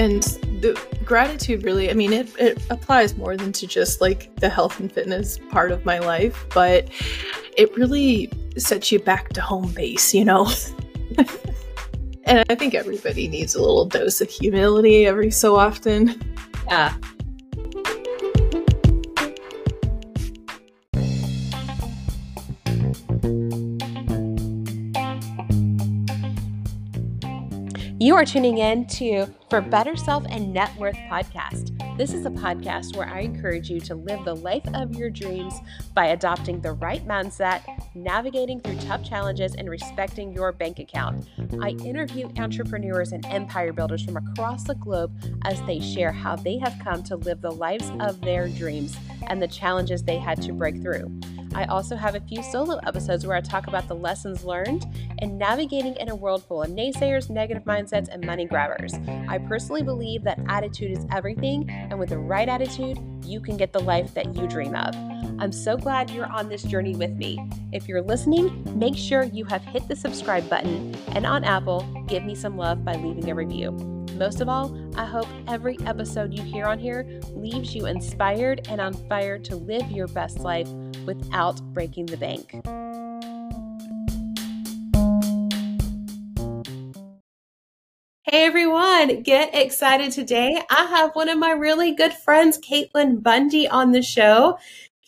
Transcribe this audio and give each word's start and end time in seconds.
and 0.00 0.22
the 0.62 0.80
gratitude 1.04 1.62
really, 1.62 1.90
I 1.90 1.92
mean, 1.92 2.14
it, 2.14 2.34
it 2.38 2.62
applies 2.70 3.18
more 3.18 3.36
than 3.36 3.52
to 3.52 3.66
just 3.66 4.00
like 4.00 4.34
the 4.36 4.48
health 4.48 4.80
and 4.80 4.90
fitness 4.90 5.38
part 5.50 5.70
of 5.70 5.84
my 5.84 5.98
life, 5.98 6.46
but 6.54 6.88
it 7.58 7.76
really 7.76 8.32
sets 8.56 8.90
you 8.90 8.98
back 8.98 9.28
to 9.34 9.42
home 9.42 9.70
base, 9.72 10.14
you 10.14 10.24
know? 10.24 10.50
and 12.24 12.44
I 12.48 12.54
think 12.54 12.72
everybody 12.72 13.28
needs 13.28 13.54
a 13.54 13.60
little 13.60 13.84
dose 13.84 14.22
of 14.22 14.30
humility 14.30 15.04
every 15.04 15.30
so 15.30 15.56
often. 15.56 16.18
Yeah. 16.66 16.94
You 28.10 28.16
are 28.16 28.24
tuning 28.24 28.58
in 28.58 28.88
to 28.88 29.28
For 29.50 29.60
Better 29.60 29.94
Self 29.94 30.24
and 30.28 30.52
Net 30.52 30.76
Worth 30.78 30.96
podcast. 31.08 31.96
This 31.96 32.12
is 32.12 32.26
a 32.26 32.30
podcast 32.30 32.96
where 32.96 33.06
I 33.06 33.20
encourage 33.20 33.70
you 33.70 33.78
to 33.82 33.94
live 33.94 34.24
the 34.24 34.34
life 34.34 34.64
of 34.74 34.96
your 34.96 35.10
dreams 35.10 35.54
by 35.94 36.06
adopting 36.06 36.60
the 36.60 36.72
right 36.72 37.06
mindset, 37.06 37.62
navigating 37.94 38.58
through 38.58 38.78
tough 38.80 39.04
challenges, 39.04 39.54
and 39.54 39.70
respecting 39.70 40.32
your 40.32 40.50
bank 40.50 40.80
account. 40.80 41.28
I 41.62 41.68
interview 41.84 42.28
entrepreneurs 42.36 43.12
and 43.12 43.24
empire 43.26 43.72
builders 43.72 44.04
from 44.04 44.16
across 44.16 44.64
the 44.64 44.74
globe 44.74 45.12
as 45.44 45.62
they 45.62 45.78
share 45.78 46.10
how 46.10 46.34
they 46.34 46.58
have 46.58 46.80
come 46.82 47.04
to 47.04 47.14
live 47.14 47.40
the 47.40 47.52
lives 47.52 47.92
of 48.00 48.20
their 48.22 48.48
dreams 48.48 48.96
and 49.28 49.40
the 49.40 49.46
challenges 49.46 50.02
they 50.02 50.18
had 50.18 50.42
to 50.42 50.52
break 50.52 50.82
through. 50.82 51.16
I 51.54 51.64
also 51.64 51.96
have 51.96 52.14
a 52.14 52.20
few 52.20 52.42
solo 52.42 52.78
episodes 52.86 53.26
where 53.26 53.36
I 53.36 53.40
talk 53.40 53.66
about 53.66 53.88
the 53.88 53.94
lessons 53.94 54.44
learned 54.44 54.86
and 55.18 55.38
navigating 55.38 55.96
in 55.96 56.08
a 56.08 56.14
world 56.14 56.44
full 56.44 56.62
of 56.62 56.70
naysayers, 56.70 57.28
negative 57.28 57.64
mindsets, 57.64 58.08
and 58.08 58.24
money 58.24 58.46
grabbers. 58.46 58.94
I 59.28 59.38
personally 59.38 59.82
believe 59.82 60.22
that 60.24 60.40
attitude 60.48 60.92
is 60.92 61.06
everything, 61.10 61.68
and 61.68 61.98
with 61.98 62.10
the 62.10 62.18
right 62.18 62.48
attitude, 62.48 62.98
you 63.24 63.40
can 63.40 63.56
get 63.56 63.72
the 63.72 63.80
life 63.80 64.14
that 64.14 64.34
you 64.34 64.46
dream 64.46 64.74
of. 64.74 64.94
I'm 65.40 65.52
so 65.52 65.78
glad 65.78 66.10
you're 66.10 66.30
on 66.30 66.50
this 66.50 66.62
journey 66.62 66.94
with 66.94 67.16
me. 67.16 67.42
If 67.72 67.88
you're 67.88 68.02
listening, 68.02 68.62
make 68.78 68.94
sure 68.94 69.22
you 69.22 69.46
have 69.46 69.62
hit 69.62 69.88
the 69.88 69.96
subscribe 69.96 70.46
button, 70.50 70.94
and 71.12 71.24
on 71.24 71.44
Apple, 71.44 71.80
give 72.06 72.24
me 72.24 72.34
some 72.34 72.58
love 72.58 72.84
by 72.84 72.92
leaving 72.96 73.30
a 73.30 73.34
review. 73.34 73.70
Most 74.16 74.42
of 74.42 74.50
all, 74.50 74.76
I 74.96 75.06
hope 75.06 75.26
every 75.48 75.78
episode 75.86 76.34
you 76.34 76.42
hear 76.42 76.66
on 76.66 76.78
here 76.78 77.06
leaves 77.32 77.74
you 77.74 77.86
inspired 77.86 78.68
and 78.68 78.82
on 78.82 78.92
fire 79.08 79.38
to 79.38 79.56
live 79.56 79.90
your 79.90 80.08
best 80.08 80.40
life 80.40 80.68
without 81.06 81.58
breaking 81.72 82.04
the 82.04 82.18
bank. 82.18 82.60
Hey 88.24 88.44
everyone, 88.44 89.22
get 89.22 89.54
excited 89.54 90.12
today. 90.12 90.62
I 90.70 90.84
have 90.84 91.16
one 91.16 91.28
of 91.28 91.38
my 91.38 91.50
really 91.50 91.92
good 91.92 92.12
friends, 92.12 92.58
KateLynn 92.58 93.22
Bundy, 93.22 93.66
on 93.66 93.90
the 93.90 94.02
show. 94.02 94.58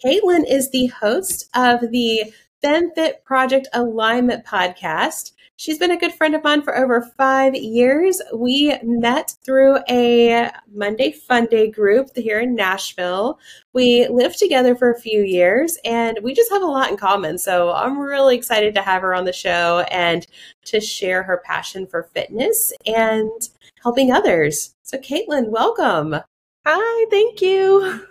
KateLynn 0.05 0.45
is 0.49 0.71
the 0.71 0.87
host 0.87 1.49
of 1.55 1.81
the 1.93 2.33
FemFit 2.63 3.23
Project 3.25 3.69
Alignment 3.73 4.45
podcast. 4.45 5.31
She's 5.57 5.79
been 5.79 5.93
a 5.93 5.99
good 5.99 6.13
friend 6.13 6.35
of 6.35 6.43
mine 6.43 6.63
for 6.63 6.77
over 6.77 7.03
five 7.17 7.55
years. 7.55 8.21
We 8.35 8.77
met 8.83 9.37
through 9.45 9.79
a 9.89 10.51
Monday 10.75 11.13
Fun 11.13 11.47
Day 11.47 11.71
group 11.71 12.09
here 12.17 12.41
in 12.41 12.57
Nashville. 12.57 13.39
We 13.75 14.09
lived 14.09 14.41
together 14.41 14.75
for 14.75 14.91
a 14.91 14.99
few 14.99 15.23
years 15.23 15.79
and 15.85 16.19
we 16.21 16.35
just 16.35 16.51
have 16.51 16.63
a 16.63 16.67
lot 16.67 16.91
in 16.91 16.97
common. 16.97 17.39
So 17.39 17.71
I'm 17.71 17.97
really 17.97 18.37
excited 18.37 18.75
to 18.75 18.83
have 18.83 19.03
her 19.03 19.15
on 19.15 19.25
the 19.25 19.33
show 19.33 19.85
and 19.93 20.27
to 20.65 20.81
share 20.81 21.23
her 21.23 21.43
passion 21.45 21.87
for 21.87 22.11
fitness 22.13 22.73
and 22.87 23.31
helping 23.85 24.11
others. 24.11 24.75
So, 24.83 24.99
KateLynn, 24.99 25.51
welcome. 25.51 26.17
Hi, 26.67 27.07
thank 27.09 27.41
you. 27.41 28.09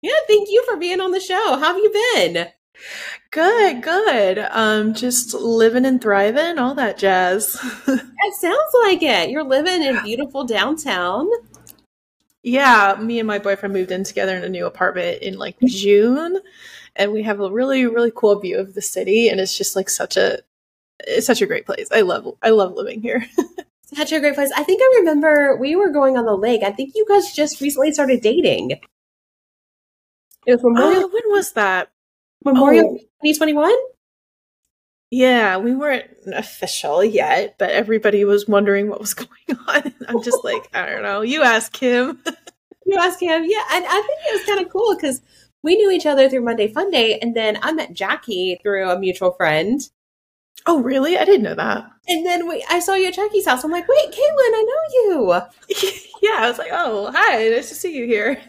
Yeah, 0.00 0.12
thank 0.28 0.48
you 0.48 0.64
for 0.68 0.76
being 0.76 1.00
on 1.00 1.10
the 1.10 1.20
show. 1.20 1.56
How 1.58 1.74
have 1.74 1.76
you 1.78 1.90
been? 2.14 2.48
Good, 3.30 3.82
good. 3.82 4.38
Um, 4.50 4.94
just 4.94 5.34
living 5.34 5.84
and 5.84 6.00
thriving, 6.00 6.58
all 6.58 6.74
that 6.76 6.98
jazz. 6.98 7.58
it 7.88 8.34
sounds 8.34 8.74
like 8.84 9.02
it. 9.02 9.30
You're 9.30 9.44
living 9.44 9.82
in 9.82 10.02
beautiful 10.02 10.44
downtown. 10.44 11.28
Yeah, 12.44 12.96
me 13.00 13.18
and 13.18 13.26
my 13.26 13.38
boyfriend 13.40 13.74
moved 13.74 13.90
in 13.90 14.04
together 14.04 14.36
in 14.36 14.44
a 14.44 14.48
new 14.48 14.66
apartment 14.66 15.22
in 15.22 15.36
like 15.36 15.56
June, 15.66 16.38
and 16.94 17.12
we 17.12 17.22
have 17.24 17.40
a 17.40 17.50
really, 17.50 17.84
really 17.86 18.12
cool 18.14 18.38
view 18.38 18.58
of 18.58 18.74
the 18.74 18.82
city, 18.82 19.28
and 19.28 19.40
it's 19.40 19.58
just 19.58 19.74
like 19.74 19.90
such 19.90 20.16
a, 20.16 20.38
it's 21.00 21.26
such 21.26 21.42
a 21.42 21.46
great 21.46 21.66
place. 21.66 21.88
I 21.90 22.02
love, 22.02 22.36
I 22.40 22.50
love 22.50 22.74
living 22.74 23.02
here. 23.02 23.26
such 23.82 24.12
a 24.12 24.20
great 24.20 24.36
place. 24.36 24.52
I 24.56 24.62
think 24.62 24.80
I 24.80 24.98
remember 25.00 25.56
we 25.56 25.74
were 25.74 25.90
going 25.90 26.16
on 26.16 26.24
the 26.24 26.36
lake. 26.36 26.62
I 26.62 26.70
think 26.70 26.92
you 26.94 27.04
guys 27.08 27.32
just 27.32 27.60
recently 27.60 27.90
started 27.92 28.20
dating. 28.20 28.80
It 30.48 30.52
was 30.52 30.62
Memorial. 30.64 31.02
Oh, 31.04 31.08
when 31.08 31.22
was 31.26 31.52
that? 31.52 31.90
Memorial 32.42 32.86
oh. 32.86 32.96
2021? 33.22 33.70
Yeah, 35.10 35.58
we 35.58 35.74
weren't 35.74 36.06
official 36.32 37.04
yet, 37.04 37.56
but 37.58 37.68
everybody 37.68 38.24
was 38.24 38.48
wondering 38.48 38.88
what 38.88 38.98
was 38.98 39.12
going 39.26 39.58
on. 39.68 39.92
I'm 40.08 40.22
just 40.22 40.42
like, 40.44 40.70
I 40.72 40.86
don't 40.86 41.02
know. 41.02 41.20
You 41.20 41.42
ask 41.42 41.76
him. 41.76 42.22
you 42.86 42.96
ask 42.96 43.20
him. 43.20 43.44
Yeah, 43.44 43.62
and 43.72 43.84
I 43.86 44.02
think 44.06 44.20
it 44.24 44.38
was 44.38 44.46
kind 44.46 44.64
of 44.64 44.72
cool 44.72 44.96
because 44.96 45.20
we 45.62 45.76
knew 45.76 45.90
each 45.90 46.06
other 46.06 46.30
through 46.30 46.44
Monday 46.44 46.72
Fun 46.72 46.90
Day, 46.90 47.18
and 47.18 47.36
then 47.36 47.58
I 47.60 47.72
met 47.72 47.92
Jackie 47.92 48.58
through 48.62 48.88
a 48.88 48.98
mutual 48.98 49.32
friend. 49.32 49.82
Oh, 50.64 50.80
really? 50.80 51.18
I 51.18 51.26
didn't 51.26 51.42
know 51.42 51.56
that. 51.56 51.90
And 52.08 52.24
then 52.24 52.48
we, 52.48 52.64
I 52.70 52.80
saw 52.80 52.94
you 52.94 53.08
at 53.08 53.14
Jackie's 53.14 53.46
house. 53.46 53.64
I'm 53.64 53.70
like, 53.70 53.86
wait, 53.86 54.12
KateLynn, 54.12 54.16
I 54.16 54.66
know 54.66 54.82
you. 54.94 55.42
yeah, 56.22 56.38
I 56.38 56.48
was 56.48 56.56
like, 56.56 56.70
oh, 56.72 57.12
hi, 57.14 57.50
nice 57.50 57.68
to 57.68 57.74
see 57.74 57.94
you 57.94 58.06
here. 58.06 58.40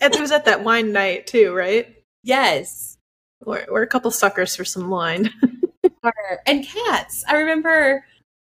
And 0.00 0.14
it 0.14 0.20
was 0.20 0.32
at 0.32 0.44
that 0.44 0.64
wine 0.64 0.92
night 0.92 1.26
too, 1.26 1.54
right? 1.54 1.94
Yes. 2.22 2.98
We're, 3.44 3.66
we're 3.70 3.82
a 3.82 3.86
couple 3.86 4.10
suckers 4.10 4.56
for 4.56 4.64
some 4.64 4.90
wine. 4.90 5.30
and 6.46 6.66
cats. 6.66 7.24
I 7.28 7.36
remember. 7.36 8.04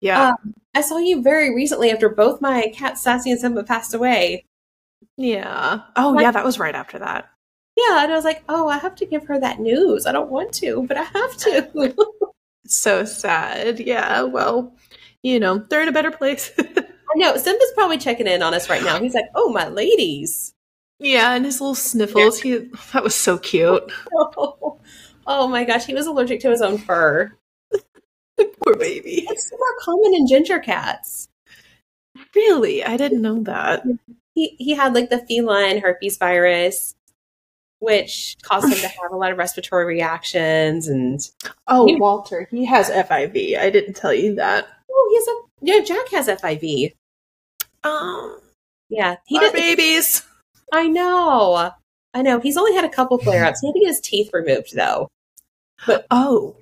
Yeah. 0.02 0.30
Um, 0.30 0.54
I 0.74 0.82
saw 0.82 0.98
you 0.98 1.22
very 1.22 1.54
recently 1.54 1.92
after 1.92 2.10
both 2.10 2.42
my 2.42 2.72
cats, 2.76 3.04
Sassy 3.04 3.32
and 3.32 3.40
Simba, 3.40 3.64
passed 3.64 3.94
away. 3.94 4.46
Yeah. 5.18 5.82
Oh, 5.96 6.12
like, 6.12 6.24
yeah, 6.24 6.32
that 6.32 6.46
was 6.46 6.60
right 6.60 6.76
after 6.76 7.00
that. 7.00 7.30
Yeah, 7.78 8.04
and 8.04 8.12
I 8.12 8.16
was 8.16 8.26
like, 8.26 8.44
oh, 8.50 8.68
I 8.68 8.78
have 8.78 8.96
to 8.96 9.06
give 9.06 9.26
her 9.28 9.40
that 9.40 9.60
news. 9.60 10.06
I 10.06 10.12
don't 10.12 10.32
want 10.32 10.54
to, 10.56 10.84
but 10.88 10.98
I 10.98 11.04
have 11.04 11.38
to. 11.38 11.96
so 12.66 13.06
sad. 13.06 13.80
Yeah, 13.80 14.24
well, 14.24 14.76
you 15.24 15.40
know, 15.40 15.60
they're 15.70 15.82
in 15.82 15.88
a 15.88 15.94
better 15.94 16.12
place. 16.12 16.52
I 16.60 17.18
know. 17.18 17.36
Simba's 17.38 17.72
probably 17.76 17.98
checking 17.98 18.28
in 18.28 18.42
on 18.42 18.54
us 18.54 18.70
right 18.70 18.84
now. 18.84 19.00
He's 19.00 19.14
like, 19.14 19.30
oh, 19.36 19.52
my 19.52 19.68
ladies. 19.68 20.54
Yeah, 21.02 21.34
and 21.34 21.46
his 21.46 21.60
little 21.60 21.74
sniffles. 21.74 22.40
He 22.40 22.58
that 22.94 23.04
was 23.04 23.16
so 23.16 23.40
cute. 23.40 23.92
Oh, 24.14 24.80
oh 25.28 25.48
my 25.48 25.64
gosh, 25.64 25.86
he 25.86 25.96
was 25.96 26.06
allergic 26.06 26.40
to 26.42 26.52
his 26.52 26.62
own 26.62 26.78
fur. 26.78 27.36
Poor 28.38 28.76
baby. 28.78 29.26
It's 29.28 29.52
more 29.52 29.76
common 29.82 30.14
in 30.14 30.28
ginger 30.28 30.60
cats. 30.60 31.28
Really? 32.36 32.84
I 32.84 32.98
didn't 32.98 33.24
know 33.24 33.42
that. 33.44 33.84
He 34.36 34.56
he 34.60 34.76
had 34.76 34.94
like 34.94 35.10
the 35.10 35.26
feline 35.26 35.82
herpes 35.82 36.18
virus, 36.18 36.96
which 37.80 38.38
caused 38.44 38.72
him 38.72 38.78
to 38.78 38.88
have 39.02 39.12
a 39.12 39.18
lot 39.18 39.32
of 39.32 39.40
respiratory 39.40 39.86
reactions 39.86 40.88
and 40.88 41.20
Oh, 41.68 41.98
Walter, 41.98 42.48
he 42.52 42.64
has 42.66 42.92
FIV. 42.92 43.58
I 43.58 43.72
didn't 43.72 43.96
tell 43.96 44.14
you 44.14 44.36
that. 44.36 44.68
Oh, 44.92 45.08
he 45.10 45.16
has 45.18 45.28
a 45.28 45.36
yeah, 45.62 45.96
Jack 45.96 46.12
has 46.12 46.28
FIV. 46.28 46.94
Um 47.84 48.40
yeah, 48.90 49.16
he 49.26 49.40
did 49.40 49.54
babies. 49.54 50.28
I 50.72 50.88
know. 50.88 51.72
I 52.14 52.22
know. 52.22 52.40
He's 52.40 52.58
only 52.58 52.74
had 52.74 52.86
a 52.86 52.90
couple 52.90 53.18
flare 53.18 53.46
ups. 53.46 53.62
He 53.62 53.68
had 53.68 53.74
to 53.74 53.80
get 53.80 53.88
his 53.88 54.02
teeth 54.02 54.30
removed 54.34 54.76
though. 54.76 55.08
But 55.86 56.06
oh. 56.12 56.58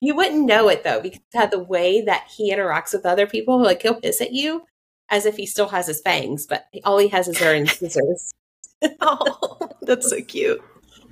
You 0.00 0.14
wouldn't 0.14 0.46
know 0.46 0.68
it 0.68 0.84
though, 0.84 1.00
because 1.00 1.20
of 1.34 1.50
the 1.50 1.58
way 1.58 2.02
that 2.02 2.28
he 2.34 2.52
interacts 2.52 2.92
with 2.92 3.04
other 3.04 3.26
people, 3.26 3.60
like 3.60 3.82
he'll 3.82 4.00
hiss 4.00 4.20
at 4.20 4.32
you 4.32 4.62
as 5.10 5.26
if 5.26 5.36
he 5.36 5.46
still 5.46 5.68
has 5.68 5.86
his 5.86 6.00
fangs, 6.00 6.46
but 6.46 6.66
all 6.84 6.98
he 6.98 7.08
has 7.08 7.28
is 7.28 7.38
their 7.38 7.66
scissors. 7.66 8.32
oh, 9.00 9.58
that's 9.82 10.10
so 10.10 10.20
cute. 10.22 10.62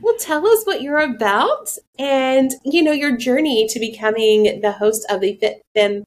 Well, 0.00 0.16
tell 0.18 0.46
us 0.46 0.64
what 0.64 0.82
you're 0.82 0.98
about 0.98 1.76
and, 1.98 2.52
you 2.64 2.82
know, 2.82 2.92
your 2.92 3.16
journey 3.16 3.66
to 3.68 3.80
becoming 3.80 4.60
the 4.60 4.72
host 4.72 5.06
of 5.10 5.20
the 5.20 5.36
Fit 5.36 5.62
Femme 5.74 6.04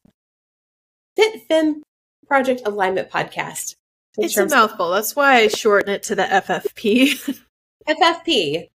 Fit 1.15 1.41
Femme 1.47 1.81
Project 2.27 2.61
Alignment 2.65 3.09
podcast. 3.09 3.75
It's 4.21 4.37
a 4.37 4.47
mouthful. 4.47 4.91
That's 4.91 5.15
why 5.15 5.37
I 5.37 5.47
shorten 5.47 5.93
it 5.93 6.03
to 6.03 6.15
the 6.15 6.23
FFP. 6.23 7.39
FFP. 7.87 8.69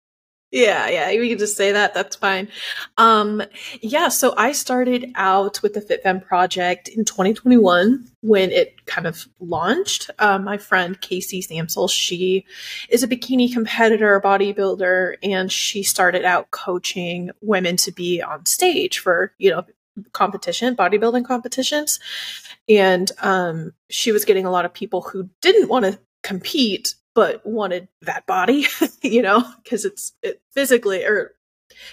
Yeah, 0.53 0.87
yeah, 0.89 1.09
we 1.19 1.31
can 1.31 1.39
just 1.39 1.57
say 1.57 1.73
that. 1.73 1.95
That's 1.95 2.15
fine. 2.15 2.49
Um, 2.99 3.43
yeah, 3.81 4.09
so 4.09 4.35
I 4.37 4.53
started 4.53 5.11
out 5.15 5.63
with 5.63 5.73
the 5.73 5.81
Fit 5.81 6.03
Femme 6.03 6.21
project 6.21 6.89
in 6.89 7.07
2021 7.07 8.07
when 8.21 8.51
it 8.51 8.85
kind 8.85 9.07
of 9.07 9.27
launched. 9.41 10.11
Um, 10.19 10.45
my 10.45 10.59
friend 10.59 11.01
Casey 11.01 11.41
Samsel, 11.41 11.89
she 11.89 12.45
is 12.91 13.03
a 13.03 13.09
bikini 13.09 13.51
competitor, 13.51 14.21
bodybuilder, 14.21 15.15
and 15.23 15.51
she 15.51 15.83
started 15.83 16.27
out 16.27 16.51
coaching 16.51 17.31
women 17.41 17.79
to 17.79 17.91
be 17.91 18.21
on 18.21 18.45
stage 18.45 18.99
for, 18.99 19.33
you 19.39 19.51
know, 19.51 19.65
competition, 20.13 20.77
bodybuilding 20.77 21.25
competitions. 21.25 21.99
And 22.69 23.11
um, 23.21 23.73
she 23.91 24.13
was 24.13 24.25
getting 24.25 24.47
a 24.47 24.51
lot 24.51 24.65
of 24.65 24.73
people 24.73 25.03
who 25.03 25.29
didn't 25.41 25.69
want 25.69 25.85
to 25.85 25.99
compete 26.23 26.95
but 27.15 27.45
wanted 27.45 27.89
that 28.03 28.27
body, 28.27 28.67
you 29.03 29.23
know, 29.23 29.45
because 29.63 29.85
it's 29.85 30.13
it 30.23 30.41
physically 30.53 31.05
or 31.05 31.35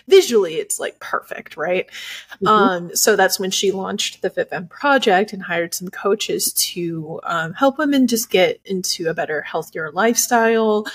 visually 0.07 0.55
it's 0.55 0.79
like 0.79 0.99
perfect, 0.99 1.57
right? 1.57 1.87
Mm-hmm. 2.35 2.47
Um, 2.47 2.95
so 2.95 3.15
that's 3.15 3.39
when 3.39 3.51
she 3.51 3.71
launched 3.71 4.21
the 4.21 4.29
Fit 4.29 4.49
Femme 4.49 4.67
project 4.67 5.33
and 5.33 5.41
hired 5.41 5.73
some 5.73 5.89
coaches 5.89 6.53
to 6.53 7.19
um, 7.23 7.53
help 7.53 7.77
women 7.77 8.07
just 8.07 8.29
get 8.29 8.59
into 8.65 9.07
a 9.09 9.13
better, 9.13 9.41
healthier 9.41 9.91
lifestyle. 9.91 10.85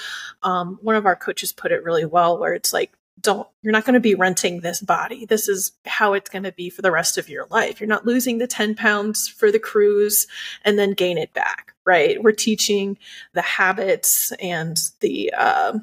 Um, 0.42 0.78
one 0.82 0.96
of 0.96 1.06
our 1.06 1.16
coaches 1.16 1.52
put 1.52 1.72
it 1.72 1.84
really 1.84 2.04
well, 2.04 2.38
where 2.38 2.54
it's 2.54 2.72
like 2.72 2.92
don't 3.20 3.48
you're 3.62 3.72
not 3.72 3.84
going 3.84 3.94
to 3.94 4.00
be 4.00 4.14
renting 4.14 4.60
this 4.60 4.80
body. 4.80 5.24
This 5.26 5.48
is 5.48 5.72
how 5.86 6.12
it's 6.14 6.30
going 6.30 6.42
to 6.42 6.52
be 6.52 6.68
for 6.70 6.82
the 6.82 6.90
rest 6.90 7.16
of 7.16 7.28
your 7.28 7.46
life. 7.50 7.80
You're 7.80 7.88
not 7.88 8.06
losing 8.06 8.38
the 8.38 8.46
10 8.46 8.74
pounds 8.74 9.28
for 9.28 9.50
the 9.50 9.58
cruise 9.58 10.26
and 10.64 10.78
then 10.78 10.92
gain 10.92 11.18
it 11.18 11.32
back 11.32 11.74
right? 11.84 12.22
We're 12.22 12.32
teaching 12.32 12.98
the 13.32 13.42
habits 13.42 14.32
and 14.40 14.78
the 15.00 15.32
uh, 15.36 15.78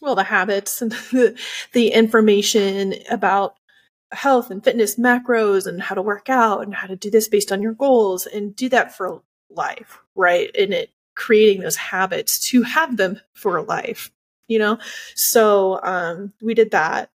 well 0.00 0.14
the 0.14 0.24
habits 0.24 0.82
and 0.82 0.92
the, 1.12 1.38
the 1.72 1.88
information 1.88 2.94
about 3.10 3.56
health 4.12 4.50
and 4.50 4.62
fitness 4.62 4.96
macros 4.98 5.66
and 5.66 5.80
how 5.80 5.94
to 5.94 6.02
work 6.02 6.28
out 6.28 6.62
and 6.62 6.74
how 6.74 6.86
to 6.86 6.96
do 6.96 7.10
this 7.10 7.28
based 7.28 7.50
on 7.50 7.62
your 7.62 7.72
goals 7.72 8.26
and 8.26 8.54
do 8.54 8.68
that 8.68 8.94
for 8.94 9.22
life 9.50 9.98
right? 10.14 10.50
And 10.58 10.72
it 10.74 10.90
creating 11.14 11.62
those 11.62 11.76
habits 11.76 12.38
to 12.38 12.62
have 12.62 12.96
them 12.96 13.20
for 13.34 13.62
life 13.62 14.10
you 14.48 14.58
know? 14.58 14.78
So 15.14 15.80
um, 15.82 16.32
we 16.40 16.54
did 16.54 16.70
that. 16.72 17.10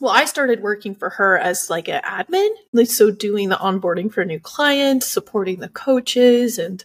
Well, 0.00 0.12
I 0.12 0.24
started 0.24 0.62
working 0.62 0.94
for 0.94 1.10
her 1.10 1.36
as 1.38 1.68
like 1.68 1.88
an 1.88 2.00
admin, 2.02 2.48
like 2.72 2.88
so 2.88 3.10
doing 3.10 3.50
the 3.50 3.56
onboarding 3.56 4.10
for 4.10 4.24
new 4.24 4.40
clients, 4.40 5.06
supporting 5.06 5.60
the 5.60 5.68
coaches, 5.68 6.58
and 6.58 6.82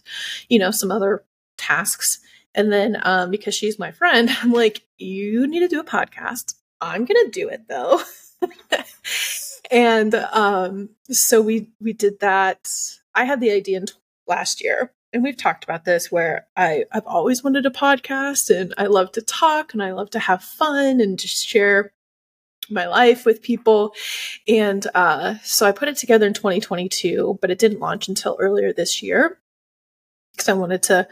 you 0.50 0.58
know 0.58 0.70
some 0.70 0.90
other 0.90 1.24
tasks. 1.56 2.20
And 2.54 2.70
then 2.70 2.98
um, 3.02 3.30
because 3.30 3.54
she's 3.54 3.78
my 3.78 3.90
friend, 3.90 4.28
I'm 4.42 4.52
like, 4.52 4.82
you 4.98 5.46
need 5.46 5.60
to 5.60 5.68
do 5.68 5.80
a 5.80 5.84
podcast. 5.84 6.54
I'm 6.80 7.06
gonna 7.06 7.30
do 7.30 7.48
it 7.48 7.68
though. 7.68 8.00
and 9.70 10.14
um, 10.14 10.90
so 11.10 11.40
we 11.40 11.70
we 11.80 11.94
did 11.94 12.20
that. 12.20 12.70
I 13.14 13.24
had 13.24 13.40
the 13.40 13.50
idea 13.50 13.78
in 13.78 13.86
t- 13.86 13.94
last 14.26 14.62
year, 14.62 14.92
and 15.12 15.22
we've 15.22 15.36
talked 15.36 15.64
about 15.64 15.84
this 15.84 16.10
where 16.10 16.46
I, 16.56 16.84
I've 16.92 17.06
always 17.06 17.42
wanted 17.42 17.66
a 17.66 17.70
podcast 17.70 18.54
and 18.54 18.74
I 18.76 18.86
love 18.86 19.12
to 19.12 19.22
talk 19.22 19.72
and 19.72 19.82
I 19.82 19.92
love 19.92 20.10
to 20.10 20.18
have 20.18 20.42
fun 20.42 21.00
and 21.00 21.18
just 21.18 21.46
share 21.46 21.92
my 22.70 22.86
life 22.86 23.24
with 23.24 23.42
people. 23.42 23.94
And 24.48 24.86
uh, 24.94 25.36
so 25.42 25.66
I 25.66 25.72
put 25.72 25.88
it 25.88 25.96
together 25.96 26.26
in 26.26 26.34
2022, 26.34 27.38
but 27.40 27.50
it 27.50 27.58
didn't 27.58 27.80
launch 27.80 28.08
until 28.08 28.36
earlier 28.40 28.72
this 28.72 29.02
year 29.02 29.38
because 30.32 30.48
I 30.48 30.54
wanted 30.54 30.82
to, 30.84 31.08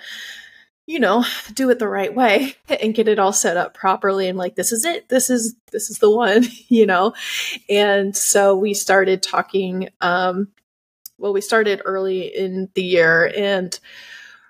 you 0.86 0.98
know, 0.98 1.24
do 1.54 1.70
it 1.70 1.78
the 1.78 1.88
right 1.88 2.14
way 2.14 2.56
and 2.68 2.94
get 2.94 3.08
it 3.08 3.18
all 3.18 3.32
set 3.32 3.56
up 3.56 3.74
properly. 3.74 4.28
And 4.28 4.36
like, 4.36 4.56
this 4.56 4.72
is 4.72 4.84
it. 4.84 5.08
This 5.08 5.30
is, 5.30 5.54
this 5.72 5.90
is 5.90 5.98
the 5.98 6.10
one, 6.10 6.44
you 6.68 6.86
know? 6.86 7.14
And 7.70 8.16
so 8.16 8.56
we 8.56 8.74
started 8.74 9.22
talking, 9.22 9.88
um, 10.00 10.48
well, 11.18 11.32
we 11.32 11.40
started 11.40 11.82
early 11.84 12.22
in 12.34 12.68
the 12.74 12.82
year 12.82 13.32
and 13.36 13.78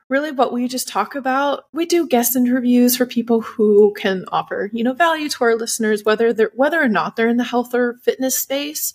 really 0.08 0.30
what 0.32 0.52
we 0.52 0.68
just 0.68 0.86
talk 0.86 1.14
about 1.14 1.64
we 1.72 1.86
do 1.86 2.06
guest 2.06 2.36
interviews 2.36 2.96
for 2.96 3.06
people 3.06 3.40
who 3.40 3.92
can 3.96 4.24
offer 4.30 4.70
you 4.72 4.84
know 4.84 4.92
value 4.92 5.28
to 5.28 5.44
our 5.44 5.56
listeners 5.56 6.04
whether 6.04 6.32
they're 6.32 6.52
whether 6.54 6.80
or 6.80 6.88
not 6.88 7.16
they're 7.16 7.28
in 7.28 7.36
the 7.36 7.44
health 7.44 7.74
or 7.74 7.94
fitness 8.02 8.38
space. 8.38 8.92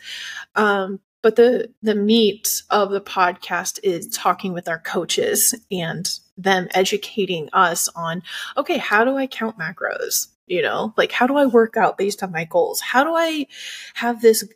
Um, 0.56 1.00
but 1.22 1.36
the 1.36 1.74
the 1.82 1.96
meat 1.96 2.64
of 2.70 2.92
the 2.92 3.02
podcast 3.02 3.80
is 3.84 4.08
talking 4.10 4.54
with 4.54 4.70
our 4.70 4.80
coaches 4.80 5.54
and 5.72 6.10
them 6.38 6.68
educating 6.72 7.50
us 7.52 7.90
on 7.96 8.24
okay 8.56 8.78
how 8.78 9.04
do 9.04 9.18
i 9.18 9.28
count 9.28 9.58
macros? 9.58 10.28
You 10.48 10.62
know 10.62 10.94
like 10.96 11.12
how 11.12 11.28
do 11.28 11.36
i 11.38 11.46
work 11.46 11.76
out 11.76 11.98
based 11.98 12.24
on 12.24 12.32
my 12.32 12.46
goals? 12.46 12.82
How 12.82 13.04
do 13.04 13.14
i 13.16 13.48
have 13.96 14.22
this 14.22 14.48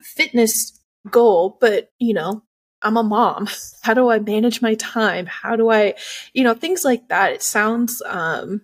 fitness 0.00 0.80
goal 1.10 1.58
but 1.60 1.92
you 1.98 2.14
know 2.14 2.42
I'm 2.86 2.96
a 2.96 3.02
mom. 3.02 3.48
How 3.82 3.94
do 3.94 4.10
I 4.10 4.18
manage 4.18 4.62
my 4.62 4.74
time? 4.74 5.26
How 5.26 5.56
do 5.56 5.70
I, 5.70 5.94
you 6.32 6.44
know, 6.44 6.54
things 6.54 6.84
like 6.84 7.08
that. 7.08 7.32
It 7.32 7.42
sounds, 7.42 8.00
um, 8.06 8.62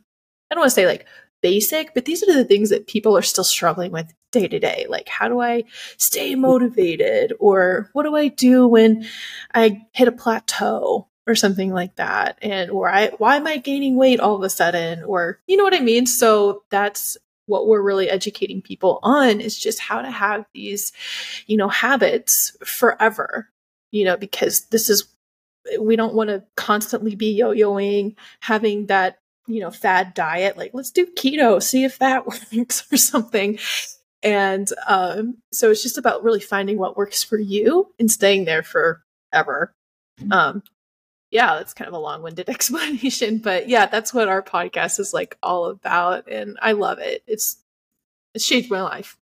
I 0.50 0.54
don't 0.54 0.62
want 0.62 0.70
to 0.70 0.74
say 0.74 0.86
like 0.86 1.06
basic, 1.42 1.92
but 1.92 2.04
these 2.04 2.22
are 2.22 2.32
the 2.32 2.44
things 2.44 2.70
that 2.70 2.86
people 2.86 3.16
are 3.16 3.22
still 3.22 3.44
struggling 3.44 3.90
with 3.90 4.12
day 4.30 4.46
to 4.48 4.58
day. 4.58 4.86
Like, 4.88 5.08
how 5.08 5.28
do 5.28 5.40
I 5.40 5.64
stay 5.96 6.34
motivated? 6.36 7.32
Or 7.40 7.90
what 7.92 8.04
do 8.04 8.14
I 8.14 8.28
do 8.28 8.66
when 8.66 9.06
I 9.54 9.82
hit 9.92 10.08
a 10.08 10.12
plateau 10.12 11.08
or 11.26 11.34
something 11.34 11.72
like 11.72 11.96
that? 11.96 12.38
And, 12.42 12.70
or 12.70 12.88
I, 12.88 13.08
why 13.18 13.36
am 13.36 13.46
I 13.46 13.56
gaining 13.58 13.96
weight 13.96 14.20
all 14.20 14.36
of 14.36 14.42
a 14.42 14.50
sudden? 14.50 15.02
Or, 15.02 15.40
you 15.46 15.56
know 15.56 15.64
what 15.64 15.74
I 15.74 15.80
mean? 15.80 16.06
So 16.06 16.62
that's 16.70 17.16
what 17.46 17.66
we're 17.66 17.82
really 17.82 18.08
educating 18.08 18.62
people 18.62 19.00
on 19.02 19.40
is 19.40 19.58
just 19.58 19.80
how 19.80 20.00
to 20.00 20.10
have 20.10 20.46
these, 20.54 20.92
you 21.46 21.56
know, 21.56 21.68
habits 21.68 22.56
forever 22.64 23.48
you 23.92 24.04
know, 24.04 24.16
because 24.16 24.62
this 24.66 24.90
is, 24.90 25.06
we 25.78 25.94
don't 25.94 26.14
want 26.14 26.30
to 26.30 26.42
constantly 26.56 27.14
be 27.14 27.32
yo 27.32 27.54
yoing, 27.54 28.16
having 28.40 28.86
that, 28.86 29.18
you 29.46 29.60
know, 29.60 29.70
fad 29.70 30.14
diet. 30.14 30.56
Like, 30.56 30.72
let's 30.74 30.90
do 30.90 31.06
keto, 31.06 31.62
see 31.62 31.84
if 31.84 31.98
that 32.00 32.26
works 32.52 32.84
or 32.92 32.96
something. 32.96 33.58
And 34.24 34.68
um, 34.86 35.38
so 35.52 35.70
it's 35.70 35.82
just 35.82 35.98
about 35.98 36.24
really 36.24 36.40
finding 36.40 36.78
what 36.78 36.96
works 36.96 37.22
for 37.22 37.38
you 37.38 37.92
and 37.98 38.10
staying 38.10 38.44
there 38.44 38.62
forever. 38.62 39.74
Um, 40.30 40.62
yeah, 41.30 41.56
that's 41.56 41.74
kind 41.74 41.88
of 41.88 41.94
a 41.94 41.98
long 41.98 42.22
winded 42.22 42.48
explanation, 42.48 43.38
but 43.38 43.68
yeah, 43.68 43.86
that's 43.86 44.14
what 44.14 44.28
our 44.28 44.42
podcast 44.42 45.00
is 45.00 45.12
like 45.12 45.36
all 45.42 45.66
about. 45.66 46.28
And 46.28 46.58
I 46.62 46.72
love 46.72 46.98
it. 46.98 47.22
It's, 47.26 47.58
it's 48.34 48.46
changed 48.46 48.70
my 48.70 48.82
life. 48.82 49.18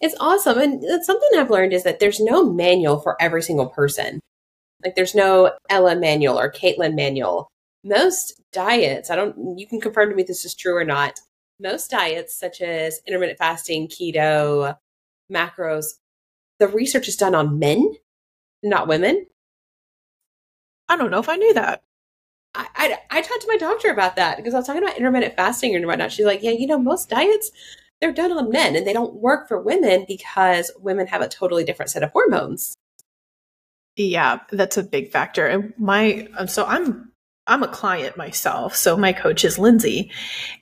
It's 0.00 0.16
awesome. 0.18 0.58
And 0.58 0.84
uh, 0.84 1.02
something 1.02 1.28
I've 1.36 1.50
learned 1.50 1.72
is 1.72 1.84
that 1.84 1.98
there's 2.00 2.20
no 2.20 2.44
manual 2.44 3.00
for 3.00 3.20
every 3.20 3.42
single 3.42 3.68
person. 3.68 4.20
Like 4.84 4.94
there's 4.94 5.14
no 5.14 5.52
Ella 5.68 5.96
manual 5.96 6.38
or 6.38 6.50
KateLynn 6.50 6.94
manual. 6.94 7.48
Most 7.84 8.40
diets, 8.52 9.10
I 9.10 9.16
don't, 9.16 9.58
you 9.58 9.66
can 9.66 9.80
confirm 9.80 10.10
to 10.10 10.16
me 10.16 10.22
if 10.22 10.28
this 10.28 10.44
is 10.44 10.54
true 10.54 10.76
or 10.76 10.84
not. 10.84 11.20
Most 11.60 11.90
diets, 11.90 12.34
such 12.34 12.62
as 12.62 13.00
intermittent 13.06 13.38
fasting, 13.38 13.88
keto, 13.88 14.76
macros, 15.30 15.86
the 16.58 16.68
research 16.68 17.08
is 17.08 17.16
done 17.16 17.34
on 17.34 17.58
men, 17.58 17.94
not 18.62 18.88
women. 18.88 19.26
I 20.88 20.96
don't 20.96 21.10
know 21.10 21.20
if 21.20 21.28
I 21.28 21.36
knew 21.36 21.54
that. 21.54 21.82
I, 22.54 22.66
I, 22.74 22.98
I 23.10 23.20
talked 23.22 23.42
to 23.42 23.48
my 23.48 23.56
doctor 23.56 23.90
about 23.90 24.16
that 24.16 24.36
because 24.36 24.54
I 24.54 24.58
was 24.58 24.66
talking 24.66 24.82
about 24.82 24.96
intermittent 24.96 25.36
fasting 25.36 25.76
and 25.76 25.86
whatnot. 25.86 26.12
She's 26.12 26.26
like, 26.26 26.42
yeah, 26.42 26.50
you 26.50 26.66
know, 26.66 26.78
most 26.78 27.08
diets 27.08 27.50
they're 28.00 28.12
done 28.12 28.32
on 28.32 28.50
men 28.50 28.76
and 28.76 28.86
they 28.86 28.92
don't 28.92 29.14
work 29.14 29.48
for 29.48 29.60
women 29.60 30.04
because 30.08 30.70
women 30.78 31.06
have 31.06 31.20
a 31.20 31.28
totally 31.28 31.64
different 31.64 31.90
set 31.90 32.02
of 32.02 32.10
hormones. 32.10 32.76
Yeah, 33.96 34.40
that's 34.50 34.76
a 34.76 34.82
big 34.82 35.10
factor. 35.10 35.46
And 35.46 35.74
my 35.76 36.28
um, 36.38 36.48
so 36.48 36.64
I'm 36.64 37.12
I'm 37.46 37.62
a 37.62 37.68
client 37.68 38.16
myself. 38.16 38.74
So 38.74 38.96
my 38.96 39.12
coach 39.12 39.44
is 39.44 39.58
Lindsay, 39.58 40.10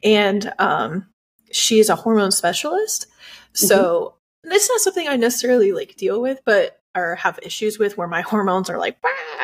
and 0.02 0.52
um, 0.58 1.06
she's 1.52 1.88
a 1.88 1.94
hormone 1.94 2.32
specialist. 2.32 3.06
So 3.52 4.14
mm-hmm. 4.44 4.52
it's 4.52 4.68
not 4.68 4.80
something 4.80 5.06
I 5.06 5.16
necessarily 5.16 5.72
like 5.72 5.96
deal 5.96 6.20
with, 6.20 6.40
but 6.44 6.80
or 6.96 7.14
have 7.16 7.38
issues 7.42 7.78
with 7.78 7.96
where 7.96 8.08
my 8.08 8.20
hormones 8.22 8.70
are 8.70 8.78
like 8.78 8.98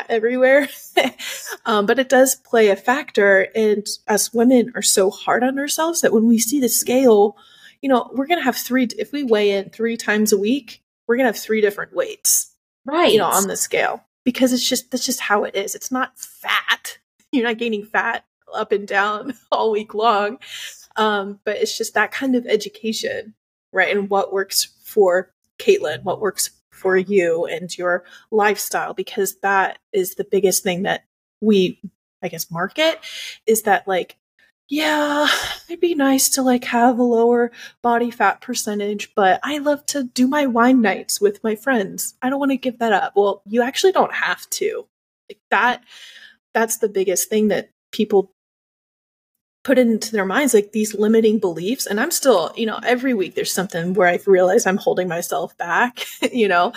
everywhere. 0.09 0.69
um, 1.67 1.87
but 1.87 1.99
it 1.99 2.09
does 2.09 2.35
play 2.35 2.69
a 2.69 2.77
factor. 2.77 3.49
And 3.55 3.87
us 4.09 4.33
women 4.33 4.73
are 4.75 4.83
so 4.83 5.11
hard 5.11 5.45
on 5.45 5.59
ourselves 5.59 6.01
that 6.01 6.13
when 6.13 6.27
we 6.27 6.39
see 6.39 6.61
the 6.61 6.69
scale 6.69 7.37
you 7.85 7.91
know, 7.91 8.11
we're 8.15 8.27
going 8.27 8.39
to 8.39 8.45
have 8.45 8.57
three, 8.57 8.89
if 8.99 9.13
we 9.13 9.25
weigh 9.25 9.51
in 9.51 9.69
three 9.69 9.99
times 9.99 10.33
a 10.33 10.39
week, 10.39 10.83
we're 11.07 11.17
going 11.17 11.25
to 11.25 11.29
have 11.35 11.39
three 11.39 11.61
different 11.61 11.95
weights. 11.95 12.57
Right. 12.87 13.13
You 13.13 13.19
know, 13.19 13.27
on 13.27 13.47
the 13.47 13.59
scale 13.59 14.03
because 14.25 14.55
it's 14.55 14.67
just, 14.67 14.91
that's 14.91 15.05
just 15.05 15.21
how 15.21 15.45
it 15.45 15.55
is. 15.55 15.75
It's 15.75 15.93
not 15.93 16.19
fat. 16.19 16.97
You're 17.33 17.45
not 17.45 17.59
gaining 17.59 17.85
fat 17.85 18.25
up 18.55 18.73
and 18.73 18.89
down 18.89 19.35
all 19.53 19.71
week 19.71 19.93
long. 19.93 20.39
Um, 20.97 21.41
but 21.45 21.59
it's 21.59 21.77
just 21.77 21.93
that 21.93 22.11
kind 22.11 22.35
of 22.35 22.47
education, 22.47 23.35
right? 23.71 23.95
And 23.95 24.09
what 24.09 24.33
works 24.33 24.73
for 24.83 25.35
KateLynn, 25.59 26.05
what 26.05 26.23
works 26.23 26.53
for 26.71 26.97
you 26.97 27.45
and 27.45 27.77
your 27.77 28.05
lifestyle, 28.31 28.95
because 28.95 29.37
that 29.43 29.79
is 29.93 30.15
the 30.15 30.25
biggest 30.25 30.63
thing 30.63 30.85
that 30.85 31.05
we, 31.43 31.83
I 32.23 32.29
guess, 32.29 32.51
market 32.51 32.99
is 33.47 33.65
that 33.65 33.87
like 33.87 34.17
yeah, 34.69 35.29
it'd 35.69 35.81
be 35.81 35.95
nice 35.95 36.31
to 36.31 36.43
like 36.43 36.65
have 36.65 36.99
a 36.99 37.03
lower 37.03 37.53
body 37.83 38.11
fat 38.11 38.41
percentage, 38.41 39.15
but 39.15 39.41
I 39.43 39.59
love 39.59 39.85
to 39.87 40.05
do 40.05 40.27
my 40.27 40.47
wine 40.47 40.81
nights 40.81 41.21
with 41.21 41.45
my 41.45 41.55
friends. 41.55 42.15
I 42.23 42.31
don't 42.31 42.39
want 42.41 42.53
to 42.53 42.57
give 42.57 42.79
that 42.79 42.93
up. 42.93 43.13
Well, 43.15 43.43
you 43.47 43.63
actually 43.63 43.93
don't 43.93 44.15
have 44.15 44.49
to. 44.51 44.87
Like 45.29 45.41
that 45.51 45.85
that's 46.55 46.79
the 46.79 46.89
biggest 46.89 47.29
thing 47.29 47.49
that 47.49 47.71
people 47.93 48.31
put 49.65 49.79
into 49.79 50.13
their 50.13 50.27
minds 50.27 50.53
like 50.53 50.73
these 50.73 50.95
limiting 50.95 51.39
beliefs 51.39 51.87
and 51.87 51.99
i'm 51.99 52.11
still 52.11 52.53
you 52.55 52.67
know 52.67 52.79
every 52.85 53.15
week 53.15 53.35
there's 53.35 53.51
something 53.51 53.95
where 53.95 54.09
i 54.09 54.19
realize 54.27 54.67
i'm 54.67 54.77
holding 54.77 55.09
myself 55.09 55.57
back 55.57 56.05
you 56.33 56.47
know 56.47 56.71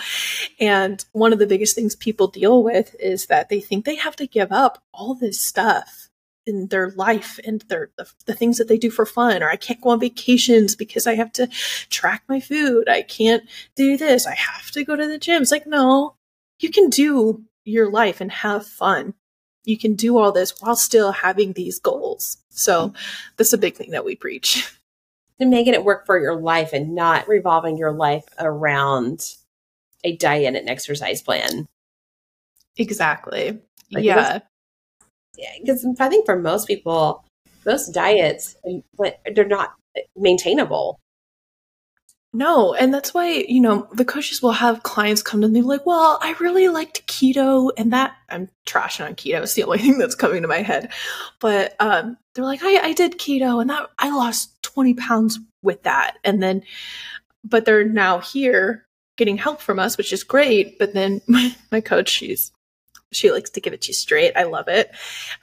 and 0.58 1.04
one 1.12 1.32
of 1.32 1.38
the 1.38 1.46
biggest 1.46 1.74
things 1.74 1.94
people 1.94 2.28
deal 2.28 2.62
with 2.62 2.96
is 2.98 3.26
that 3.26 3.50
they 3.50 3.60
think 3.60 3.84
they 3.84 3.96
have 3.96 4.16
to 4.16 4.26
give 4.26 4.50
up 4.50 4.82
all 4.94 5.14
this 5.14 5.38
stuff 5.38 6.07
in 6.48 6.66
their 6.68 6.90
life 6.92 7.38
and 7.44 7.62
their 7.68 7.90
the, 7.96 8.10
the 8.26 8.34
things 8.34 8.58
that 8.58 8.68
they 8.68 8.78
do 8.78 8.90
for 8.90 9.06
fun 9.06 9.42
or 9.42 9.48
i 9.48 9.56
can't 9.56 9.80
go 9.80 9.90
on 9.90 10.00
vacations 10.00 10.74
because 10.74 11.06
i 11.06 11.14
have 11.14 11.32
to 11.32 11.46
track 11.90 12.22
my 12.28 12.40
food 12.40 12.88
i 12.88 13.02
can't 13.02 13.44
do 13.76 13.96
this 13.96 14.26
i 14.26 14.34
have 14.34 14.70
to 14.70 14.84
go 14.84 14.96
to 14.96 15.06
the 15.06 15.18
gym 15.18 15.42
it's 15.42 15.52
like 15.52 15.66
no 15.66 16.14
you 16.58 16.70
can 16.70 16.88
do 16.88 17.44
your 17.64 17.90
life 17.90 18.20
and 18.20 18.32
have 18.32 18.66
fun 18.66 19.14
you 19.68 19.76
can 19.76 19.94
do 19.94 20.16
all 20.16 20.32
this 20.32 20.60
while 20.60 20.74
still 20.74 21.12
having 21.12 21.52
these 21.52 21.78
goals. 21.78 22.38
So 22.48 22.94
that's 23.36 23.52
a 23.52 23.58
big 23.58 23.76
thing 23.76 23.90
that 23.90 24.04
we 24.04 24.16
preach. 24.16 24.74
And 25.40 25.50
making 25.50 25.74
it 25.74 25.84
work 25.84 26.04
for 26.04 26.18
your 26.18 26.34
life 26.34 26.72
and 26.72 26.96
not 26.96 27.28
revolving 27.28 27.78
your 27.78 27.92
life 27.92 28.24
around 28.40 29.36
a 30.02 30.16
diet 30.16 30.46
and 30.48 30.56
an 30.56 30.68
exercise 30.68 31.22
plan. 31.22 31.68
Exactly. 32.76 33.56
Like 33.92 34.02
yeah. 34.02 34.40
Because 35.60 35.86
I 35.98 36.08
think 36.08 36.26
for 36.26 36.38
most 36.38 36.66
people, 36.66 37.24
most 37.64 37.92
diets, 37.92 38.56
they're 39.34 39.46
not 39.46 39.74
maintainable. 40.16 40.98
No, 42.34 42.74
and 42.74 42.92
that's 42.92 43.14
why, 43.14 43.44
you 43.48 43.60
know, 43.60 43.88
the 43.92 44.04
coaches 44.04 44.42
will 44.42 44.52
have 44.52 44.82
clients 44.82 45.22
come 45.22 45.40
to 45.40 45.48
them 45.48 45.64
like, 45.64 45.86
well, 45.86 46.18
I 46.20 46.34
really 46.40 46.68
liked 46.68 47.06
keto 47.06 47.70
and 47.78 47.92
that 47.94 48.16
I'm 48.28 48.50
trashing 48.66 49.06
on 49.06 49.14
keto. 49.14 49.42
It's 49.42 49.54
the 49.54 49.64
only 49.64 49.78
thing 49.80 49.98
that's 49.98 50.14
coming 50.14 50.42
to 50.42 50.48
my 50.48 50.62
head. 50.62 50.92
But 51.40 51.74
um, 51.80 52.18
they're 52.34 52.44
like, 52.44 52.60
I, 52.62 52.88
I 52.88 52.92
did 52.92 53.18
keto 53.18 53.60
and 53.60 53.70
that 53.70 53.88
I 53.98 54.10
lost 54.10 54.62
20 54.62 54.94
pounds 54.94 55.38
with 55.62 55.84
that. 55.84 56.18
And 56.22 56.42
then, 56.42 56.62
but 57.44 57.64
they're 57.64 57.88
now 57.88 58.18
here 58.18 58.86
getting 59.16 59.38
help 59.38 59.62
from 59.62 59.78
us, 59.78 59.96
which 59.96 60.12
is 60.12 60.22
great. 60.22 60.78
But 60.78 60.92
then 60.92 61.22
my, 61.26 61.56
my 61.72 61.80
coach, 61.80 62.10
she's 62.10 62.52
she 63.12 63.30
likes 63.30 63.50
to 63.50 63.60
give 63.60 63.72
it 63.72 63.82
to 63.82 63.88
you 63.88 63.94
straight. 63.94 64.36
I 64.36 64.44
love 64.44 64.68
it. 64.68 64.90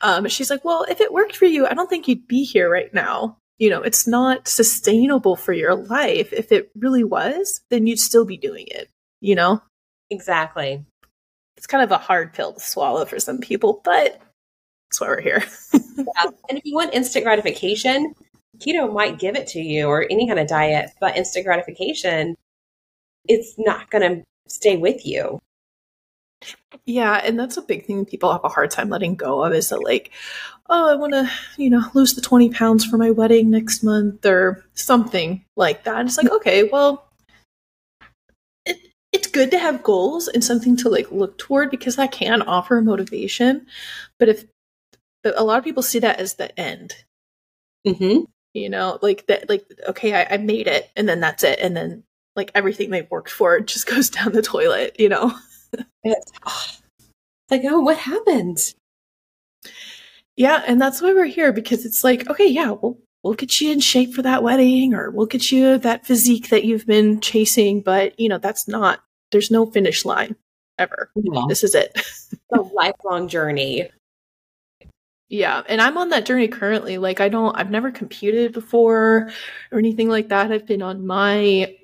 Um, 0.02 0.28
she's 0.28 0.50
like, 0.50 0.64
well, 0.64 0.86
if 0.90 1.02
it 1.02 1.14
worked 1.14 1.36
for 1.36 1.46
you, 1.46 1.66
I 1.66 1.74
don't 1.74 1.90
think 1.90 2.08
you'd 2.08 2.28
be 2.28 2.44
here 2.44 2.70
right 2.70 2.94
now 2.94 3.38
you 3.58 3.70
know, 3.70 3.82
it's 3.82 4.08
not 4.08 4.48
sustainable 4.48 5.36
for 5.36 5.54
your 5.54 5.76
life. 5.76 6.34
If 6.34 6.52
it 6.52 6.72
really 6.76 7.04
was, 7.04 7.62
then 7.70 7.88
you'd 7.88 8.00
still 8.00 8.26
be 8.26 8.38
doing 8.38 8.66
it, 8.68 8.90
you 9.22 9.36
know? 9.36 9.62
Exactly. 10.10 10.84
It's 11.58 11.68
kind 11.68 11.84
of 11.84 11.92
a 11.92 11.98
hard 11.98 12.34
pill 12.34 12.54
to 12.54 12.60
swallow 12.60 13.06
for 13.06 13.20
some 13.20 13.40
people, 13.40 13.82
but 13.84 14.20
that's 14.90 15.00
why 15.00 15.08
we're 15.08 15.22
here. 15.22 15.44
yeah. 15.74 16.32
And 16.50 16.58
if 16.58 16.66
you 16.66 16.76
want 16.76 16.94
instant 16.94 17.24
gratification, 17.24 18.14
keto 18.58 18.92
might 18.92 19.20
give 19.20 19.36
it 19.36 19.48
to 19.48 19.60
you 19.60 19.88
or 19.88 20.06
any 20.10 20.28
kind 20.28 20.40
of 20.40 20.48
diet, 20.48 20.92
but 21.00 21.16
instant 21.16 21.46
gratification, 21.46 22.36
it's 23.28 23.56
not 23.58 23.90
going 23.90 24.18
to 24.18 24.24
stay 24.48 24.76
with 24.76 25.06
you. 25.06 25.40
Yeah, 26.86 27.22
and 27.24 27.40
that's 27.40 27.58
a 27.58 27.62
big 27.62 27.86
thing 27.86 28.06
people 28.06 28.32
have 28.32 28.44
a 28.44 28.50
hard 28.50 28.72
time 28.72 28.90
letting 28.90 29.16
go 29.16 29.44
of 29.44 29.54
is 29.54 29.70
that 29.70 29.84
like, 29.84 30.12
oh, 30.70 30.92
I 30.92 30.96
want 30.96 31.14
to, 31.14 31.30
you 31.58 31.70
know, 31.70 31.84
lose 31.94 32.14
the 32.14 32.22
20 32.22 32.50
pounds 32.50 32.86
for 32.86 32.98
my 32.98 33.12
wedding 33.12 33.50
next 33.50 33.84
month 33.84 34.26
or 34.26 34.64
something 34.74 35.44
like 35.56 35.84
that. 35.84 36.06
It's 36.06 36.18
like, 36.18 36.32
okay, 36.32 36.64
well, 36.64 37.08
it, 38.66 38.78
it's 39.12 39.28
good 39.28 39.52
to 39.52 39.60
have 39.60 39.84
goals 39.84 40.28
and 40.28 40.44
something 40.44 40.76
to 40.78 40.90
like 40.90 41.12
look 41.12 41.38
toward 41.38 41.72
because 41.72 41.96
that 41.96 42.12
can 42.12 42.42
offer 42.44 42.82
motivation. 42.82 43.66
But 44.20 44.30
if 44.30 44.46
but 45.24 45.40
a 45.40 45.44
lot 45.44 45.58
of 45.58 45.64
people 45.64 45.82
see 45.82 45.98
that 46.00 46.20
as 46.20 46.36
the 46.36 46.58
end, 46.60 46.94
mm-hmm. 47.86 48.26
you 48.54 48.70
know, 48.70 49.00
like 49.02 49.26
that, 49.26 49.50
like, 49.50 49.66
okay, 49.90 50.14
I, 50.14 50.36
I 50.36 50.38
made 50.38 50.68
it 50.68 50.92
and 50.96 51.10
then 51.10 51.20
that's 51.20 51.44
it. 51.44 51.58
And 51.60 51.76
then 51.76 52.04
like 52.36 52.52
everything 52.54 52.92
they 52.92 53.08
worked 53.10 53.32
for 53.32 53.60
just 53.62 53.88
goes 53.88 54.12
down 54.12 54.34
the 54.34 54.44
toilet, 54.44 54.98
you 55.00 55.10
know? 55.10 55.34
it's, 56.04 56.32
oh, 56.38 56.48
ah, 56.48 56.78
like, 57.52 57.62
oh, 57.66 57.82
what 57.82 57.98
happened? 57.98 58.74
Yeah, 60.36 60.64
and 60.68 60.82
that's 60.82 61.02
why 61.02 61.14
we're 61.14 61.26
here 61.26 61.54
because 61.54 61.86
it's 61.86 62.04
like, 62.04 62.30
okay, 62.30 62.48
yeah, 62.48 62.72
we'll 62.72 62.98
we'll 63.24 63.34
get 63.34 63.60
you 63.60 63.72
in 63.72 63.80
shape 63.80 64.14
for 64.14 64.22
that 64.22 64.44
wedding 64.44 64.94
or 64.94 65.10
we'll 65.10 65.26
get 65.26 65.52
you 65.52 65.80
that 65.80 66.06
physique 66.06 66.50
that 66.50 66.64
you've 66.64 66.86
been 66.86 67.20
chasing, 67.22 67.82
but 67.82 68.20
you 68.20 68.30
know, 68.30 68.38
that's 68.38 68.68
not 68.68 69.02
there's 69.32 69.50
no 69.50 69.66
finish 69.66 70.06
line 70.06 70.36
ever. 70.78 71.10
Yeah. 71.16 71.46
This 71.48 71.64
is 71.64 71.74
it. 71.74 72.00
a 72.54 72.62
lifelong 72.62 73.28
journey. 73.28 73.90
Yeah, 75.28 75.64
and 75.68 75.82
I'm 75.82 75.98
on 75.98 76.10
that 76.10 76.26
journey 76.26 76.48
currently. 76.48 76.98
Like 76.98 77.20
I 77.20 77.30
don't 77.30 77.56
I've 77.56 77.72
never 77.72 77.92
competed 77.92 78.54
before 78.54 79.32
or 79.72 79.80
anything 79.80 80.08
like 80.10 80.30
that. 80.30 80.52
I've 80.52 80.68
been 80.68 80.82
on 80.82 81.08
my 81.08 81.76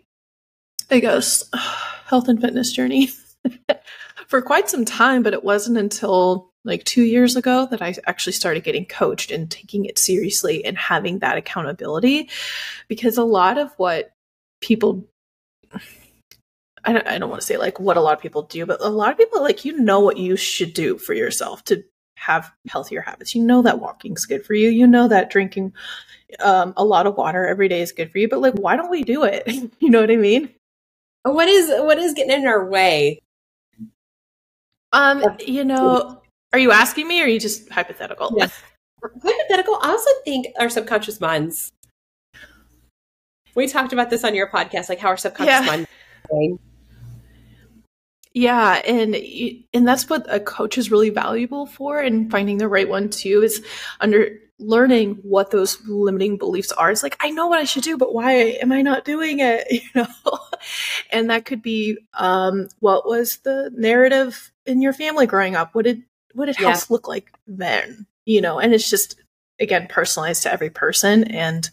I 0.91 0.99
guess 0.99 1.43
health 2.05 2.27
and 2.27 2.39
fitness 2.39 2.71
journey 2.71 3.07
for 4.27 4.41
quite 4.41 4.69
some 4.69 4.85
time, 4.85 5.23
but 5.23 5.33
it 5.33 5.43
wasn't 5.43 5.77
until 5.77 6.51
like 6.63 6.83
two 6.83 7.03
years 7.03 7.35
ago 7.35 7.67
that 7.71 7.81
I 7.81 7.95
actually 8.05 8.33
started 8.33 8.63
getting 8.63 8.85
coached 8.85 9.31
and 9.31 9.49
taking 9.49 9.85
it 9.85 9.97
seriously 9.97 10.63
and 10.63 10.77
having 10.77 11.19
that 11.19 11.37
accountability. 11.37 12.29
Because 12.87 13.17
a 13.17 13.23
lot 13.23 13.57
of 13.57 13.73
what 13.77 14.11
people, 14.61 15.05
I 16.83 16.93
don't, 16.93 17.07
I 17.07 17.17
don't 17.17 17.29
want 17.29 17.41
to 17.41 17.47
say 17.47 17.57
like 17.57 17.79
what 17.79 17.97
a 17.97 18.01
lot 18.01 18.13
of 18.13 18.21
people 18.21 18.43
do, 18.43 18.65
but 18.65 18.81
a 18.81 18.89
lot 18.89 19.11
of 19.11 19.17
people 19.17 19.41
like, 19.41 19.65
you 19.65 19.79
know 19.79 19.99
what 19.99 20.17
you 20.17 20.35
should 20.35 20.73
do 20.73 20.97
for 20.97 21.13
yourself 21.13 21.63
to 21.65 21.83
have 22.15 22.51
healthier 22.67 23.01
habits. 23.01 23.33
You 23.33 23.43
know 23.43 23.63
that 23.63 23.79
walking's 23.79 24.25
good 24.25 24.45
for 24.45 24.53
you. 24.53 24.69
You 24.69 24.85
know 24.85 25.07
that 25.07 25.31
drinking 25.31 25.73
um, 26.39 26.73
a 26.77 26.85
lot 26.85 27.07
of 27.07 27.17
water 27.17 27.47
every 27.47 27.67
day 27.67 27.81
is 27.81 27.91
good 27.91 28.11
for 28.11 28.19
you. 28.19 28.29
But 28.29 28.41
like, 28.41 28.53
why 28.53 28.75
don't 28.75 28.91
we 28.91 29.03
do 29.03 29.23
it? 29.23 29.43
you 29.79 29.89
know 29.89 30.01
what 30.01 30.11
I 30.11 30.15
mean? 30.15 30.49
What 31.23 31.47
is 31.47 31.69
what 31.69 31.97
is 31.97 32.13
getting 32.13 32.41
in 32.41 32.47
our 32.47 32.65
way? 32.65 33.21
Um, 34.93 35.37
you 35.39 35.63
know, 35.63 36.21
are 36.53 36.59
you 36.59 36.71
asking 36.71 37.07
me 37.07 37.21
or 37.21 37.25
are 37.25 37.27
you 37.27 37.39
just 37.39 37.69
hypothetical? 37.69 38.33
Yes. 38.35 38.61
hypothetical. 39.01 39.77
I 39.81 39.89
also 39.89 40.09
think 40.25 40.47
our 40.59 40.69
subconscious 40.69 41.21
minds. 41.21 41.71
We 43.55 43.67
talked 43.67 43.93
about 43.93 44.09
this 44.09 44.23
on 44.23 44.35
your 44.35 44.49
podcast, 44.49 44.89
like 44.89 44.99
how 44.99 45.09
our 45.09 45.17
subconscious 45.17 45.65
yeah. 45.65 45.85
mind. 46.31 46.59
Yeah, 48.33 48.81
and 48.85 49.15
and 49.73 49.85
that's 49.85 50.09
what 50.09 50.25
a 50.33 50.39
coach 50.39 50.77
is 50.77 50.89
really 50.89 51.09
valuable 51.09 51.65
for, 51.65 51.99
and 51.99 52.31
finding 52.31 52.57
the 52.57 52.69
right 52.69 52.87
one 52.87 53.09
too 53.09 53.41
is 53.43 53.63
under 53.99 54.39
learning 54.57 55.19
what 55.23 55.51
those 55.51 55.85
limiting 55.85 56.37
beliefs 56.37 56.71
are. 56.71 56.91
It's 56.91 57.03
like 57.03 57.17
I 57.19 57.31
know 57.31 57.47
what 57.47 57.59
I 57.59 57.65
should 57.65 57.83
do, 57.83 57.97
but 57.97 58.13
why 58.13 58.33
am 58.61 58.71
I 58.71 58.81
not 58.81 59.05
doing 59.05 59.39
it? 59.39 59.67
You 59.71 59.81
know, 59.95 60.39
and 61.11 61.29
that 61.29 61.45
could 61.45 61.61
be 61.61 61.97
um, 62.13 62.69
what 62.79 63.05
was 63.05 63.37
the 63.39 63.69
narrative 63.73 64.50
in 64.65 64.81
your 64.81 64.93
family 64.93 65.27
growing 65.27 65.55
up? 65.55 65.75
What 65.75 65.85
did 65.85 66.03
what 66.33 66.45
did 66.45 66.59
yeah. 66.59 66.69
house 66.69 66.89
look 66.89 67.07
like 67.07 67.31
then? 67.47 68.05
You 68.25 68.41
know, 68.41 68.59
and 68.59 68.73
it's 68.73 68.89
just 68.89 69.19
again 69.59 69.87
personalized 69.87 70.43
to 70.43 70.53
every 70.53 70.69
person 70.69 71.23
and 71.25 71.69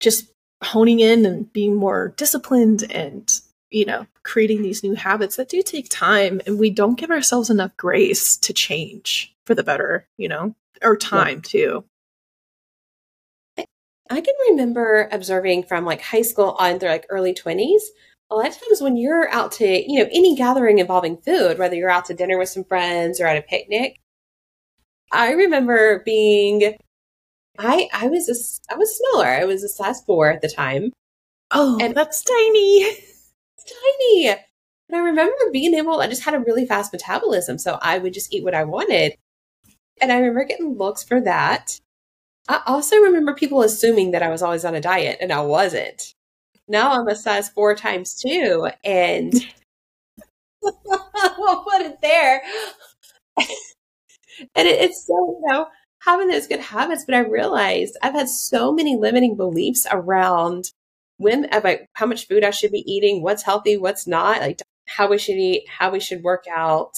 just 0.00 0.32
honing 0.62 1.00
in 1.00 1.26
and 1.26 1.52
being 1.52 1.74
more 1.74 2.14
disciplined 2.16 2.84
and 2.90 3.40
you 3.70 3.84
know 3.84 4.06
creating 4.22 4.62
these 4.62 4.82
new 4.82 4.94
habits 4.94 5.36
that 5.36 5.48
do 5.48 5.62
take 5.62 5.88
time 5.88 6.40
and 6.46 6.58
we 6.58 6.70
don't 6.70 6.98
give 6.98 7.10
ourselves 7.10 7.50
enough 7.50 7.76
grace 7.76 8.36
to 8.36 8.52
change 8.52 9.34
for 9.44 9.54
the 9.54 9.64
better 9.64 10.06
you 10.18 10.28
know 10.28 10.54
or 10.82 10.96
time 10.96 11.36
yeah. 11.36 11.42
too 11.44 11.84
I 14.10 14.20
can 14.20 14.34
remember 14.50 15.08
observing 15.10 15.62
from 15.64 15.86
like 15.86 16.02
high 16.02 16.22
school 16.22 16.54
on 16.58 16.78
through 16.78 16.90
like 16.90 17.06
early 17.08 17.32
20s 17.32 17.80
a 18.32 18.34
lot 18.34 18.48
of 18.48 18.58
times 18.58 18.80
when 18.80 18.96
you're 18.96 19.28
out 19.30 19.52
to, 19.52 19.66
you 19.66 20.02
know, 20.02 20.08
any 20.10 20.34
gathering 20.34 20.78
involving 20.78 21.18
food, 21.18 21.58
whether 21.58 21.74
you're 21.76 21.90
out 21.90 22.06
to 22.06 22.14
dinner 22.14 22.38
with 22.38 22.48
some 22.48 22.64
friends 22.64 23.20
or 23.20 23.26
at 23.26 23.36
a 23.36 23.42
picnic, 23.42 24.00
I 25.12 25.32
remember 25.32 26.02
being, 26.04 26.74
I 27.58 27.88
I 27.92 28.08
was 28.08 28.28
a, 28.28 28.74
I 28.74 28.78
was 28.78 28.96
smaller. 28.96 29.26
I 29.26 29.44
was 29.44 29.62
a 29.62 29.68
size 29.68 30.02
four 30.04 30.30
at 30.30 30.40
the 30.40 30.48
time. 30.48 30.92
Oh, 31.50 31.78
and 31.80 31.94
that's 31.94 32.24
tiny. 32.24 32.78
It's 32.78 33.34
tiny. 34.00 34.28
And 34.28 34.96
I 34.96 34.98
remember 35.00 35.34
being 35.52 35.74
able, 35.74 36.00
I 36.00 36.06
just 36.06 36.24
had 36.24 36.34
a 36.34 36.40
really 36.40 36.66
fast 36.66 36.92
metabolism, 36.92 37.58
so 37.58 37.78
I 37.82 37.98
would 37.98 38.14
just 38.14 38.32
eat 38.32 38.44
what 38.44 38.54
I 38.54 38.64
wanted. 38.64 39.14
And 40.00 40.10
I 40.10 40.16
remember 40.16 40.44
getting 40.44 40.78
looks 40.78 41.02
for 41.02 41.20
that. 41.20 41.78
I 42.48 42.62
also 42.66 42.96
remember 42.96 43.34
people 43.34 43.62
assuming 43.62 44.12
that 44.12 44.22
I 44.22 44.30
was 44.30 44.42
always 44.42 44.64
on 44.64 44.74
a 44.74 44.80
diet, 44.80 45.18
and 45.20 45.32
I 45.32 45.42
wasn't 45.42 46.14
now 46.68 46.92
I'm 46.92 47.08
a 47.08 47.16
size 47.16 47.48
four 47.48 47.74
times 47.74 48.14
two, 48.14 48.68
and 48.84 49.32
we'll 50.62 51.64
put 51.64 51.82
it 51.82 52.00
there. 52.00 52.42
and 53.38 54.68
it, 54.68 54.80
it's 54.80 55.06
so 55.06 55.14
you 55.14 55.52
know 55.52 55.66
having 56.04 56.28
those 56.28 56.46
good 56.46 56.60
habits, 56.60 57.04
but 57.04 57.14
I 57.14 57.20
realized 57.20 57.96
I've 58.02 58.14
had 58.14 58.28
so 58.28 58.72
many 58.72 58.96
limiting 58.96 59.36
beliefs 59.36 59.86
around 59.90 60.72
when 61.18 61.44
about 61.52 61.78
how 61.94 62.06
much 62.06 62.26
food 62.26 62.44
I 62.44 62.50
should 62.50 62.72
be 62.72 62.84
eating, 62.92 63.22
what's 63.22 63.44
healthy, 63.44 63.76
what's 63.76 64.06
not, 64.06 64.40
like 64.40 64.60
how 64.86 65.08
we 65.08 65.18
should 65.18 65.36
eat, 65.36 65.64
how 65.68 65.90
we 65.90 66.00
should 66.00 66.22
work 66.22 66.44
out. 66.52 66.92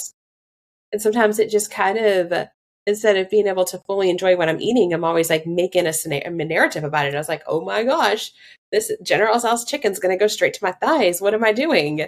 And 0.92 1.02
sometimes 1.02 1.38
it 1.38 1.50
just 1.50 1.70
kind 1.70 1.98
of 1.98 2.48
instead 2.86 3.16
of 3.16 3.30
being 3.30 3.46
able 3.46 3.64
to 3.64 3.78
fully 3.78 4.10
enjoy 4.10 4.36
what 4.36 4.48
I'm 4.48 4.60
eating, 4.60 4.92
I'm 4.92 5.04
always 5.04 5.30
like 5.30 5.46
making 5.46 5.86
a, 5.86 5.92
a 6.10 6.30
narrative 6.30 6.84
about 6.84 7.06
it. 7.06 7.14
I 7.14 7.18
was 7.18 7.28
like, 7.28 7.42
oh 7.46 7.60
my 7.62 7.82
gosh, 7.84 8.32
this 8.72 8.92
General 9.02 9.38
Tso's 9.38 9.64
chicken's 9.64 9.98
going 9.98 10.16
to 10.16 10.22
go 10.22 10.26
straight 10.26 10.54
to 10.54 10.64
my 10.64 10.72
thighs. 10.72 11.20
What 11.20 11.34
am 11.34 11.44
I 11.44 11.52
doing? 11.52 12.06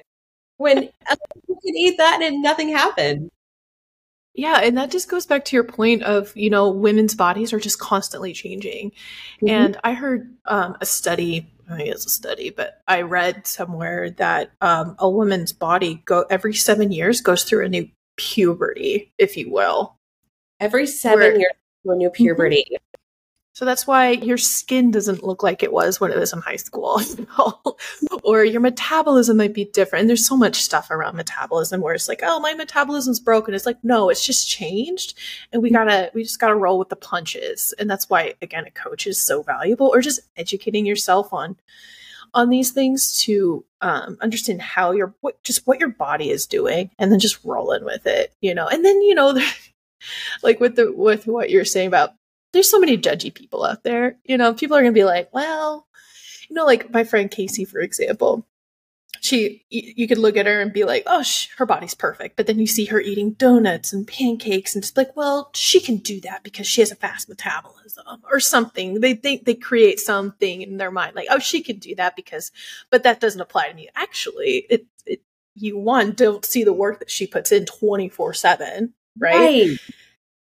When 0.58 0.82
you 1.48 1.58
can 1.62 1.76
eat 1.76 1.96
that 1.98 2.20
and 2.22 2.42
nothing 2.42 2.70
happened. 2.70 3.30
Yeah, 4.34 4.60
and 4.62 4.76
that 4.76 4.90
just 4.90 5.08
goes 5.08 5.24
back 5.24 5.46
to 5.46 5.56
your 5.56 5.64
point 5.64 6.02
of, 6.02 6.36
you 6.36 6.50
know, 6.50 6.68
women's 6.68 7.14
bodies 7.14 7.54
are 7.54 7.60
just 7.60 7.78
constantly 7.78 8.34
changing. 8.34 8.90
Mm-hmm. 8.90 9.48
And 9.48 9.76
I 9.82 9.94
heard 9.94 10.30
um, 10.44 10.76
a 10.82 10.84
study, 10.84 11.50
I 11.70 11.78
mean, 11.78 11.86
it's 11.86 12.04
a 12.04 12.10
study, 12.10 12.50
but 12.50 12.82
I 12.86 13.00
read 13.00 13.46
somewhere 13.46 14.10
that 14.10 14.50
um, 14.60 14.94
a 14.98 15.08
woman's 15.08 15.54
body 15.54 16.02
go 16.04 16.26
every 16.28 16.52
seven 16.52 16.92
years 16.92 17.22
goes 17.22 17.44
through 17.44 17.64
a 17.64 17.68
new 17.70 17.88
puberty, 18.16 19.10
if 19.16 19.38
you 19.38 19.50
will. 19.50 19.95
Every 20.60 20.86
seven 20.86 21.18
Where, 21.18 21.38
years, 21.38 21.52
a 21.84 21.94
new 21.94 22.08
mm-hmm. 22.08 22.14
puberty. 22.14 22.64
Mm-hmm. 22.70 22.86
So 23.56 23.64
that's 23.64 23.86
why 23.86 24.10
your 24.10 24.36
skin 24.36 24.90
doesn't 24.90 25.24
look 25.24 25.42
like 25.42 25.62
it 25.62 25.72
was 25.72 25.98
when 25.98 26.10
it 26.10 26.18
was 26.18 26.34
in 26.34 26.40
high 26.40 26.56
school, 26.56 27.00
or 28.22 28.44
your 28.44 28.60
metabolism 28.60 29.38
might 29.38 29.54
be 29.54 29.64
different. 29.64 30.02
And 30.02 30.10
there's 30.10 30.26
so 30.26 30.36
much 30.36 30.56
stuff 30.56 30.90
around 30.90 31.16
metabolism 31.16 31.80
where 31.80 31.94
it's 31.94 32.06
like, 32.06 32.20
oh, 32.22 32.38
my 32.38 32.52
metabolism's 32.52 33.18
broken. 33.18 33.54
It's 33.54 33.64
like, 33.64 33.82
no, 33.82 34.10
it's 34.10 34.26
just 34.26 34.46
changed, 34.46 35.16
and 35.54 35.62
we 35.62 35.70
gotta, 35.70 36.10
we 36.12 36.22
just 36.22 36.38
gotta 36.38 36.54
roll 36.54 36.78
with 36.78 36.90
the 36.90 36.96
punches. 36.96 37.72
And 37.78 37.88
that's 37.88 38.10
why, 38.10 38.34
again, 38.42 38.66
a 38.66 38.70
coach 38.70 39.06
is 39.06 39.18
so 39.18 39.42
valuable, 39.42 39.86
or 39.86 40.02
just 40.02 40.20
educating 40.36 40.84
yourself 40.84 41.32
on 41.32 41.56
on 42.34 42.50
these 42.50 42.72
things 42.72 43.18
to 43.20 43.64
um, 43.80 44.18
understand 44.20 44.60
how 44.60 44.90
your 44.90 45.14
what 45.22 45.42
just 45.44 45.66
what 45.66 45.80
your 45.80 45.88
body 45.88 46.28
is 46.28 46.44
doing, 46.44 46.90
and 46.98 47.10
then 47.10 47.20
just 47.20 47.42
rolling 47.42 47.86
with 47.86 48.06
it, 48.06 48.34
you 48.42 48.54
know. 48.54 48.68
And 48.68 48.84
then 48.84 49.00
you 49.00 49.14
know. 49.14 49.40
like 50.42 50.60
with 50.60 50.76
the 50.76 50.92
with 50.92 51.26
what 51.26 51.50
you're 51.50 51.64
saying 51.64 51.88
about 51.88 52.10
there's 52.52 52.70
so 52.70 52.80
many 52.80 52.96
judgy 52.96 53.32
people 53.32 53.64
out 53.64 53.84
there. 53.84 54.16
You 54.24 54.38
know, 54.38 54.54
people 54.54 54.76
are 54.76 54.80
going 54.80 54.94
to 54.94 54.98
be 54.98 55.04
like, 55.04 55.28
well, 55.32 55.86
you 56.48 56.56
know, 56.56 56.64
like 56.64 56.90
my 56.90 57.04
friend 57.04 57.30
Casey, 57.30 57.64
for 57.66 57.80
example, 57.80 58.46
she, 59.20 59.64
you 59.68 60.06
could 60.06 60.18
look 60.18 60.36
at 60.36 60.46
her 60.46 60.60
and 60.60 60.72
be 60.72 60.84
like, 60.84 61.02
oh, 61.06 61.22
sh- 61.22 61.48
her 61.56 61.66
body's 61.66 61.94
perfect. 61.94 62.36
But 62.36 62.46
then 62.46 62.58
you 62.58 62.66
see 62.66 62.86
her 62.86 63.00
eating 63.00 63.32
donuts 63.32 63.92
and 63.92 64.06
pancakes 64.06 64.74
and 64.74 64.84
it's 64.84 64.96
like, 64.96 65.16
well, 65.16 65.50
she 65.54 65.80
can 65.80 65.96
do 65.96 66.20
that 66.22 66.44
because 66.44 66.66
she 66.66 66.80
has 66.80 66.90
a 66.90 66.96
fast 66.96 67.28
metabolism 67.28 68.22
or 68.30 68.40
something. 68.40 69.00
They 69.00 69.14
think 69.14 69.44
they 69.44 69.54
create 69.54 70.00
something 70.00 70.62
in 70.62 70.76
their 70.76 70.90
mind 70.90 71.14
like, 71.14 71.28
oh, 71.30 71.38
she 71.38 71.62
can 71.62 71.78
do 71.78 71.94
that 71.96 72.16
because, 72.16 72.52
but 72.90 73.02
that 73.02 73.20
doesn't 73.20 73.40
apply 73.40 73.68
to 73.68 73.74
me. 73.74 73.88
Actually, 73.96 74.66
it, 74.70 74.86
it 75.04 75.20
you 75.54 75.78
one 75.78 76.12
don't 76.12 76.44
see 76.44 76.64
the 76.64 76.72
work 76.72 77.00
that 77.00 77.10
she 77.10 77.26
puts 77.26 77.52
in 77.52 77.66
24 77.66 78.34
7 78.34 78.94
right? 79.18 79.34
right 79.34 79.78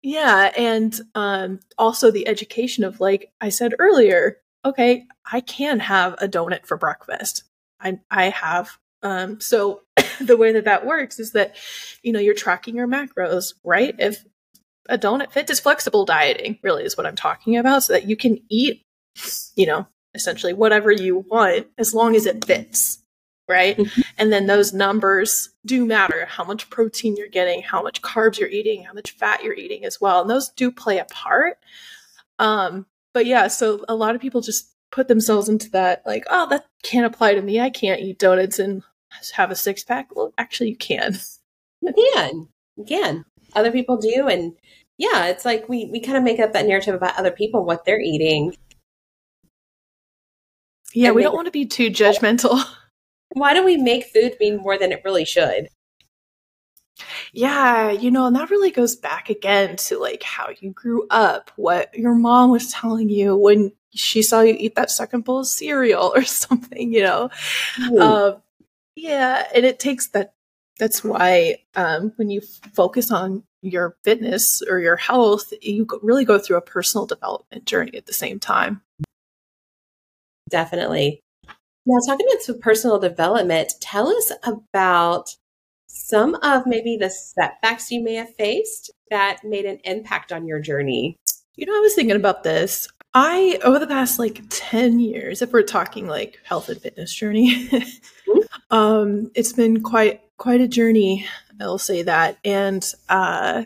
yeah, 0.02 0.52
and 0.56 1.00
um, 1.14 1.60
also 1.78 2.10
the 2.12 2.28
education 2.28 2.84
of 2.84 3.00
like 3.00 3.32
I 3.42 3.50
said 3.50 3.74
earlier. 3.80 4.38
Okay, 4.64 5.06
I 5.30 5.42
can 5.42 5.80
have 5.80 6.14
a 6.20 6.28
donut 6.28 6.66
for 6.66 6.78
breakfast. 6.78 7.44
I 7.80 8.00
I 8.10 8.30
have 8.30 8.78
um, 9.04 9.40
so 9.42 9.82
the 10.22 10.38
way 10.38 10.54
that 10.54 10.66
that 10.66 10.86
works 10.86 11.20
is 11.20 11.34
that 11.34 11.56
you 12.02 12.14
know 12.14 12.20
you're 12.20 12.34
tracking 12.34 12.76
your 12.76 12.88
macros, 12.88 13.54
right? 13.64 13.94
If 14.00 14.24
a 14.88 14.98
donut 14.98 15.32
fits 15.32 15.52
is 15.52 15.60
flexible 15.60 16.06
dieting, 16.06 16.60
really 16.64 16.84
is 16.84 16.98
what 16.98 17.06
I'm 17.06 17.16
talking 17.16 17.58
about, 17.58 17.84
so 17.84 17.94
that 17.94 18.08
you 18.08 18.16
can 18.16 18.40
eat, 18.50 18.86
you 19.56 19.66
know, 19.66 19.86
essentially 20.14 20.54
whatever 20.54 20.92
you 20.92 21.26
want 21.30 21.68
as 21.78 21.94
long 21.94 22.16
as 22.16 22.26
it 22.26 22.46
fits 22.46 23.04
right? 23.50 23.76
Mm-hmm. 23.78 24.02
And 24.18 24.32
then 24.32 24.46
those 24.46 24.72
numbers 24.72 25.50
do 25.66 25.86
matter 25.86 26.26
how 26.26 26.44
much 26.44 26.70
protein 26.70 27.18
you're 27.18 27.28
getting, 27.28 27.62
how 27.62 27.82
much 27.82 28.02
carbs 28.02 28.40
you're 28.40 28.50
eating, 28.50 28.84
how 28.84 28.94
much 28.94 29.12
fat 29.12 29.44
you're 29.44 29.56
eating 29.56 29.84
as 29.84 30.00
well. 30.00 30.22
And 30.22 30.30
those 30.30 30.50
do 30.50 30.72
play 30.72 31.00
a 31.00 31.06
part. 31.06 31.58
Um, 32.38 32.86
but 33.14 33.26
yeah, 33.26 33.48
so 33.48 33.84
a 33.90 33.96
lot 33.96 34.16
of 34.16 34.22
people 34.22 34.42
just 34.42 34.72
put 34.92 35.08
themselves 35.08 35.50
into 35.50 35.70
that, 35.72 36.04
like, 36.06 36.26
oh, 36.30 36.48
that 36.50 36.66
can't 36.84 37.06
apply 37.06 37.34
to 37.34 37.42
me. 37.42 37.60
I 37.60 37.70
can't 37.70 38.02
eat 38.02 38.20
donuts 38.20 38.60
and 38.60 38.84
have 39.34 39.52
a 39.52 39.56
six 39.56 39.84
pack. 39.84 40.16
Well, 40.16 40.34
actually, 40.38 40.70
you 40.70 40.78
can. 40.78 41.18
You 41.82 41.94
can. 42.14 42.48
You 42.78 42.86
can. 42.86 43.26
Other 43.56 43.72
people 43.72 43.98
do. 43.98 44.28
And 44.28 44.54
yeah, 44.98 45.26
it's 45.26 45.46
like 45.46 45.68
we, 45.68 45.86
we 45.92 46.00
kind 46.00 46.18
of 46.18 46.24
make 46.24 46.40
up 46.40 46.54
that 46.54 46.68
narrative 46.68 46.96
about 46.96 47.18
other 47.18 47.32
people, 47.32 47.66
what 47.66 47.86
they're 47.86 48.00
eating. 48.00 48.56
Yeah, 50.94 51.08
and 51.08 51.16
we 51.16 51.24
don't 51.24 51.36
want 51.36 51.46
to 51.46 51.52
be 51.52 51.66
too 51.66 51.90
judgmental. 51.90 52.64
Why 53.34 53.54
do 53.54 53.64
we 53.64 53.78
make 53.78 54.06
food 54.06 54.36
mean 54.40 54.58
more 54.58 54.78
than 54.78 54.92
it 54.92 55.02
really 55.06 55.26
should? 55.26 55.70
Yeah, 57.32 57.92
you 57.92 58.12
know, 58.12 58.26
and 58.26 58.36
that 58.36 58.50
really 58.50 58.72
goes 58.72 58.96
back 58.96 59.30
again 59.30 59.78
to 59.78 60.00
like 60.00 60.24
how 60.24 60.50
you 60.60 60.72
grew 60.72 61.08
up, 61.10 61.52
what 61.56 61.94
your 61.98 62.16
mom 62.16 62.50
was 62.52 62.72
telling 62.72 63.10
you 63.10 63.36
when 63.36 63.72
she 63.94 64.22
saw 64.22 64.42
you 64.42 64.56
eat 64.58 64.76
that 64.76 64.92
second 64.92 65.24
bowl 65.24 65.40
of 65.40 65.48
cereal 65.48 66.12
or 66.16 66.24
something, 66.24 66.94
you 66.94 67.04
know. 67.04 67.30
Um, 68.00 68.42
yeah, 68.96 69.48
and 69.54 69.66
it 69.66 69.80
takes 69.80 70.08
that. 70.10 70.34
That's 70.80 71.04
why 71.04 71.58
um, 71.76 72.14
when 72.16 72.30
you 72.30 72.40
focus 72.74 73.12
on 73.12 73.44
your 73.62 73.98
fitness 74.06 74.62
or 74.62 74.80
your 74.80 74.96
health, 74.96 75.52
you 75.62 75.86
really 76.02 76.24
go 76.24 76.40
through 76.40 76.56
a 76.56 76.62
personal 76.62 77.06
development 77.06 77.66
journey 77.66 77.98
at 77.98 78.06
the 78.06 78.14
same 78.14 78.40
time. 78.40 78.82
Definitely. 80.50 81.22
Now, 81.86 81.98
talking 82.06 82.28
about 82.30 82.42
some 82.42 82.60
personal 82.60 83.00
development, 83.00 83.74
tell 83.80 84.10
us 84.10 84.32
about 84.44 85.36
some 85.88 86.36
of 86.36 86.66
maybe 86.66 86.98
the 86.98 87.10
setbacks 87.10 87.92
you 87.92 88.04
may 88.04 88.16
have 88.16 88.34
faced 88.36 88.92
that 89.10 89.44
made 89.44 89.66
an 89.66 89.80
impact 89.84 90.32
on 90.32 90.46
your 90.46 90.60
journey. 90.60 91.18
You 91.56 91.66
know, 91.66 91.76
I 91.76 91.80
was 91.80 91.96
thinking 91.96 92.16
about 92.16 92.44
this. 92.44 92.88
I, 93.14 93.60
over 93.64 93.80
the 93.80 93.88
past 93.88 94.20
like 94.20 94.44
10 94.50 95.00
years, 95.00 95.42
if 95.42 95.52
we're 95.52 95.64
talking 95.64 96.08
like 96.08 96.40
health 96.44 96.70
and 96.70 96.80
fitness 96.80 97.14
journey, 97.14 97.68
mm-hmm. 97.68 98.40
um, 98.76 99.32
it's 99.34 99.54
been 99.54 99.82
quite, 99.82 100.22
quite 100.38 100.62
a 100.62 100.68
journey. 100.68 101.26
I'll 101.60 101.80
say 101.80 102.04
that. 102.04 102.38
And, 102.46 102.90
uh, 103.10 103.66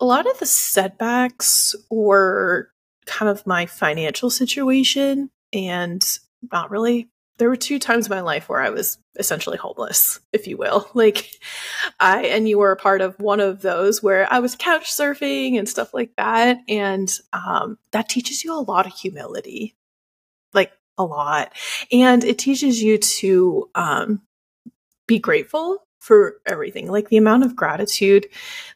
a 0.00 0.04
lot 0.04 0.30
of 0.30 0.38
the 0.38 0.46
setbacks 0.46 1.74
were 1.90 2.70
kind 3.06 3.30
of 3.30 3.46
my 3.46 3.66
financial 3.66 4.30
situation 4.30 5.30
and 5.52 6.18
not 6.52 6.70
really 6.70 7.08
there 7.38 7.48
were 7.48 7.56
two 7.56 7.78
times 7.78 8.06
in 8.06 8.10
my 8.10 8.20
life 8.20 8.48
where 8.48 8.60
I 8.60 8.70
was 8.70 8.98
essentially 9.18 9.58
homeless, 9.58 10.20
if 10.32 10.46
you 10.46 10.56
will. 10.56 10.90
Like 10.94 11.30
I 12.00 12.24
and 12.24 12.48
you 12.48 12.58
were 12.58 12.72
a 12.72 12.76
part 12.76 13.02
of 13.02 13.18
one 13.20 13.40
of 13.40 13.60
those 13.60 14.02
where 14.02 14.32
I 14.32 14.38
was 14.38 14.56
couch 14.56 14.90
surfing 14.90 15.58
and 15.58 15.68
stuff 15.68 15.92
like 15.92 16.10
that. 16.16 16.58
And 16.68 17.12
um, 17.34 17.78
that 17.92 18.08
teaches 18.08 18.44
you 18.44 18.54
a 18.54 18.60
lot 18.60 18.86
of 18.86 18.94
humility. 18.94 19.74
Like 20.54 20.72
a 20.96 21.04
lot. 21.04 21.52
And 21.92 22.24
it 22.24 22.38
teaches 22.38 22.82
you 22.82 22.96
to 22.96 23.68
um, 23.74 24.22
be 25.06 25.18
grateful 25.18 25.86
for 25.98 26.36
everything. 26.46 26.90
Like 26.90 27.10
the 27.10 27.18
amount 27.18 27.44
of 27.44 27.54
gratitude 27.54 28.26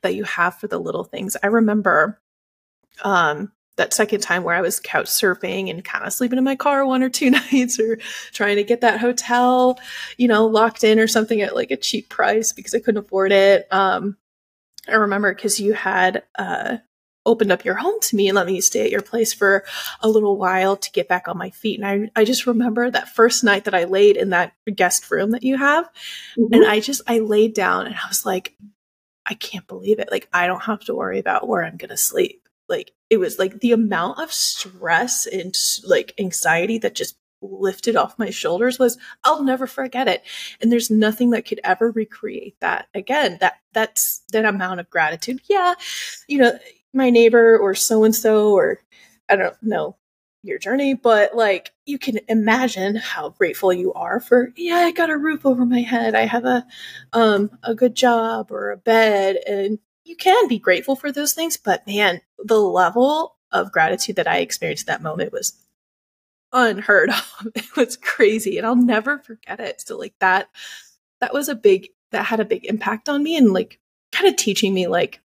that 0.02 0.14
you 0.14 0.24
have 0.24 0.56
for 0.56 0.66
the 0.66 0.78
little 0.78 1.04
things. 1.04 1.36
I 1.42 1.46
remember 1.46 2.20
um 3.02 3.50
that 3.76 3.94
second 3.94 4.20
time 4.20 4.42
where 4.42 4.54
I 4.54 4.60
was 4.60 4.80
couch 4.80 5.06
surfing 5.06 5.70
and 5.70 5.84
kind 5.84 6.04
of 6.04 6.12
sleeping 6.12 6.38
in 6.38 6.44
my 6.44 6.56
car 6.56 6.84
one 6.84 7.02
or 7.02 7.08
two 7.08 7.30
nights 7.52 7.78
or 7.80 7.98
trying 8.32 8.56
to 8.56 8.64
get 8.64 8.82
that 8.82 9.00
hotel, 9.00 9.78
you 10.16 10.28
know, 10.28 10.46
locked 10.46 10.84
in 10.84 10.98
or 10.98 11.06
something 11.06 11.40
at 11.40 11.54
like 11.54 11.70
a 11.70 11.76
cheap 11.76 12.08
price 12.08 12.52
because 12.52 12.74
I 12.74 12.80
couldn't 12.80 13.04
afford 13.04 13.32
it. 13.32 13.66
Um, 13.72 14.16
I 14.88 14.94
remember 14.94 15.34
because 15.34 15.60
you 15.60 15.72
had 15.72 16.24
uh, 16.38 16.78
opened 17.26 17.52
up 17.52 17.64
your 17.64 17.74
home 17.74 18.00
to 18.00 18.16
me 18.16 18.28
and 18.28 18.36
let 18.36 18.46
me 18.46 18.60
stay 18.60 18.84
at 18.84 18.90
your 18.90 19.02
place 19.02 19.32
for 19.32 19.64
a 20.00 20.08
little 20.08 20.36
while 20.36 20.76
to 20.76 20.90
get 20.92 21.08
back 21.08 21.28
on 21.28 21.38
my 21.38 21.50
feet. 21.50 21.80
And 21.80 22.10
I, 22.16 22.20
I 22.20 22.24
just 22.24 22.46
remember 22.46 22.90
that 22.90 23.14
first 23.14 23.44
night 23.44 23.64
that 23.64 23.74
I 23.74 23.84
laid 23.84 24.16
in 24.16 24.30
that 24.30 24.52
guest 24.74 25.10
room 25.10 25.30
that 25.30 25.42
you 25.42 25.56
have. 25.56 25.88
Mm-hmm. 26.38 26.54
And 26.54 26.66
I 26.66 26.80
just, 26.80 27.02
I 27.06 27.18
laid 27.20 27.54
down 27.54 27.86
and 27.86 27.94
I 27.94 28.08
was 28.08 28.24
like, 28.24 28.56
I 29.26 29.34
can't 29.34 29.66
believe 29.66 30.00
it. 30.00 30.10
Like, 30.10 30.28
I 30.32 30.46
don't 30.46 30.62
have 30.62 30.80
to 30.84 30.94
worry 30.94 31.18
about 31.18 31.46
where 31.46 31.62
I'm 31.62 31.76
going 31.76 31.90
to 31.90 31.96
sleep 31.96 32.48
like 32.68 32.92
it 33.10 33.18
was 33.18 33.38
like 33.38 33.60
the 33.60 33.72
amount 33.72 34.20
of 34.20 34.32
stress 34.32 35.26
and 35.26 35.56
like 35.84 36.14
anxiety 36.18 36.78
that 36.78 36.94
just 36.94 37.16
lifted 37.42 37.96
off 37.96 38.18
my 38.18 38.30
shoulders 38.30 38.78
was 38.78 38.98
I'll 39.24 39.42
never 39.42 39.66
forget 39.66 40.08
it. 40.08 40.22
And 40.60 40.70
there's 40.70 40.90
nothing 40.90 41.30
that 41.30 41.46
could 41.46 41.60
ever 41.64 41.90
recreate 41.90 42.56
that 42.60 42.88
again. 42.94 43.38
That 43.40 43.54
that's 43.72 44.22
that 44.32 44.44
amount 44.44 44.80
of 44.80 44.90
gratitude. 44.90 45.40
Yeah, 45.48 45.74
you 46.28 46.38
know, 46.38 46.58
my 46.92 47.10
neighbor 47.10 47.58
or 47.58 47.74
so 47.74 48.04
and 48.04 48.14
so 48.14 48.52
or 48.52 48.80
I 49.28 49.36
don't 49.36 49.60
know 49.62 49.96
your 50.42 50.58
journey, 50.58 50.94
but 50.94 51.34
like 51.34 51.72
you 51.86 51.98
can 51.98 52.18
imagine 52.28 52.96
how 52.96 53.30
grateful 53.30 53.72
you 53.72 53.92
are 53.94 54.20
for 54.20 54.52
yeah, 54.56 54.76
I 54.76 54.92
got 54.92 55.10
a 55.10 55.16
roof 55.16 55.44
over 55.44 55.66
my 55.66 55.80
head. 55.80 56.14
I 56.14 56.26
have 56.26 56.44
a 56.44 56.66
um 57.12 57.50
a 57.62 57.74
good 57.74 57.94
job 57.94 58.50
or 58.50 58.70
a 58.70 58.76
bed 58.76 59.36
and 59.46 59.78
you 60.10 60.16
can 60.16 60.48
be 60.48 60.58
grateful 60.58 60.96
for 60.96 61.12
those 61.12 61.32
things, 61.32 61.56
but 61.56 61.86
man, 61.86 62.20
the 62.44 62.60
level 62.60 63.36
of 63.52 63.70
gratitude 63.70 64.16
that 64.16 64.26
I 64.26 64.38
experienced 64.38 64.86
that 64.86 65.02
moment 65.02 65.32
was 65.32 65.54
unheard 66.52 67.10
of. 67.10 67.46
It 67.54 67.76
was 67.76 67.96
crazy 67.96 68.58
and 68.58 68.66
I'll 68.66 68.74
never 68.74 69.18
forget 69.18 69.60
it. 69.60 69.80
So 69.80 69.96
like 69.96 70.14
that 70.18 70.48
that 71.20 71.32
was 71.32 71.48
a 71.48 71.54
big 71.54 71.90
that 72.10 72.26
had 72.26 72.40
a 72.40 72.44
big 72.44 72.66
impact 72.66 73.08
on 73.08 73.22
me 73.22 73.36
and 73.36 73.52
like 73.52 73.78
kind 74.10 74.28
of 74.28 74.34
teaching 74.34 74.74
me 74.74 74.88
like 74.88 75.20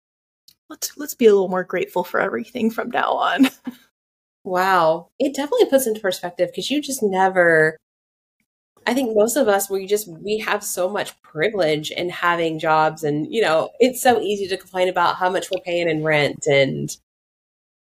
let's 0.70 0.98
let's 0.98 1.16
be 1.16 1.28
a 1.28 1.32
little 1.32 1.48
more 1.48 1.64
grateful 1.64 2.04
for 2.04 2.20
everything 2.20 2.70
from 2.70 2.90
now 2.90 3.14
on. 3.14 3.50
wow. 4.44 5.08
It 5.18 5.34
definitely 5.34 5.68
puts 5.68 5.88
into 5.88 6.02
perspective 6.02 6.50
because 6.50 6.70
you 6.70 6.82
just 6.82 7.02
never 7.02 7.78
I 8.86 8.94
think 8.94 9.16
most 9.16 9.36
of 9.36 9.48
us 9.48 9.70
we 9.70 9.86
just 9.88 10.08
we 10.08 10.40
have 10.40 10.64
so 10.64 10.90
much 10.90 11.20
privilege 11.22 11.92
in 11.92 12.10
having 12.10 12.60
jobs 12.60 13.04
and 13.04 13.32
you 13.34 13.42
know, 13.42 13.70
it's 13.80 14.02
so 14.02 14.20
easy 14.20 14.48
to 14.48 14.58
complain 14.58 14.90
about 14.90 15.16
how 15.16 15.30
much 15.30 15.50
we're 15.52 15.62
paying 15.64 15.90
in 15.90 16.04
rent 16.04 16.46
and 16.48 16.96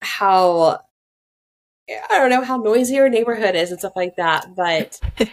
how 0.02 0.81
I 1.88 2.18
don't 2.18 2.31
know 2.31 2.44
how 2.44 2.57
noisy 2.57 2.98
our 2.98 3.09
neighborhood 3.09 3.55
is 3.55 3.70
and 3.70 3.78
stuff 3.78 3.92
like 3.96 4.16
that, 4.16 4.55
but 4.55 5.00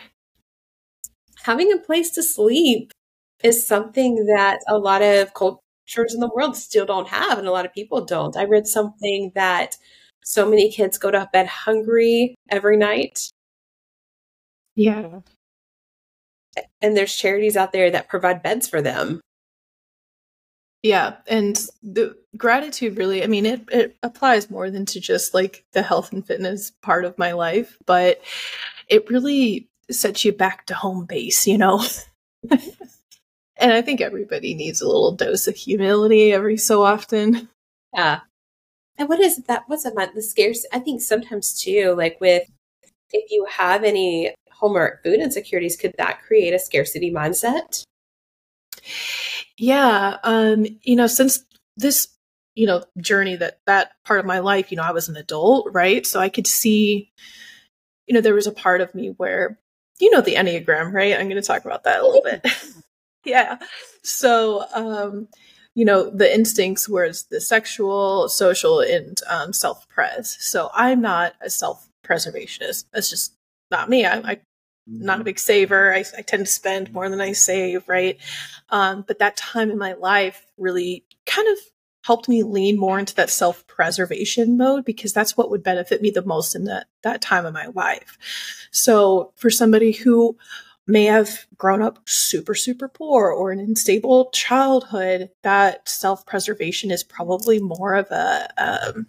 having 1.43 1.71
a 1.71 1.77
place 1.77 2.11
to 2.11 2.23
sleep 2.23 2.91
is 3.43 3.65
something 3.65 4.25
that 4.25 4.59
a 4.67 4.77
lot 4.77 5.01
of 5.01 5.33
cultures 5.33 6.13
in 6.13 6.19
the 6.19 6.31
world 6.35 6.55
still 6.55 6.85
don't 6.85 7.07
have 7.07 7.37
and 7.37 7.47
a 7.47 7.51
lot 7.51 7.65
of 7.65 7.73
people 7.73 8.03
don't. 8.03 8.35
I 8.35 8.43
read 8.45 8.67
something 8.67 9.31
that 9.35 9.77
so 10.23 10.49
many 10.49 10.71
kids 10.71 10.97
go 10.97 11.11
to 11.11 11.29
bed 11.31 11.47
hungry 11.47 12.35
every 12.49 12.77
night. 12.77 13.29
Yeah. 14.75 15.21
And 16.81 16.95
there's 16.95 17.15
charities 17.15 17.55
out 17.55 17.71
there 17.71 17.91
that 17.91 18.09
provide 18.09 18.43
beds 18.43 18.67
for 18.67 18.81
them. 18.81 19.21
Yeah, 20.81 21.17
and 21.27 21.59
the 21.83 22.15
gratitude 22.37 22.97
really, 22.97 23.21
I 23.21 23.27
mean, 23.27 23.45
it, 23.45 23.61
it 23.69 23.97
applies 24.01 24.49
more 24.49 24.71
than 24.71 24.85
to 24.87 25.01
just 25.01 25.33
like 25.33 25.65
the 25.73 25.81
health 25.81 26.13
and 26.13 26.25
fitness 26.25 26.71
part 26.81 27.03
of 27.03 27.17
my 27.17 27.33
life, 27.33 27.77
but 27.85 28.21
it 28.87 29.09
really 29.09 29.67
sets 29.91 30.23
you 30.23 30.31
back 30.31 30.65
to 30.67 30.73
home 30.73 31.05
base, 31.05 31.45
you 31.45 31.57
know? 31.57 31.83
and 32.49 33.73
I 33.73 33.81
think 33.81 33.99
everybody 33.99 34.55
needs 34.55 34.79
a 34.79 34.87
little 34.87 35.11
dose 35.11 35.47
of 35.47 35.55
humility 35.55 36.31
every 36.31 36.57
so 36.57 36.83
often. 36.83 37.49
Yeah. 37.93 38.21
And 38.97 39.09
what 39.09 39.19
is 39.19 39.37
that? 39.47 39.63
What's 39.67 39.83
that? 39.83 40.11
The 40.15 40.21
scarce, 40.21 40.65
I 40.71 40.79
think 40.79 41.01
sometimes 41.01 41.59
too, 41.61 41.93
like 41.97 42.21
with, 42.21 42.49
if 43.11 43.31
you 43.31 43.45
have 43.49 43.83
any 43.83 44.33
home 44.59 44.77
food 45.03 45.19
insecurities, 45.19 45.77
could 45.77 45.93
that 45.97 46.21
create 46.21 46.53
a 46.53 46.59
scarcity 46.59 47.11
mindset? 47.11 47.83
Yeah. 49.57 50.17
Um, 50.23 50.65
you 50.83 50.95
know, 50.95 51.07
since 51.07 51.43
this, 51.77 52.07
you 52.55 52.65
know, 52.65 52.83
journey 52.97 53.35
that 53.37 53.59
that 53.65 53.91
part 54.05 54.19
of 54.19 54.25
my 54.25 54.39
life, 54.39 54.71
you 54.71 54.77
know, 54.77 54.83
I 54.83 54.91
was 54.91 55.09
an 55.09 55.15
adult, 55.15 55.69
right? 55.71 56.05
So 56.05 56.19
I 56.19 56.29
could 56.29 56.47
see, 56.47 57.11
you 58.07 58.13
know, 58.13 58.21
there 58.21 58.33
was 58.33 58.47
a 58.47 58.51
part 58.51 58.81
of 58.81 58.93
me 58.93 59.13
where, 59.17 59.59
you 59.99 60.09
know, 60.11 60.21
the 60.21 60.35
Enneagram, 60.35 60.93
right? 60.93 61.13
I'm 61.13 61.29
going 61.29 61.41
to 61.41 61.47
talk 61.47 61.65
about 61.65 61.83
that 61.83 62.01
a 62.01 62.05
little 62.05 62.21
bit. 62.21 62.45
yeah. 63.25 63.57
So, 64.03 64.65
um, 64.73 65.27
you 65.75 65.85
know, 65.85 66.09
the 66.09 66.33
instincts 66.33 66.89
were 66.89 67.11
the 67.29 67.39
sexual, 67.39 68.27
social, 68.27 68.81
and 68.81 69.17
um, 69.29 69.53
self 69.53 69.87
pres. 69.87 70.35
So 70.39 70.69
I'm 70.73 71.01
not 71.01 71.35
a 71.41 71.49
self 71.49 71.89
preservationist. 72.03 72.85
That's 72.91 73.09
just 73.09 73.33
not 73.71 73.89
me. 73.89 74.05
I, 74.05 74.17
I 74.19 74.37
not 74.89 75.15
a 75.15 75.17
mm-hmm. 75.17 75.25
big 75.25 75.39
saver. 75.39 75.93
I, 75.93 76.03
I, 76.17 76.21
tend 76.21 76.45
to 76.45 76.51
spend 76.51 76.91
more 76.91 77.09
than 77.09 77.21
I 77.21 77.33
save, 77.33 77.87
right? 77.87 78.17
Um, 78.69 79.03
but 79.07 79.19
that 79.19 79.37
time 79.37 79.69
in 79.69 79.77
my 79.77 79.93
life 79.93 80.45
really 80.57 81.05
kind 81.25 81.47
of 81.47 81.57
helped 82.03 82.29
me 82.29 82.43
lean 82.43 82.79
more 82.79 82.97
into 82.97 83.15
that 83.15 83.29
self 83.29 83.65
preservation 83.67 84.57
mode 84.57 84.85
because 84.85 85.13
that's 85.13 85.37
what 85.37 85.49
would 85.51 85.63
benefit 85.63 86.01
me 86.01 86.11
the 86.11 86.25
most 86.25 86.55
in 86.55 86.65
that, 86.65 86.87
that 87.03 87.21
time 87.21 87.45
of 87.45 87.53
my 87.53 87.67
life. 87.67 88.17
So 88.71 89.33
for 89.35 89.49
somebody 89.49 89.91
who 89.91 90.37
may 90.87 91.05
have 91.05 91.45
grown 91.55 91.81
up 91.81 91.99
super, 92.05 92.55
super 92.55 92.87
poor 92.87 93.29
or 93.29 93.51
an 93.51 93.59
unstable 93.59 94.31
childhood, 94.31 95.29
that 95.43 95.87
self 95.87 96.25
preservation 96.25 96.89
is 96.89 97.03
probably 97.03 97.59
more 97.59 97.95
of 97.95 98.09
a, 98.11 98.47
um, 98.57 99.07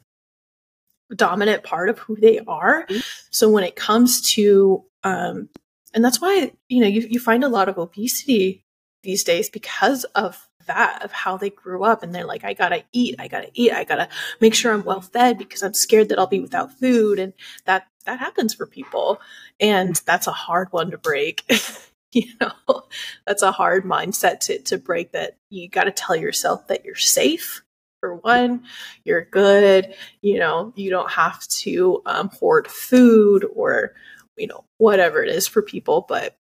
dominant 1.14 1.64
part 1.64 1.88
of 1.88 1.98
who 1.98 2.16
they 2.16 2.38
are. 2.46 2.86
Mm-hmm. 2.86 3.00
So 3.30 3.50
when 3.50 3.64
it 3.64 3.76
comes 3.76 4.20
to 4.34 4.84
um, 5.04 5.48
and 5.94 6.04
that's 6.04 6.20
why 6.20 6.52
you 6.68 6.80
know 6.80 6.86
you, 6.86 7.06
you 7.10 7.20
find 7.20 7.44
a 7.44 7.48
lot 7.48 7.68
of 7.68 7.78
obesity 7.78 8.64
these 9.02 9.24
days 9.24 9.48
because 9.48 10.04
of 10.14 10.48
that 10.66 11.02
of 11.02 11.12
how 11.12 11.36
they 11.36 11.50
grew 11.50 11.84
up. 11.84 12.02
And 12.02 12.14
they're 12.14 12.24
like 12.24 12.44
i 12.44 12.54
gotta 12.54 12.84
eat 12.92 13.16
i 13.18 13.28
gotta 13.28 13.50
eat 13.54 13.72
i 13.72 13.84
gotta 13.84 14.08
make 14.40 14.54
sure 14.54 14.72
i'm 14.72 14.84
well 14.84 15.00
fed 15.00 15.38
because 15.38 15.62
i'm 15.62 15.74
scared 15.74 16.08
that 16.08 16.18
i'll 16.18 16.26
be 16.26 16.40
without 16.40 16.72
food. 16.78 17.18
And 17.18 17.32
that 17.64 17.86
that 18.06 18.18
happens 18.18 18.54
for 18.54 18.66
people. 18.66 19.20
And 19.58 20.00
that's 20.06 20.26
a 20.26 20.32
hard 20.32 20.68
one 20.72 20.90
to 20.90 20.98
break. 20.98 21.44
You 22.12 22.26
know 22.40 22.82
that's 23.24 23.44
a 23.44 23.52
hard 23.52 23.84
mindset 23.84 24.40
to, 24.40 24.58
to 24.62 24.78
break 24.78 25.12
that 25.12 25.36
you 25.48 25.68
got 25.68 25.84
to 25.84 25.92
tell 25.92 26.16
yourself 26.16 26.66
that 26.66 26.84
you're 26.84 26.96
safe 26.96 27.62
for 28.00 28.16
one 28.16 28.64
you're 29.04 29.26
good 29.26 29.94
you 30.20 30.40
know 30.40 30.72
you 30.74 30.90
don't 30.90 31.12
have 31.12 31.46
to 31.46 32.02
um, 32.06 32.28
hoard 32.30 32.66
food 32.66 33.46
or 33.54 33.94
you 34.40 34.46
know, 34.46 34.64
whatever 34.78 35.22
it 35.22 35.28
is 35.28 35.46
for 35.46 35.62
people. 35.62 36.06
But, 36.08 36.36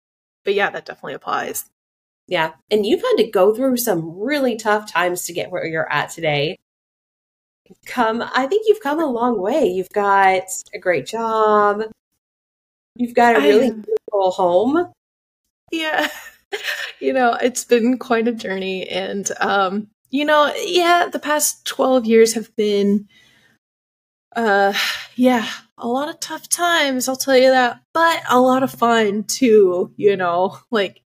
but 0.44 0.54
yeah, 0.54 0.70
that 0.70 0.84
definitely 0.84 1.14
applies. 1.14 1.64
Yeah. 2.28 2.52
And 2.70 2.84
you've 2.84 3.02
had 3.02 3.16
to 3.18 3.30
go 3.30 3.54
through 3.54 3.78
some 3.78 4.18
really 4.18 4.56
tough 4.56 4.90
times 4.90 5.24
to 5.24 5.32
get 5.32 5.50
where 5.50 5.64
you're 5.64 5.90
at 5.90 6.10
today. 6.10 6.56
Come, 7.86 8.22
I 8.22 8.46
think 8.46 8.66
you've 8.66 8.80
come 8.80 9.00
a 9.00 9.06
long 9.06 9.40
way. 9.40 9.64
You've 9.64 9.90
got 9.90 10.44
a 10.74 10.78
great 10.78 11.06
job. 11.06 11.82
You've 12.94 13.14
got 13.14 13.36
a 13.36 13.40
really 13.40 13.70
beautiful 13.70 14.30
home. 14.30 14.92
Yeah. 15.72 16.08
you 17.00 17.12
know, 17.12 17.34
it's 17.40 17.64
been 17.64 17.98
quite 17.98 18.28
a 18.28 18.32
journey. 18.32 18.88
And, 18.88 19.30
um, 19.40 19.88
you 20.10 20.24
know, 20.24 20.52
yeah, 20.56 21.08
the 21.10 21.18
past 21.18 21.66
12 21.66 22.06
years 22.06 22.34
have 22.34 22.54
been, 22.56 23.08
uh, 24.34 24.74
yeah, 25.16 25.48
a 25.78 25.88
lot 25.88 26.08
of 26.08 26.20
tough 26.20 26.48
times, 26.48 27.08
I'll 27.08 27.16
tell 27.16 27.36
you 27.36 27.50
that, 27.50 27.80
but 27.92 28.22
a 28.30 28.40
lot 28.40 28.62
of 28.62 28.70
fun 28.70 29.24
too, 29.24 29.92
you 29.96 30.16
know. 30.16 30.58
Like 30.70 31.02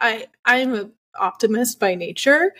I 0.00 0.26
I'm 0.44 0.74
an 0.74 0.92
optimist 1.18 1.78
by 1.78 1.94
nature, 1.94 2.54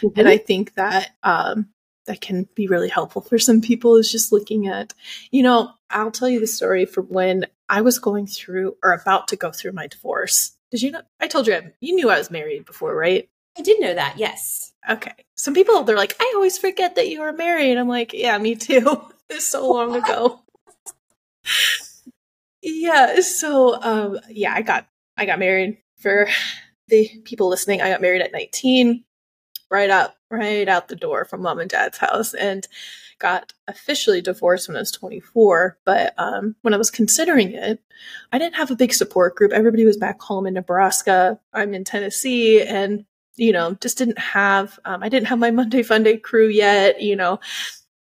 mm-hmm. 0.00 0.18
and 0.18 0.28
I 0.28 0.38
think 0.38 0.74
that 0.74 1.10
um 1.22 1.68
that 2.06 2.20
can 2.20 2.48
be 2.54 2.66
really 2.66 2.88
helpful 2.88 3.22
for 3.22 3.38
some 3.38 3.60
people 3.60 3.96
is 3.96 4.12
just 4.12 4.30
looking 4.30 4.66
at, 4.66 4.92
you 5.30 5.42
know, 5.42 5.70
I'll 5.88 6.10
tell 6.10 6.28
you 6.28 6.38
the 6.38 6.46
story 6.46 6.84
from 6.84 7.06
when 7.06 7.46
I 7.70 7.80
was 7.80 7.98
going 7.98 8.26
through 8.26 8.76
or 8.82 8.92
about 8.92 9.28
to 9.28 9.36
go 9.36 9.50
through 9.50 9.72
my 9.72 9.86
divorce. 9.86 10.54
Did 10.70 10.82
you 10.82 10.90
know? 10.90 11.00
I 11.18 11.28
told 11.28 11.46
you, 11.46 11.54
I, 11.54 11.72
you 11.80 11.94
knew 11.94 12.10
I 12.10 12.18
was 12.18 12.30
married 12.30 12.66
before, 12.66 12.94
right? 12.94 13.26
I 13.56 13.62
did 13.62 13.80
know 13.80 13.94
that, 13.94 14.18
yes. 14.18 14.74
Okay. 14.86 15.14
Some 15.36 15.54
people, 15.54 15.82
they're 15.84 15.96
like, 15.96 16.14
I 16.20 16.32
always 16.34 16.58
forget 16.58 16.96
that 16.96 17.08
you 17.08 17.20
were 17.20 17.32
married. 17.32 17.78
I'm 17.78 17.88
like, 17.88 18.12
yeah, 18.12 18.36
me 18.36 18.56
too. 18.56 19.00
it's 19.30 19.46
so 19.46 19.72
long 19.72 19.96
ago 19.96 20.43
yeah. 22.62 23.20
So, 23.20 23.80
um, 23.82 24.18
yeah, 24.30 24.54
I 24.54 24.62
got 24.62 24.86
I 25.16 25.26
got 25.26 25.38
married. 25.38 25.78
For 25.96 26.28
the 26.88 27.08
people 27.24 27.48
listening, 27.48 27.80
I 27.80 27.90
got 27.90 28.02
married 28.02 28.20
at 28.20 28.32
19, 28.32 29.04
right 29.70 29.90
out 29.90 30.14
right 30.30 30.68
out 30.68 30.88
the 30.88 30.96
door 30.96 31.24
from 31.24 31.42
mom 31.42 31.58
and 31.58 31.70
dad's 31.70 31.98
house, 31.98 32.34
and 32.34 32.66
got 33.18 33.52
officially 33.68 34.20
divorced 34.20 34.68
when 34.68 34.76
I 34.76 34.80
was 34.80 34.90
24. 34.90 35.78
But 35.84 36.14
um, 36.18 36.56
when 36.62 36.74
I 36.74 36.76
was 36.76 36.90
considering 36.90 37.52
it, 37.52 37.80
I 38.32 38.38
didn't 38.38 38.56
have 38.56 38.70
a 38.70 38.76
big 38.76 38.92
support 38.92 39.36
group. 39.36 39.52
Everybody 39.52 39.84
was 39.84 39.96
back 39.96 40.20
home 40.20 40.46
in 40.46 40.54
Nebraska. 40.54 41.38
I'm 41.52 41.74
in 41.74 41.84
Tennessee, 41.84 42.62
and 42.62 43.04
you 43.36 43.52
know, 43.52 43.76
just 43.80 43.98
didn't 43.98 44.18
have. 44.18 44.78
Um, 44.84 45.02
I 45.02 45.08
didn't 45.08 45.28
have 45.28 45.38
my 45.38 45.50
Monday 45.50 45.82
Funday 45.82 46.20
crew 46.20 46.48
yet. 46.48 47.00
You 47.00 47.16
know, 47.16 47.40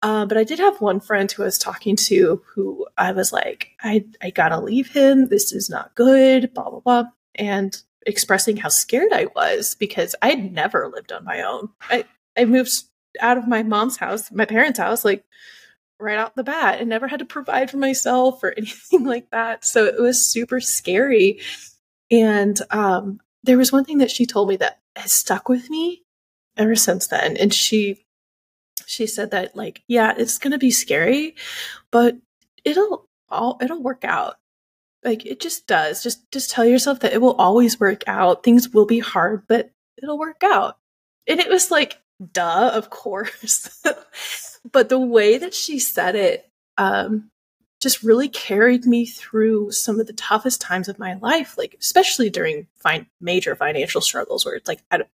uh, 0.02 0.26
but 0.26 0.38
I 0.38 0.44
did 0.44 0.60
have 0.60 0.80
one 0.80 1.00
friend 1.00 1.32
who 1.32 1.44
I 1.44 1.46
was 1.46 1.58
talking 1.58 1.96
to 1.96 2.42
who 2.54 2.86
I 2.98 3.12
was 3.12 3.34
like, 3.34 3.72
I, 3.82 4.06
I 4.22 4.30
gotta 4.30 4.60
leave 4.60 4.92
him. 4.92 5.28
This 5.28 5.52
is 5.52 5.70
not 5.70 5.96
good, 5.96 6.54
blah, 6.54 6.70
blah, 6.70 6.80
blah. 6.80 7.04
And 7.36 7.76
expressing 8.06 8.58
how 8.58 8.70
scared 8.70 9.12
I 9.12 9.28
was 9.36 9.76
because 9.76 10.16
I'd 10.22 10.54
never 10.54 10.88
lived 10.88 11.12
on 11.12 11.26
my 11.26 11.42
own. 11.42 11.70
I, 11.90 12.06
I 12.38 12.46
moved 12.46 12.72
out 13.20 13.38
of 13.38 13.48
my 13.48 13.64
mom's 13.64 13.98
house, 13.98 14.32
my 14.32 14.46
parents' 14.46 14.80
house, 14.80 15.04
like 15.04 15.26
right 16.00 16.18
out 16.18 16.36
the 16.36 16.44
bat 16.44 16.80
and 16.80 16.90
never 16.90 17.08
had 17.08 17.20
to 17.20 17.26
provide 17.26 17.72
for 17.72 17.78
myself 17.78 18.44
or 18.44 18.54
anything 18.58 19.04
like 19.04 19.30
that. 19.32 19.66
So 19.66 19.86
it 19.86 20.00
was 20.00 20.24
super 20.24 20.60
scary. 20.60 21.42
And 22.12 22.60
um, 22.70 23.20
there 23.44 23.58
was 23.58 23.72
one 23.72 23.84
thing 23.84 23.98
that 23.98 24.12
she 24.12 24.26
told 24.26 24.48
me 24.48 24.58
that 24.58 24.80
has 24.96 25.12
stuck 25.12 25.50
with 25.50 25.70
me 25.70 26.04
ever 26.56 26.76
since 26.76 27.08
then. 27.08 27.36
And 27.38 27.54
she 27.54 28.06
she 28.88 29.06
said 29.06 29.32
that 29.32 29.56
like 29.56 29.84
yeah 29.88 30.14
it's 30.18 30.38
gonna 30.40 30.58
be 30.58 30.72
scary 30.72 31.36
but 31.92 32.18
it'll 32.64 33.08
all 33.30 33.58
it'll 33.62 33.82
work 33.82 34.04
out. 34.04 34.36
Like 35.04 35.26
it 35.26 35.40
just 35.40 35.68
does. 35.68 36.04
Just 36.04 36.30
just 36.32 36.50
tell 36.50 36.66
yourself 36.66 37.00
that 37.02 37.14
it 37.14 37.22
will 37.22 37.36
always 37.36 37.80
work 37.80 38.04
out. 38.08 38.44
Things 38.44 38.70
will 38.70 38.86
be 38.86 39.00
hard 39.00 39.44
but 39.48 39.72
it'll 40.02 40.20
work 40.20 40.44
out. 40.44 40.78
And 41.28 41.40
it 41.40 41.50
was 41.50 41.72
like 41.72 42.02
duh 42.34 42.72
of 42.74 42.90
course. 42.90 43.84
But 44.70 44.90
the 44.90 45.00
way 45.00 45.38
that 45.38 45.54
she 45.54 45.80
said 45.80 46.16
it 46.16 46.50
um 46.78 47.30
just 47.80 48.04
really 48.04 48.28
carried 48.28 48.86
me 48.86 49.06
through 49.06 49.72
some 49.72 50.00
of 50.00 50.08
the 50.08 50.14
toughest 50.14 50.60
times 50.60 50.90
of 50.90 51.00
my 51.00 51.14
life 51.14 51.58
like 51.58 51.78
especially 51.80 52.30
during 52.30 52.68
fin- 52.76 53.08
major 53.22 53.56
financial 53.56 54.02
struggles 54.02 54.46
where 54.46 54.56
it's 54.56 54.68
like 54.68 54.82
i 54.92 54.98
don't, 54.98 55.10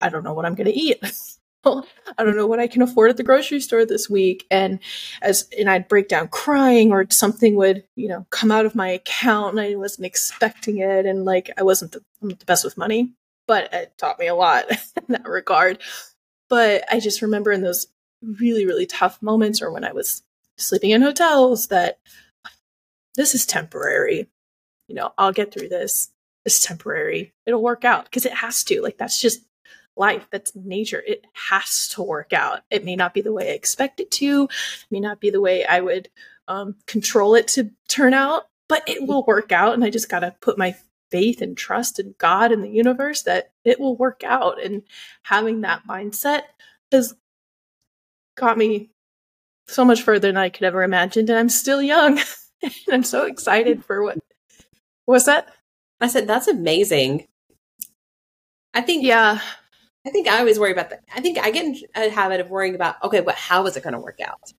I 0.00 0.10
don't 0.10 0.22
know 0.22 0.34
what 0.34 0.44
i'm 0.44 0.54
going 0.54 0.66
to 0.66 0.78
eat 0.78 1.00
I 2.18 2.24
don't 2.24 2.36
know 2.36 2.46
what 2.46 2.60
I 2.60 2.66
can 2.66 2.82
afford 2.82 3.10
at 3.10 3.16
the 3.16 3.22
grocery 3.22 3.60
store 3.60 3.84
this 3.84 4.08
week. 4.08 4.46
And 4.50 4.78
as, 5.22 5.48
and 5.58 5.68
I'd 5.68 5.88
break 5.88 6.08
down 6.08 6.28
crying 6.28 6.92
or 6.92 7.06
something 7.10 7.56
would, 7.56 7.84
you 7.96 8.08
know, 8.08 8.26
come 8.30 8.50
out 8.50 8.66
of 8.66 8.74
my 8.74 8.88
account 8.88 9.52
and 9.52 9.60
I 9.60 9.76
wasn't 9.76 10.06
expecting 10.06 10.78
it. 10.78 11.06
And 11.06 11.24
like, 11.24 11.50
I 11.58 11.62
wasn't 11.62 11.92
the, 11.92 12.02
the 12.20 12.44
best 12.46 12.64
with 12.64 12.78
money, 12.78 13.12
but 13.46 13.72
it 13.72 13.96
taught 13.98 14.18
me 14.18 14.26
a 14.26 14.34
lot 14.34 14.70
in 14.70 15.04
that 15.08 15.26
regard. 15.26 15.78
But 16.48 16.84
I 16.90 17.00
just 17.00 17.22
remember 17.22 17.52
in 17.52 17.62
those 17.62 17.86
really, 18.22 18.66
really 18.66 18.86
tough 18.86 19.20
moments 19.20 19.60
or 19.60 19.70
when 19.72 19.84
I 19.84 19.92
was 19.92 20.22
sleeping 20.58 20.90
in 20.90 21.02
hotels 21.02 21.68
that 21.68 21.98
this 23.16 23.34
is 23.34 23.46
temporary. 23.46 24.28
You 24.88 24.94
know, 24.94 25.12
I'll 25.18 25.32
get 25.32 25.52
through 25.52 25.68
this. 25.68 26.10
It's 26.44 26.64
temporary. 26.64 27.32
It'll 27.44 27.62
work 27.62 27.84
out 27.84 28.04
because 28.04 28.24
it 28.24 28.34
has 28.34 28.62
to. 28.64 28.80
Like, 28.80 28.98
that's 28.98 29.20
just 29.20 29.42
life. 29.96 30.26
That's 30.30 30.54
nature. 30.54 31.02
It 31.06 31.26
has 31.32 31.88
to 31.88 32.02
work 32.02 32.32
out. 32.32 32.60
It 32.70 32.84
may 32.84 32.96
not 32.96 33.14
be 33.14 33.20
the 33.20 33.32
way 33.32 33.50
I 33.50 33.54
expect 33.54 34.00
it 34.00 34.10
to, 34.12 34.44
it 34.44 34.86
may 34.90 35.00
not 35.00 35.20
be 35.20 35.30
the 35.30 35.40
way 35.40 35.64
I 35.64 35.80
would 35.80 36.08
um, 36.48 36.76
control 36.86 37.34
it 37.34 37.48
to 37.48 37.70
turn 37.88 38.14
out, 38.14 38.44
but 38.68 38.88
it 38.88 39.06
will 39.06 39.24
work 39.24 39.52
out. 39.52 39.74
And 39.74 39.84
I 39.84 39.90
just 39.90 40.08
got 40.08 40.20
to 40.20 40.34
put 40.40 40.58
my 40.58 40.76
faith 41.10 41.40
and 41.40 41.56
trust 41.56 41.98
in 41.98 42.14
God 42.18 42.52
and 42.52 42.62
the 42.62 42.68
universe 42.68 43.22
that 43.22 43.52
it 43.64 43.80
will 43.80 43.96
work 43.96 44.22
out. 44.24 44.62
And 44.62 44.82
having 45.22 45.62
that 45.62 45.86
mindset 45.88 46.42
has 46.92 47.14
got 48.36 48.58
me 48.58 48.90
so 49.68 49.84
much 49.84 50.02
further 50.02 50.28
than 50.28 50.36
I 50.36 50.48
could 50.48 50.64
ever 50.64 50.82
imagine. 50.82 51.28
And 51.28 51.38
I'm 51.38 51.48
still 51.48 51.82
young. 51.82 52.18
and 52.62 52.72
I'm 52.92 53.02
so 53.02 53.24
excited 53.24 53.84
for 53.84 54.02
what 54.02 54.18
was 55.06 55.26
that? 55.26 55.48
I 56.00 56.08
said, 56.08 56.26
that's 56.26 56.48
amazing. 56.48 57.26
I 58.74 58.82
think, 58.82 59.04
yeah, 59.04 59.40
I 60.06 60.10
think 60.10 60.28
I 60.28 60.38
always 60.38 60.58
worry 60.58 60.70
about 60.70 60.90
that. 60.90 61.02
I 61.14 61.20
think 61.20 61.36
I 61.36 61.50
get 61.50 61.64
in 61.64 61.76
a 61.96 62.08
habit 62.08 62.40
of 62.40 62.48
worrying 62.48 62.76
about, 62.76 63.02
okay, 63.02 63.20
but 63.20 63.34
how 63.34 63.66
is 63.66 63.76
it 63.76 63.82
going 63.82 63.92
to 63.94 63.98
work 63.98 64.20
out? 64.24 64.52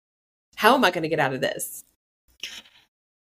How 0.56 0.76
am 0.76 0.84
I 0.84 0.92
going 0.92 1.04
to 1.04 1.10
get 1.10 1.20
out 1.20 1.34
of 1.34 1.40
this? 1.40 1.86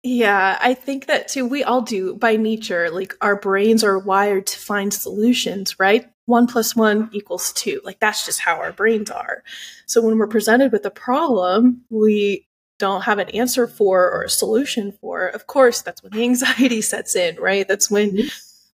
Yeah, 0.03 0.57
I 0.61 0.73
think 0.73 1.07
that 1.07 1.29
too. 1.29 1.45
We 1.45 1.63
all 1.63 1.81
do 1.81 2.15
by 2.15 2.35
nature. 2.35 2.89
Like 2.89 3.13
our 3.21 3.37
brains 3.37 3.83
are 3.83 3.97
wired 3.97 4.47
to 4.47 4.59
find 4.59 4.93
solutions, 4.93 5.79
right? 5.79 6.09
One 6.25 6.47
plus 6.47 6.75
one 6.75 7.09
equals 7.13 7.53
two. 7.53 7.81
Like 7.83 7.99
that's 7.99 8.25
just 8.25 8.41
how 8.41 8.55
our 8.57 8.73
brains 8.73 9.09
are. 9.09 9.43
So 9.85 10.01
when 10.01 10.17
we're 10.17 10.27
presented 10.27 10.71
with 10.71 10.85
a 10.85 10.91
problem, 10.91 11.83
we 11.89 12.47
don't 12.79 13.01
have 13.01 13.19
an 13.19 13.29
answer 13.29 13.67
for 13.67 14.09
or 14.09 14.23
a 14.23 14.29
solution 14.29 14.93
for. 15.01 15.27
Of 15.27 15.47
course, 15.47 15.81
that's 15.81 16.01
when 16.01 16.13
the 16.13 16.23
anxiety 16.23 16.81
sets 16.81 17.15
in, 17.15 17.37
right? 17.37 17.67
That's 17.67 17.89
when 17.89 18.11
mm-hmm 18.11 18.27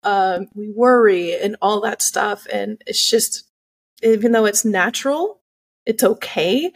um, 0.02 0.48
we 0.54 0.70
worry 0.70 1.36
and 1.36 1.56
all 1.60 1.80
that 1.82 2.02
stuff. 2.02 2.46
And 2.52 2.82
it's 2.86 3.08
just, 3.08 3.48
even 4.02 4.32
though 4.32 4.46
it's 4.46 4.64
natural, 4.64 5.40
it's 5.86 6.02
okay. 6.02 6.72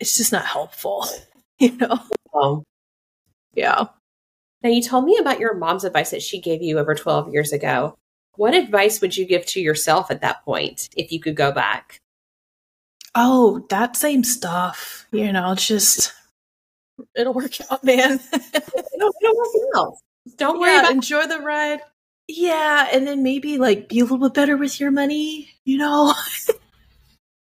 It's 0.00 0.16
just 0.16 0.32
not 0.32 0.44
helpful, 0.44 1.06
you 1.58 1.76
know? 1.76 1.98
Oh. 2.34 2.64
Yeah. 3.54 3.84
Now, 4.62 4.70
you 4.70 4.82
told 4.82 5.04
me 5.04 5.18
about 5.18 5.40
your 5.40 5.54
mom's 5.54 5.84
advice 5.84 6.10
that 6.10 6.22
she 6.22 6.40
gave 6.40 6.62
you 6.62 6.78
over 6.78 6.94
12 6.94 7.32
years 7.32 7.52
ago. 7.52 7.96
What 8.36 8.54
advice 8.54 9.00
would 9.00 9.16
you 9.16 9.26
give 9.26 9.44
to 9.46 9.60
yourself 9.60 10.10
at 10.10 10.22
that 10.22 10.44
point 10.44 10.88
if 10.96 11.12
you 11.12 11.20
could 11.20 11.36
go 11.36 11.52
back? 11.52 12.00
Oh, 13.14 13.66
that 13.68 13.96
same 13.96 14.24
stuff. 14.24 15.06
You 15.12 15.32
know, 15.32 15.54
just 15.54 16.12
it'll 17.14 17.34
work 17.34 17.52
out, 17.70 17.84
man. 17.84 18.20
it'll, 18.32 19.12
it'll 19.22 19.36
work 19.36 19.76
out. 19.76 19.94
Don't 20.36 20.60
worry 20.60 20.72
yeah, 20.72 20.80
about 20.80 20.92
enjoy 20.92 21.26
the 21.26 21.40
ride. 21.40 21.80
Yeah, 22.28 22.88
and 22.92 23.06
then 23.06 23.22
maybe 23.22 23.58
like 23.58 23.88
be 23.88 24.00
a 24.00 24.04
little 24.04 24.18
bit 24.18 24.34
better 24.34 24.56
with 24.56 24.80
your 24.80 24.90
money, 24.90 25.50
you 25.64 25.78
know. 25.78 26.14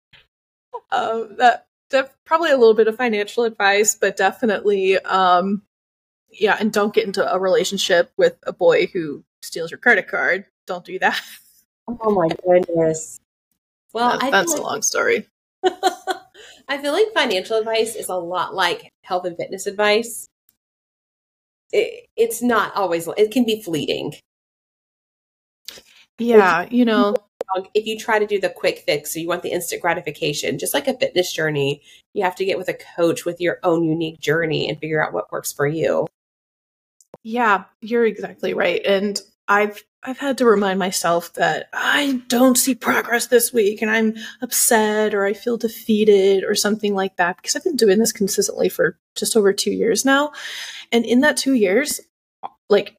um, 0.91 1.37
that 1.39 1.67
def- 1.91 2.17
probably 2.25 2.51
a 2.51 2.57
little 2.57 2.75
bit 2.75 2.89
of 2.89 2.97
financial 2.97 3.45
advice, 3.45 3.95
but 3.95 4.17
definitely, 4.17 4.99
um, 5.01 5.63
yeah, 6.31 6.57
and 6.59 6.73
don't 6.73 6.95
get 6.95 7.07
into 7.07 7.33
a 7.33 7.39
relationship 7.39 8.11
with 8.17 8.37
a 8.45 8.53
boy 8.53 8.87
who 8.87 9.25
steals 9.43 9.71
your 9.71 9.79
credit 9.79 10.09
card. 10.09 10.47
Don't 10.67 10.85
do 10.85 10.99
that. 11.01 11.21
Oh 11.89 12.15
my 12.15 12.29
goodness. 12.47 13.21
Well, 13.93 14.19
that, 14.19 14.31
that's 14.31 14.53
like- 14.53 14.61
a 14.61 14.63
long 14.63 14.83
story. 14.83 15.27
I 16.69 16.79
feel 16.79 16.93
like 16.93 17.09
financial 17.13 17.59
advice 17.59 17.97
is 17.97 18.09
a 18.09 18.15
lot 18.15 18.55
like 18.55 18.93
health 19.03 19.25
and 19.25 19.37
fitness 19.37 19.67
advice. 19.67 20.29
It, 21.73 22.07
it's 22.17 22.41
not 22.43 22.75
always, 22.77 23.09
it 23.17 23.33
can 23.33 23.45
be 23.45 23.61
fleeting. 23.61 24.15
Yeah, 26.21 26.69
you 26.71 26.85
know, 26.85 27.17
if 27.75 27.87
you 27.87 27.99
try 27.99 28.19
to 28.19 28.27
do 28.27 28.41
the 28.41 28.51
quick 28.51 28.81
fix, 28.87 29.13
so 29.13 29.21
you 29.21 29.27
want 29.27 29.43
the 29.43 29.51
instant 29.51 29.83
gratification, 29.83 30.59
just 30.59 30.75
like 30.75 30.87
a 30.87 30.97
fitness 30.97 31.33
journey, 31.33 31.83
you 32.15 32.23
have 32.23 32.37
to 32.37 32.45
get 32.45 32.59
with 32.59 32.69
a 32.69 32.79
coach 32.97 33.25
with 33.25 33.41
your 33.41 33.59
own 33.63 33.85
unique 33.85 34.21
journey 34.21 34.69
and 34.69 34.79
figure 34.79 35.05
out 35.05 35.13
what 35.13 35.33
works 35.33 35.53
for 35.53 35.67
you. 35.67 36.07
Yeah, 37.23 37.65
you're 37.81 38.07
exactly 38.07 38.55
right. 38.55 38.81
And 38.85 39.21
I've 39.49 39.83
I've 40.03 40.19
had 40.19 40.39
to 40.39 40.47
remind 40.47 40.79
myself 40.79 41.35
that 41.35 41.69
I 41.75 42.23
don't 42.29 42.57
see 42.57 42.75
progress 42.75 43.27
this 43.27 43.53
week 43.53 43.83
and 43.83 43.91
I'm 43.91 44.15
upset 44.41 45.13
or 45.13 45.27
I 45.27 45.35
feel 45.35 45.59
defeated 45.59 46.43
or 46.43 46.55
something 46.55 46.95
like 46.95 47.17
that 47.17 47.37
because 47.37 47.55
I've 47.55 47.65
been 47.65 47.77
doing 47.77 47.99
this 47.99 48.13
consistently 48.13 48.71
for 48.71 48.97
just 49.15 49.37
over 49.37 49.53
2 49.53 49.71
years 49.71 50.05
now. 50.05 50.33
And 50.91 51.05
in 51.05 51.21
that 51.21 51.37
2 51.37 51.53
years, 51.53 52.01
like 52.71 52.97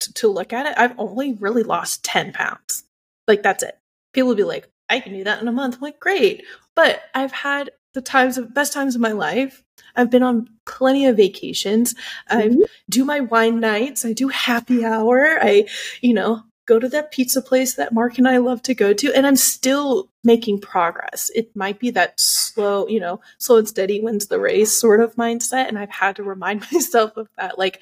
to, 0.00 0.12
to 0.14 0.28
look 0.28 0.52
at 0.52 0.66
it, 0.66 0.74
I've 0.76 0.98
only 0.98 1.34
really 1.34 1.62
lost 1.62 2.04
10 2.04 2.32
pounds. 2.32 2.84
Like 3.26 3.42
that's 3.42 3.62
it. 3.62 3.78
People 4.12 4.28
will 4.28 4.36
be 4.36 4.44
like, 4.44 4.68
I 4.88 5.00
can 5.00 5.12
do 5.12 5.24
that 5.24 5.40
in 5.40 5.48
a 5.48 5.52
month. 5.52 5.76
I'm 5.76 5.80
like, 5.80 6.00
great. 6.00 6.44
But 6.74 7.02
I've 7.14 7.32
had 7.32 7.70
the 7.94 8.00
times 8.00 8.38
of 8.38 8.54
best 8.54 8.72
times 8.72 8.94
of 8.94 9.00
my 9.00 9.12
life. 9.12 9.64
I've 9.96 10.10
been 10.10 10.22
on 10.22 10.48
plenty 10.66 11.06
of 11.06 11.16
vacations. 11.16 11.94
Mm-hmm. 12.30 12.62
I 12.62 12.66
do 12.88 13.04
my 13.04 13.20
wine 13.20 13.60
nights. 13.60 14.04
I 14.04 14.12
do 14.12 14.28
happy 14.28 14.84
hour. 14.84 15.38
I, 15.40 15.66
you 16.02 16.12
know, 16.14 16.42
go 16.66 16.78
to 16.78 16.88
that 16.90 17.10
pizza 17.10 17.40
place 17.40 17.74
that 17.74 17.94
Mark 17.94 18.18
and 18.18 18.28
I 18.28 18.38
love 18.38 18.60
to 18.62 18.74
go 18.74 18.92
to, 18.92 19.12
and 19.14 19.26
I'm 19.26 19.36
still 19.36 20.10
making 20.22 20.60
progress. 20.60 21.30
It 21.34 21.54
might 21.56 21.78
be 21.78 21.90
that 21.92 22.20
slow, 22.20 22.86
you 22.88 23.00
know, 23.00 23.20
slow 23.38 23.56
and 23.56 23.68
steady 23.68 24.00
wins 24.00 24.26
the 24.26 24.40
race 24.40 24.76
sort 24.76 25.00
of 25.00 25.14
mindset. 25.14 25.68
And 25.68 25.78
I've 25.78 25.90
had 25.90 26.16
to 26.16 26.22
remind 26.22 26.66
myself 26.72 27.16
of 27.16 27.28
that. 27.38 27.58
Like, 27.58 27.80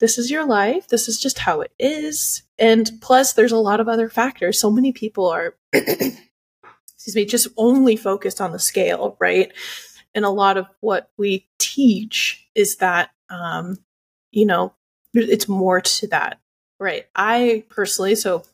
this 0.00 0.18
is 0.18 0.30
your 0.30 0.46
life. 0.46 0.88
This 0.88 1.08
is 1.08 1.18
just 1.20 1.38
how 1.38 1.60
it 1.60 1.72
is. 1.78 2.42
And 2.58 2.90
plus, 3.00 3.32
there's 3.32 3.52
a 3.52 3.58
lot 3.58 3.80
of 3.80 3.88
other 3.88 4.08
factors. 4.08 4.58
So 4.58 4.70
many 4.70 4.92
people 4.92 5.28
are, 5.28 5.54
excuse 5.72 7.14
me, 7.14 7.24
just 7.24 7.48
only 7.56 7.96
focused 7.96 8.40
on 8.40 8.52
the 8.52 8.58
scale, 8.58 9.16
right? 9.20 9.52
And 10.14 10.24
a 10.24 10.30
lot 10.30 10.56
of 10.56 10.66
what 10.80 11.10
we 11.16 11.46
teach 11.58 12.46
is 12.54 12.76
that, 12.76 13.10
um, 13.30 13.78
you 14.30 14.46
know, 14.46 14.74
it's 15.12 15.48
more 15.48 15.80
to 15.80 16.06
that, 16.08 16.40
right? 16.78 17.06
I 17.14 17.64
personally, 17.68 18.14
so 18.14 18.44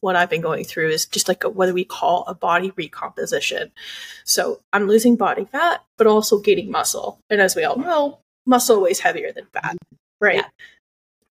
what 0.00 0.16
I've 0.16 0.30
been 0.30 0.40
going 0.40 0.64
through 0.64 0.88
is 0.88 1.06
just 1.06 1.28
like 1.28 1.44
a, 1.44 1.48
what 1.48 1.72
we 1.72 1.84
call 1.84 2.24
a 2.26 2.34
body 2.34 2.72
recomposition. 2.76 3.70
So 4.24 4.60
I'm 4.72 4.88
losing 4.88 5.16
body 5.16 5.44
fat, 5.44 5.84
but 5.96 6.06
also 6.06 6.40
gaining 6.40 6.70
muscle. 6.70 7.18
And 7.30 7.40
as 7.40 7.54
we 7.54 7.64
all 7.64 7.78
know, 7.78 8.18
muscle 8.44 8.82
weighs 8.82 9.00
heavier 9.00 9.32
than 9.32 9.46
fat, 9.52 9.76
right? 10.20 10.36
Yeah. 10.36 10.48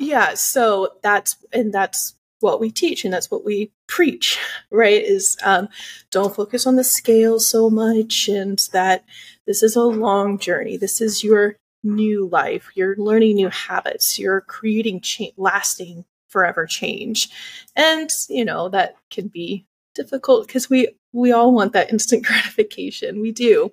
Yeah, 0.02 0.34
so 0.34 0.96
that's 1.04 1.38
and 1.54 1.72
that's 1.72 2.16
what 2.40 2.60
we 2.60 2.72
teach 2.72 3.06
and 3.06 3.14
that's 3.14 3.30
what 3.30 3.46
we 3.46 3.72
preach, 3.88 4.40
right? 4.72 5.02
Is 5.04 5.38
um, 5.44 5.70
don't 6.10 6.36
focus 6.36 6.66
on 6.66 6.76
the 6.76 6.84
scale 6.84 7.40
so 7.40 7.70
much 7.70 8.28
and 8.28 8.58
that 8.74 9.06
this 9.46 9.62
is 9.62 9.76
a 9.76 9.84
long 9.84 10.40
journey. 10.40 10.76
This 10.76 11.02
is 11.02 11.24
your 11.24 11.56
new 11.84 12.28
life. 12.28 12.70
You're 12.74 12.96
learning 12.98 13.36
new 13.36 13.50
habits. 13.50 14.18
You're 14.18 14.42
creating 14.42 15.02
cha- 15.02 15.36
lasting 15.38 16.06
forever 16.30 16.66
change. 16.66 17.30
And, 17.76 18.10
you 18.28 18.44
know, 18.44 18.70
that 18.70 18.96
can 19.12 19.28
be 19.28 19.68
difficult 19.94 20.48
because 20.48 20.68
we 20.68 20.88
we 21.14 21.32
all 21.32 21.54
want 21.54 21.74
that 21.74 21.92
instant 21.92 22.26
gratification. 22.26 23.22
We 23.22 23.32
do. 23.32 23.72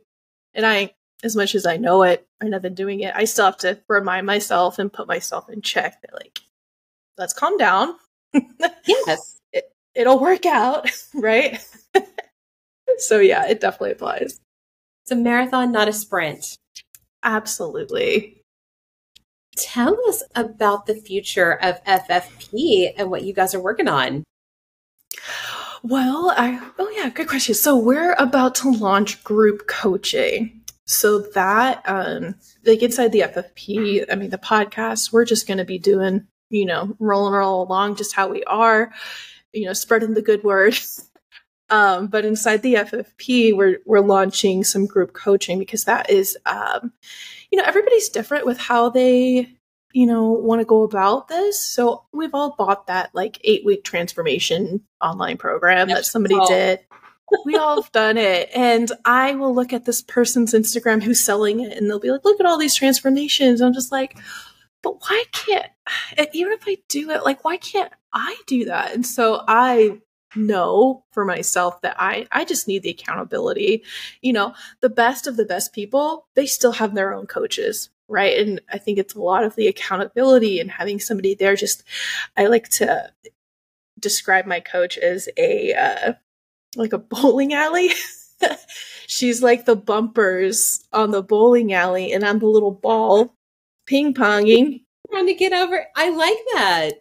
And 0.52 0.66
I 0.66 0.92
as 1.22 1.35
much 1.35 1.54
as 1.54 1.66
I 1.66 1.76
know 1.76 2.02
it 2.02 2.26
and 2.40 2.54
I've 2.54 2.62
been 2.62 2.74
doing 2.74 3.00
it, 3.00 3.12
I 3.14 3.24
still 3.24 3.46
have 3.46 3.59
to 3.59 3.81
remind 3.88 4.26
myself 4.26 4.78
and 4.78 4.92
put 4.92 5.09
myself 5.09 5.48
in 5.48 5.62
check 5.62 6.00
that 6.02 6.14
like, 6.14 6.40
let's 7.16 7.33
calm 7.33 7.57
down. 7.57 7.94
Yes. 8.87 9.40
it, 9.52 9.72
it'll 9.94 10.18
work 10.18 10.46
out, 10.46 10.90
right? 11.14 11.59
so 12.98 13.18
yeah, 13.18 13.46
it 13.46 13.61
definitely 13.61 13.92
applies. 13.92 14.40
It's 15.04 15.12
a 15.12 15.16
marathon, 15.16 15.72
not 15.72 15.88
a 15.88 15.92
sprint. 15.92 16.59
Absolutely. 17.22 18.42
Tell 19.57 19.98
us 20.09 20.22
about 20.35 20.87
the 20.87 20.94
future 20.94 21.52
of 21.52 21.83
FFP 21.85 22.92
and 22.96 23.11
what 23.11 23.24
you 23.24 23.33
guys 23.33 23.54
are 23.54 23.61
working 23.61 23.88
on. 23.88 24.24
Well, 25.83 26.35
I 26.37 26.70
oh 26.78 26.90
yeah, 26.90 27.09
good 27.09 27.28
question. 27.28 27.54
So 27.54 27.76
we're 27.76 28.14
about 28.14 28.54
to 28.57 28.70
launch 28.70 29.22
group 29.24 29.66
coaching. 29.66 30.57
So 30.88 31.18
that, 31.35 31.83
um, 31.85 32.35
like 32.64 32.83
inside 32.83 33.12
the 33.12 33.20
FFP, 33.20 34.07
I 34.11 34.14
mean, 34.14 34.31
the 34.31 34.38
podcast, 34.38 35.12
we're 35.12 35.27
just 35.27 35.46
going 35.46 35.59
to 35.59 35.66
be 35.66 35.79
doing, 35.79 36.27
you 36.48 36.64
know, 36.64 36.96
rolling 36.98 37.35
roll 37.35 37.62
along 37.62 37.96
just 37.96 38.14
how 38.14 38.29
we 38.29 38.42
are, 38.44 38.90
you 39.53 39.66
know, 39.66 39.74
spreading 39.74 40.14
the 40.14 40.22
good 40.22 40.42
word. 40.42 40.77
Um, 41.70 42.07
but 42.07 42.24
inside 42.24 42.62
the 42.62 42.77
FFP, 42.77 43.55
we're 43.55 43.81
we're 43.85 44.01
launching 44.01 44.64
some 44.64 44.87
group 44.87 45.12
coaching 45.12 45.59
because 45.59 45.85
that 45.85 46.09
is, 46.09 46.35
um, 46.46 46.94
you 47.51 47.59
know, 47.59 47.64
everybody's 47.66 48.09
different 48.09 48.46
with 48.46 48.57
how 48.57 48.88
they, 48.88 49.55
you 49.92 50.07
know, 50.07 50.31
want 50.31 50.62
to 50.62 50.64
go 50.64 50.83
about 50.83 51.29
this. 51.29 51.62
So 51.62 52.05
we've 52.11 52.35
all 52.35 52.55
bought 52.57 52.87
that 52.87 53.11
like 53.14 53.38
eight 53.44 53.66
week 53.66 53.85
transformation 53.85 54.81
online 55.03 55.37
program 55.37 55.88
that 55.88 56.07
somebody 56.07 56.37
oh. 56.37 56.48
did. 56.48 56.81
We 57.44 57.56
all 57.56 57.82
have 57.82 57.92
done 57.92 58.16
it. 58.16 58.50
And 58.54 58.90
I 59.04 59.34
will 59.34 59.54
look 59.54 59.72
at 59.72 59.84
this 59.84 60.02
person's 60.02 60.54
Instagram 60.54 61.02
who's 61.02 61.22
selling 61.22 61.60
it 61.60 61.76
and 61.76 61.88
they'll 61.88 62.00
be 62.00 62.10
like, 62.10 62.24
look 62.24 62.40
at 62.40 62.46
all 62.46 62.58
these 62.58 62.74
transformations. 62.74 63.60
I'm 63.60 63.74
just 63.74 63.92
like, 63.92 64.18
but 64.82 65.00
why 65.00 65.24
can't, 65.32 65.70
even 66.32 66.52
if 66.52 66.64
I 66.66 66.78
do 66.88 67.10
it, 67.10 67.24
like, 67.24 67.44
why 67.44 67.56
can't 67.56 67.92
I 68.12 68.36
do 68.46 68.66
that? 68.66 68.94
And 68.94 69.04
so 69.04 69.42
I 69.46 69.98
know 70.36 71.04
for 71.12 71.24
myself 71.24 71.80
that 71.82 71.96
I 71.98 72.26
I 72.30 72.44
just 72.44 72.68
need 72.68 72.82
the 72.82 72.90
accountability. 72.90 73.82
You 74.20 74.32
know, 74.32 74.54
the 74.80 74.90
best 74.90 75.26
of 75.26 75.36
the 75.36 75.44
best 75.44 75.72
people, 75.72 76.26
they 76.34 76.46
still 76.46 76.72
have 76.72 76.94
their 76.94 77.14
own 77.14 77.26
coaches, 77.26 77.90
right? 78.08 78.38
And 78.38 78.60
I 78.70 78.78
think 78.78 78.98
it's 78.98 79.14
a 79.14 79.20
lot 79.20 79.44
of 79.44 79.56
the 79.56 79.66
accountability 79.68 80.60
and 80.60 80.70
having 80.70 81.00
somebody 81.00 81.34
there 81.34 81.56
just 81.56 81.82
I 82.36 82.46
like 82.46 82.68
to 82.70 83.10
describe 83.98 84.46
my 84.46 84.60
coach 84.60 84.96
as 84.98 85.28
a 85.36 85.74
uh 85.74 86.12
like 86.76 86.92
a 86.92 86.98
bowling 86.98 87.52
alley. 87.52 87.90
She's 89.07 89.42
like 89.42 89.64
the 89.64 89.76
bumpers 89.76 90.85
on 90.92 91.11
the 91.11 91.22
bowling 91.22 91.72
alley 91.72 92.12
and 92.12 92.24
I'm 92.24 92.38
the 92.38 92.46
little 92.46 92.70
ball 92.70 93.35
ping 93.87 94.14
ponging 94.14 94.83
trying 95.11 95.26
to 95.26 95.35
get 95.35 95.52
over. 95.52 95.87
I 95.96 96.11
like 96.11 96.38
that. 96.54 96.92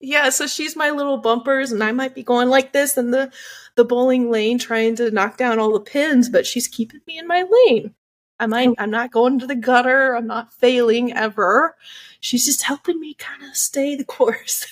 Yeah, 0.00 0.28
so 0.30 0.46
she's 0.46 0.76
my 0.76 0.90
little 0.90 1.18
bumpers, 1.18 1.72
and 1.72 1.82
I 1.82 1.90
might 1.90 2.14
be 2.14 2.22
going 2.22 2.48
like 2.48 2.72
this 2.72 2.96
in 2.96 3.10
the 3.10 3.32
the 3.74 3.84
bowling 3.84 4.30
lane, 4.30 4.58
trying 4.58 4.96
to 4.96 5.10
knock 5.10 5.36
down 5.36 5.58
all 5.58 5.72
the 5.72 5.80
pins, 5.80 6.28
but 6.28 6.46
she's 6.46 6.68
keeping 6.68 7.00
me 7.06 7.18
in 7.18 7.26
my 7.26 7.44
lane. 7.50 7.94
I 8.40 8.46
might, 8.46 8.70
I'm 8.78 8.90
not 8.90 9.10
going 9.10 9.38
to 9.40 9.46
the 9.46 9.54
gutter. 9.54 10.14
I'm 10.14 10.26
not 10.26 10.52
failing 10.52 11.12
ever. 11.12 11.76
She's 12.20 12.44
just 12.44 12.62
helping 12.62 13.00
me 13.00 13.14
kind 13.14 13.42
of 13.42 13.56
stay 13.56 13.96
the 13.96 14.04
course. 14.16 14.66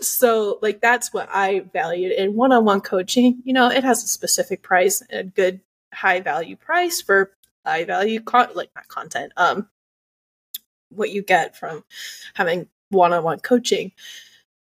so, 0.00 0.58
like, 0.62 0.80
that's 0.80 1.12
what 1.12 1.28
I 1.32 1.60
valued 1.72 2.12
in 2.12 2.34
one 2.34 2.52
on 2.52 2.64
one 2.64 2.80
coaching. 2.80 3.42
You 3.44 3.52
know, 3.52 3.70
it 3.70 3.84
has 3.84 4.02
a 4.02 4.08
specific 4.08 4.62
price, 4.62 5.02
a 5.10 5.22
good 5.24 5.60
high 5.92 6.20
value 6.20 6.56
price 6.56 7.00
for 7.02 7.32
high 7.64 7.84
value, 7.84 8.20
con- 8.20 8.50
like, 8.54 8.70
not 8.74 8.88
content, 8.88 9.32
um, 9.36 9.68
what 10.90 11.10
you 11.10 11.22
get 11.22 11.56
from 11.56 11.84
having 12.34 12.68
one 12.90 13.12
on 13.12 13.22
one 13.22 13.40
coaching. 13.40 13.92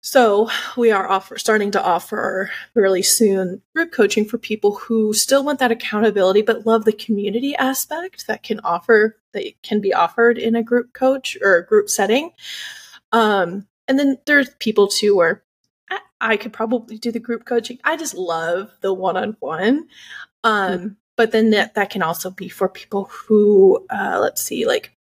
So 0.03 0.49
we 0.79 0.91
are 0.91 1.09
offer, 1.09 1.37
starting 1.37 1.71
to 1.73 1.83
offer 1.83 2.51
really 2.75 3.03
soon 3.03 3.61
group 3.75 3.93
coaching 3.93 4.25
for 4.25 4.39
people 4.39 4.77
who 4.77 5.13
still 5.13 5.45
want 5.45 5.59
that 5.59 5.71
accountability 5.71 6.41
but 6.41 6.67
love 6.67 6.85
the 6.85 6.93
community 6.93 7.55
aspect 7.55 8.27
that 8.27 8.43
can 8.43 8.61
offer 8.61 9.19
that 9.35 9.45
can 9.63 9.81
be 9.81 9.93
offered 9.93 10.39
in 10.39 10.57
a 10.57 10.63
group 10.63 10.95
coach 10.95 11.37
or 11.43 11.57
a 11.57 11.67
group 11.67 11.91
setting. 11.91 12.31
Um, 13.13 13.67
and 13.89 13.99
then 13.99 14.19
there's 14.25 14.55
people 14.59 14.89
too 14.89 15.17
where 15.17 15.43
I, 15.91 15.99
I, 16.21 16.37
could 16.37 16.53
probably 16.53 16.97
do 16.97 17.13
the 17.13 17.19
group 17.19 17.45
coaching. 17.45 17.79
I 17.85 17.97
just 17.97 18.15
love 18.15 18.71
the 18.81 18.95
one 18.95 19.17
on 19.17 19.37
one. 19.41 19.89
Um, 20.45 20.97
but 21.17 21.33
then 21.33 21.51
that, 21.51 21.75
that 21.75 21.91
can 21.91 22.03
also 22.03 22.31
be 22.31 22.49
for 22.49 22.69
people 22.69 23.05
who, 23.05 23.85
uh, 23.91 24.19
let's 24.21 24.43
see, 24.43 24.65
like 24.65 24.97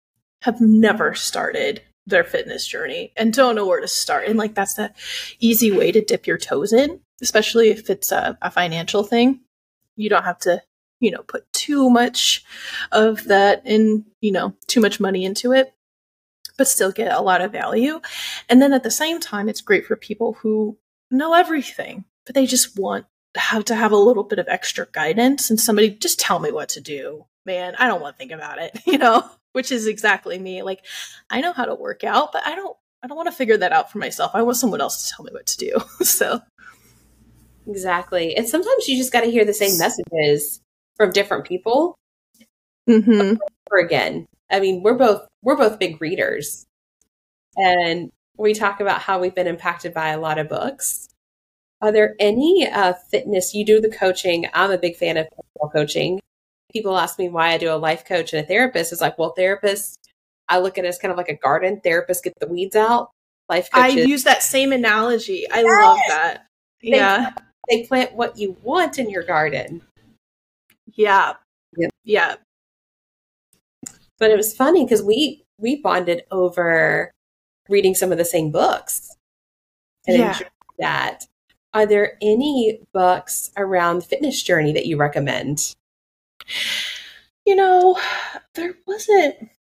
have 0.43 0.61
never 0.61 1.15
started 1.15 1.83
their 2.07 2.25
fitness 2.25 2.67
journey 2.67 3.13
and 3.17 3.33
don't 3.33 3.55
know 3.55 3.67
where 3.67 3.81
to 3.81 3.89
start. 3.89 4.27
And 4.29 4.39
like 4.39 4.55
that's 4.55 4.75
the 4.75 4.93
easy 5.41 5.71
way 5.71 5.93
to 5.93 6.05
dip 6.05 6.27
your 6.27 6.39
toes 6.39 6.73
in, 6.73 7.01
especially 7.23 7.71
if 7.71 7.89
it's 7.89 8.13
a, 8.13 8.39
a 8.43 8.51
financial 8.51 9.03
thing. 9.03 9.41
You 9.97 10.11
don't 10.11 10.25
have 10.25 10.39
to, 10.41 10.63
you 11.01 11.11
know, 11.11 11.23
put 11.23 11.51
too 11.53 11.89
much 11.89 12.45
of 12.93 13.25
that 13.25 13.63
in, 13.65 14.05
you 14.21 14.33
know, 14.33 14.55
too 14.67 14.81
much 14.81 15.01
money 15.01 15.25
into 15.25 15.53
it, 15.53 15.73
but 16.59 16.69
still 16.69 16.93
get 16.93 17.13
a 17.13 17.23
lot 17.23 17.41
of 17.41 17.53
value. 17.53 18.01
And 18.49 18.61
then 18.61 18.73
at 18.73 18.83
the 18.83 18.91
same 18.91 19.21
time, 19.21 19.49
it's 19.49 19.61
great 19.61 19.87
for 19.87 19.97
people 19.97 20.35
who 20.35 20.79
know 21.11 21.35
everything, 21.35 22.05
but 22.27 22.35
they 22.35 22.47
just 22.47 22.79
want 22.79 23.07
have 23.37 23.65
to 23.65 23.75
have 23.75 23.93
a 23.93 23.97
little 23.97 24.23
bit 24.23 24.39
of 24.39 24.47
extra 24.49 24.87
guidance 24.93 25.51
and 25.51 25.59
somebody 25.59 25.91
just 25.91 26.21
tell 26.21 26.39
me 26.39 26.53
what 26.53 26.69
to 26.71 26.81
do. 26.81 27.27
Man, 27.47 27.75
I 27.79 27.87
don't 27.87 28.01
want 28.01 28.17
to 28.17 28.19
think 28.19 28.33
about 28.33 28.59
it, 28.59 28.79
you 28.87 28.99
know? 28.99 29.29
which 29.55 29.71
is 29.73 29.87
exactly 29.87 30.39
me. 30.39 30.63
Like 30.63 30.85
I 31.31 31.41
know 31.41 31.53
how 31.53 31.65
to 31.65 31.75
work 31.75 32.05
out, 32.05 32.33
but 32.33 32.47
I 32.47 32.55
don't 32.55 32.77
I 33.03 33.07
don't 33.07 33.17
want 33.17 33.29
to 33.29 33.37
figure 33.37 33.57
that 33.57 33.73
out 33.73 33.91
for 33.91 33.99
myself. 33.99 34.33
I 34.35 34.43
want 34.43 34.59
someone 34.59 34.81
else 34.81 35.07
to 35.07 35.15
tell 35.15 35.25
me 35.25 35.33
what 35.33 35.47
to 35.47 35.57
do. 35.57 35.81
so 36.05 36.41
Exactly. 37.67 38.37
And 38.37 38.47
sometimes 38.47 38.89
you 38.89 38.99
just 38.99 39.13
got 39.13 39.23
to 39.23 39.31
hear 39.31 39.45
the 39.45 39.55
same 39.55 39.79
messages 39.79 40.61
from 40.97 41.13
different 41.13 41.47
people. 41.47 41.95
Mm-hmm. 42.89 43.37
Or 43.71 43.79
again, 43.79 44.27
I 44.51 44.61
mean, 44.61 44.83
we're 44.83 44.99
both 44.99 45.27
we're 45.43 45.57
both 45.57 45.79
big 45.79 46.03
readers, 46.03 46.67
and 47.57 48.11
we 48.37 48.53
talk 48.53 48.81
about 48.81 49.01
how 49.01 49.19
we've 49.19 49.35
been 49.35 49.47
impacted 49.47 49.95
by 49.95 50.09
a 50.11 50.21
lot 50.21 50.39
of 50.39 50.49
books. 50.49 51.09
Are 51.81 51.93
there 51.93 52.15
any 52.19 52.69
uh, 52.71 52.93
fitness? 53.11 53.55
You 53.55 53.65
do 53.65 53.81
the 53.81 53.89
coaching. 53.89 54.47
I'm 54.53 54.71
a 54.71 54.79
big 54.79 54.97
fan 54.97 55.17
of 55.17 55.29
coaching 55.73 56.21
people 56.75 56.99
ask 56.99 57.19
me 57.19 57.29
why 57.29 57.53
I 57.53 57.59
do 57.59 57.73
a 57.73 57.77
life 57.77 58.05
coach 58.05 58.33
and 58.33 58.45
a 58.45 58.47
therapist. 58.47 58.93
It's 58.93 59.01
like, 59.01 59.19
well, 59.19 59.35
therapists, 59.39 59.95
I 60.49 60.59
look 60.59 60.77
at 60.77 60.85
it 60.85 60.89
as 60.89 60.99
kind 60.99 61.13
of 61.13 61.17
like 61.17 61.29
a 61.29 61.37
garden. 61.37 61.81
Therapists 61.85 62.23
get 62.23 62.35
the 62.41 62.49
weeds 62.49 62.77
out. 62.77 63.11
Life 63.49 63.71
coaches. 63.71 63.97
I 63.97 64.07
use 64.07 64.25
that 64.25 64.43
same 64.43 64.73
analogy. 64.73 65.49
I 65.51 65.63
yes! 65.63 65.83
love 65.83 65.99
that. 66.09 66.47
They 66.83 66.91
yeah. 66.91 67.17
Plant, 67.17 67.41
they 67.71 67.87
plant 67.87 68.15
what 68.15 68.37
you 68.37 68.57
want 68.63 68.99
in 68.99 69.09
your 69.09 69.23
garden. 69.23 69.83
Yeah. 70.93 71.35
Yep. 71.77 71.91
Yeah. 72.05 72.35
But 74.19 74.31
it 74.31 74.37
was 74.37 74.55
funny 74.55 74.85
because 74.85 75.03
we 75.03 75.45
we 75.59 75.77
bonded 75.77 76.23
over 76.31 77.11
reading 77.69 77.95
some 77.95 78.13
of 78.13 78.19
the 78.19 78.25
same 78.25 78.51
books. 78.51 79.17
And 80.07 80.19
yeah. 80.19 80.39
that. 80.79 81.25
Are 81.73 81.87
there 81.87 82.19
any 82.23 82.81
books 82.93 83.51
around 83.57 83.99
the 83.99 84.05
fitness 84.05 84.43
journey 84.43 84.73
that 84.73 84.87
you 84.87 84.97
recommend? 84.97 85.75
You 87.45 87.57
know, 87.57 87.99
there 88.55 88.75
wasn't. 88.87 89.51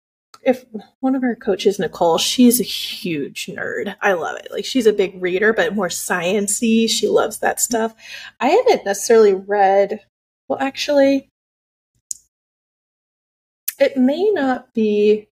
If 0.42 0.64
one 1.00 1.14
of 1.14 1.22
our 1.22 1.36
coaches, 1.36 1.78
Nicole, 1.78 2.18
she's 2.18 2.60
a 2.60 2.64
huge 2.64 3.46
nerd. 3.46 3.96
I 4.02 4.12
love 4.12 4.36
it. 4.36 4.48
Like 4.50 4.66
she's 4.66 4.86
a 4.86 4.92
big 4.92 5.20
reader, 5.22 5.54
but 5.54 5.74
more 5.74 5.88
sciency. 5.88 6.88
She 6.88 7.08
loves 7.08 7.38
that 7.38 7.60
stuff. 7.60 7.94
I 8.40 8.48
haven't 8.48 8.84
necessarily 8.84 9.34
read. 9.34 10.00
Well, 10.48 10.58
actually, 10.60 11.30
it 13.78 13.96
may 13.96 14.30
not 14.30 14.74
be. 14.74 15.28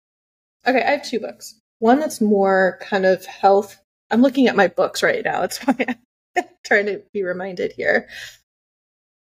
Okay, 0.65 0.81
I 0.81 0.91
have 0.91 1.03
two 1.03 1.19
books. 1.19 1.59
One 1.79 1.99
that's 1.99 2.21
more 2.21 2.79
kind 2.81 3.05
of 3.05 3.25
health. 3.25 3.77
I'm 4.11 4.21
looking 4.21 4.47
at 4.47 4.55
my 4.55 4.67
books 4.67 5.03
right 5.03 5.23
now. 5.25 5.41
That's 5.41 5.57
why 5.65 5.97
I'm 6.37 6.45
trying 6.63 6.85
to 6.85 7.01
be 7.13 7.23
reminded 7.23 7.73
here 7.73 8.07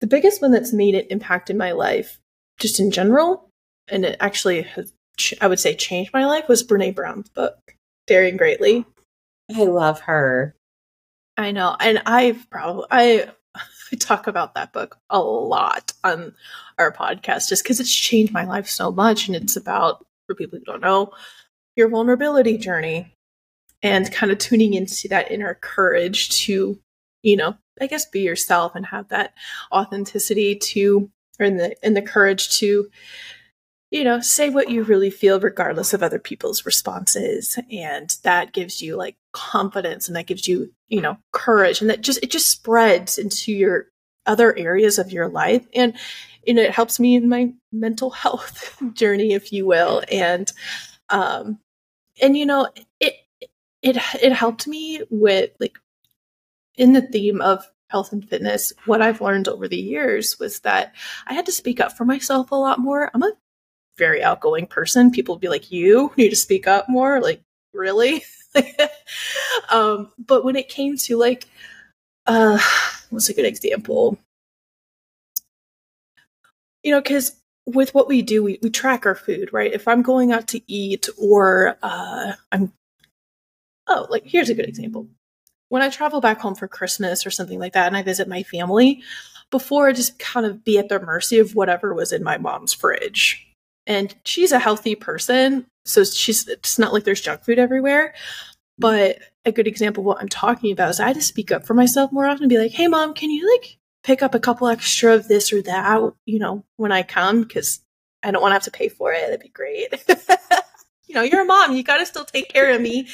the 0.00 0.06
biggest 0.06 0.42
one 0.42 0.52
that's 0.52 0.72
made 0.72 0.94
an 0.94 1.06
impact 1.10 1.50
in 1.50 1.56
my 1.56 1.72
life, 1.72 2.18
just 2.58 2.80
in 2.80 2.90
general, 2.90 3.48
and 3.88 4.04
it 4.04 4.16
actually 4.20 4.62
has, 4.62 4.92
I 5.40 5.46
would 5.46 5.60
say, 5.60 5.74
changed 5.74 6.12
my 6.12 6.26
life, 6.26 6.48
was 6.48 6.66
Brene 6.66 6.94
Brown's 6.94 7.28
book, 7.30 7.74
Daring 8.06 8.36
Greatly. 8.36 8.84
I 9.54 9.64
love 9.64 10.00
her. 10.00 10.54
I 11.36 11.52
know, 11.52 11.76
and 11.78 12.02
I've 12.06 12.48
probably 12.50 12.86
I 12.90 13.30
I 13.92 13.96
talk 13.96 14.26
about 14.26 14.54
that 14.54 14.72
book 14.72 14.98
a 15.10 15.20
lot 15.20 15.92
on 16.02 16.34
our 16.78 16.92
podcast 16.92 17.48
just 17.48 17.62
because 17.62 17.80
it's 17.80 17.94
changed 17.94 18.32
my 18.32 18.44
life 18.44 18.68
so 18.68 18.90
much, 18.90 19.28
and 19.28 19.36
it's 19.36 19.56
about 19.56 20.04
for 20.26 20.34
people 20.34 20.58
who 20.58 20.64
don't 20.64 20.80
know 20.80 21.12
your 21.76 21.88
vulnerability 21.88 22.58
journey 22.58 23.12
and 23.82 24.10
kind 24.12 24.32
of 24.32 24.38
tuning 24.38 24.74
into 24.74 25.08
that 25.08 25.30
inner 25.30 25.54
courage 25.54 26.30
to 26.30 26.78
you 27.22 27.36
know 27.36 27.56
I 27.80 27.86
guess 27.86 28.06
be 28.06 28.20
yourself 28.20 28.74
and 28.74 28.86
have 28.86 29.08
that 29.08 29.34
authenticity 29.72 30.56
to 30.56 31.10
or 31.38 31.46
in 31.46 31.56
the 31.56 31.76
in 31.82 31.94
the 31.94 32.02
courage 32.02 32.58
to 32.58 32.90
you 33.90 34.04
know 34.04 34.20
say 34.20 34.50
what 34.50 34.70
you 34.70 34.82
really 34.82 35.10
feel 35.10 35.38
regardless 35.38 35.92
of 35.92 36.02
other 36.02 36.18
people's 36.18 36.66
responses. 36.66 37.58
And 37.70 38.14
that 38.22 38.52
gives 38.52 38.82
you 38.82 38.96
like 38.96 39.16
confidence 39.32 40.08
and 40.08 40.16
that 40.16 40.26
gives 40.26 40.48
you 40.48 40.72
you 40.88 41.00
know 41.00 41.18
courage 41.32 41.80
and 41.80 41.90
that 41.90 42.00
just 42.00 42.22
it 42.22 42.30
just 42.30 42.50
spreads 42.50 43.18
into 43.18 43.52
your 43.52 43.86
other 44.24 44.56
areas 44.56 44.98
of 44.98 45.12
your 45.12 45.28
life. 45.28 45.66
And 45.74 45.96
you 46.46 46.54
know 46.54 46.62
it 46.62 46.72
helps 46.72 46.98
me 46.98 47.16
in 47.16 47.28
my 47.28 47.52
mental 47.72 48.10
health 48.22 48.80
journey 48.94 49.32
if 49.32 49.52
you 49.52 49.66
will. 49.66 50.02
And 50.10 50.52
um 51.08 51.58
and 52.20 52.36
you 52.36 52.46
know 52.46 52.68
it 53.00 53.14
it 53.82 53.96
it 54.22 54.32
helped 54.32 54.66
me 54.66 55.02
with 55.10 55.50
like 55.60 55.78
in 56.76 56.92
the 56.92 57.02
theme 57.02 57.40
of 57.40 57.64
health 57.88 58.12
and 58.12 58.28
fitness, 58.28 58.72
what 58.86 59.02
I've 59.02 59.20
learned 59.20 59.48
over 59.48 59.68
the 59.68 59.76
years 59.76 60.38
was 60.38 60.60
that 60.60 60.94
I 61.26 61.34
had 61.34 61.46
to 61.46 61.52
speak 61.52 61.80
up 61.80 61.92
for 61.92 62.04
myself 62.04 62.50
a 62.50 62.56
lot 62.56 62.78
more. 62.78 63.10
I'm 63.14 63.22
a 63.22 63.32
very 63.98 64.22
outgoing 64.22 64.66
person. 64.66 65.10
People 65.10 65.34
would 65.34 65.40
be 65.40 65.48
like, 65.48 65.70
"You 65.70 66.12
need 66.16 66.30
to 66.30 66.36
speak 66.36 66.66
up 66.66 66.88
more." 66.88 67.20
Like, 67.20 67.42
really? 67.72 68.24
um, 69.70 70.12
but 70.18 70.44
when 70.44 70.56
it 70.56 70.68
came 70.68 70.96
to 70.96 71.16
like, 71.16 71.46
uh, 72.26 72.58
what's 73.10 73.28
a 73.28 73.34
good 73.34 73.46
example? 73.46 74.18
you 76.86 76.92
know, 76.92 77.00
because 77.00 77.34
with 77.66 77.92
what 77.94 78.06
we 78.06 78.22
do, 78.22 78.44
we, 78.44 78.60
we 78.62 78.70
track 78.70 79.06
our 79.06 79.16
food, 79.16 79.52
right? 79.52 79.72
If 79.72 79.88
I'm 79.88 80.02
going 80.02 80.30
out 80.30 80.46
to 80.48 80.60
eat 80.72 81.08
or 81.18 81.76
uh, 81.82 82.34
I'm, 82.52 82.72
oh, 83.88 84.06
like 84.08 84.22
here's 84.24 84.50
a 84.50 84.54
good 84.54 84.68
example. 84.68 85.08
When 85.68 85.82
I 85.82 85.88
travel 85.88 86.20
back 86.20 86.40
home 86.40 86.54
for 86.54 86.68
Christmas 86.68 87.26
or 87.26 87.30
something 87.30 87.58
like 87.58 87.72
that 87.72 87.86
and 87.86 87.96
I 87.96 88.02
visit 88.02 88.28
my 88.28 88.42
family, 88.42 89.02
before 89.50 89.88
I 89.88 89.92
just 89.92 90.18
kind 90.18 90.46
of 90.46 90.64
be 90.64 90.78
at 90.78 90.88
the 90.88 91.00
mercy 91.00 91.38
of 91.38 91.54
whatever 91.54 91.94
was 91.94 92.12
in 92.12 92.22
my 92.22 92.38
mom's 92.38 92.72
fridge. 92.72 93.46
And 93.86 94.14
she's 94.24 94.52
a 94.52 94.58
healthy 94.58 94.96
person, 94.96 95.66
so 95.84 96.02
she's 96.02 96.48
it's 96.48 96.78
not 96.78 96.92
like 96.92 97.04
there's 97.04 97.20
junk 97.20 97.44
food 97.44 97.58
everywhere. 97.58 98.14
But 98.78 99.20
a 99.44 99.52
good 99.52 99.68
example 99.68 100.02
of 100.02 100.06
what 100.06 100.20
I'm 100.20 100.28
talking 100.28 100.72
about 100.72 100.90
is 100.90 101.00
I 101.00 101.12
to 101.12 101.22
speak 101.22 101.52
up 101.52 101.64
for 101.64 101.74
myself 101.74 102.12
more 102.12 102.26
often 102.26 102.42
and 102.42 102.50
be 102.50 102.58
like, 102.58 102.72
hey 102.72 102.88
mom, 102.88 103.14
can 103.14 103.30
you 103.30 103.48
like 103.50 103.78
pick 104.02 104.22
up 104.22 104.34
a 104.34 104.40
couple 104.40 104.68
extra 104.68 105.14
of 105.14 105.28
this 105.28 105.52
or 105.52 105.62
that, 105.62 106.12
you 106.26 106.38
know, 106.38 106.64
when 106.76 106.92
I 106.92 107.02
come 107.02 107.42
because 107.42 107.80
I 108.22 108.32
don't 108.32 108.42
want 108.42 108.50
to 108.50 108.54
have 108.54 108.64
to 108.64 108.70
pay 108.70 108.88
for 108.88 109.12
it. 109.12 109.20
That'd 109.20 109.40
be 109.40 109.48
great. 109.48 109.88
you 111.06 111.14
know, 111.14 111.22
you're 111.22 111.42
a 111.42 111.46
mom, 111.46 111.76
you 111.76 111.82
got 111.82 111.98
to 111.98 112.06
still 112.06 112.24
take 112.24 112.48
care 112.48 112.74
of 112.74 112.80
me. 112.80 113.08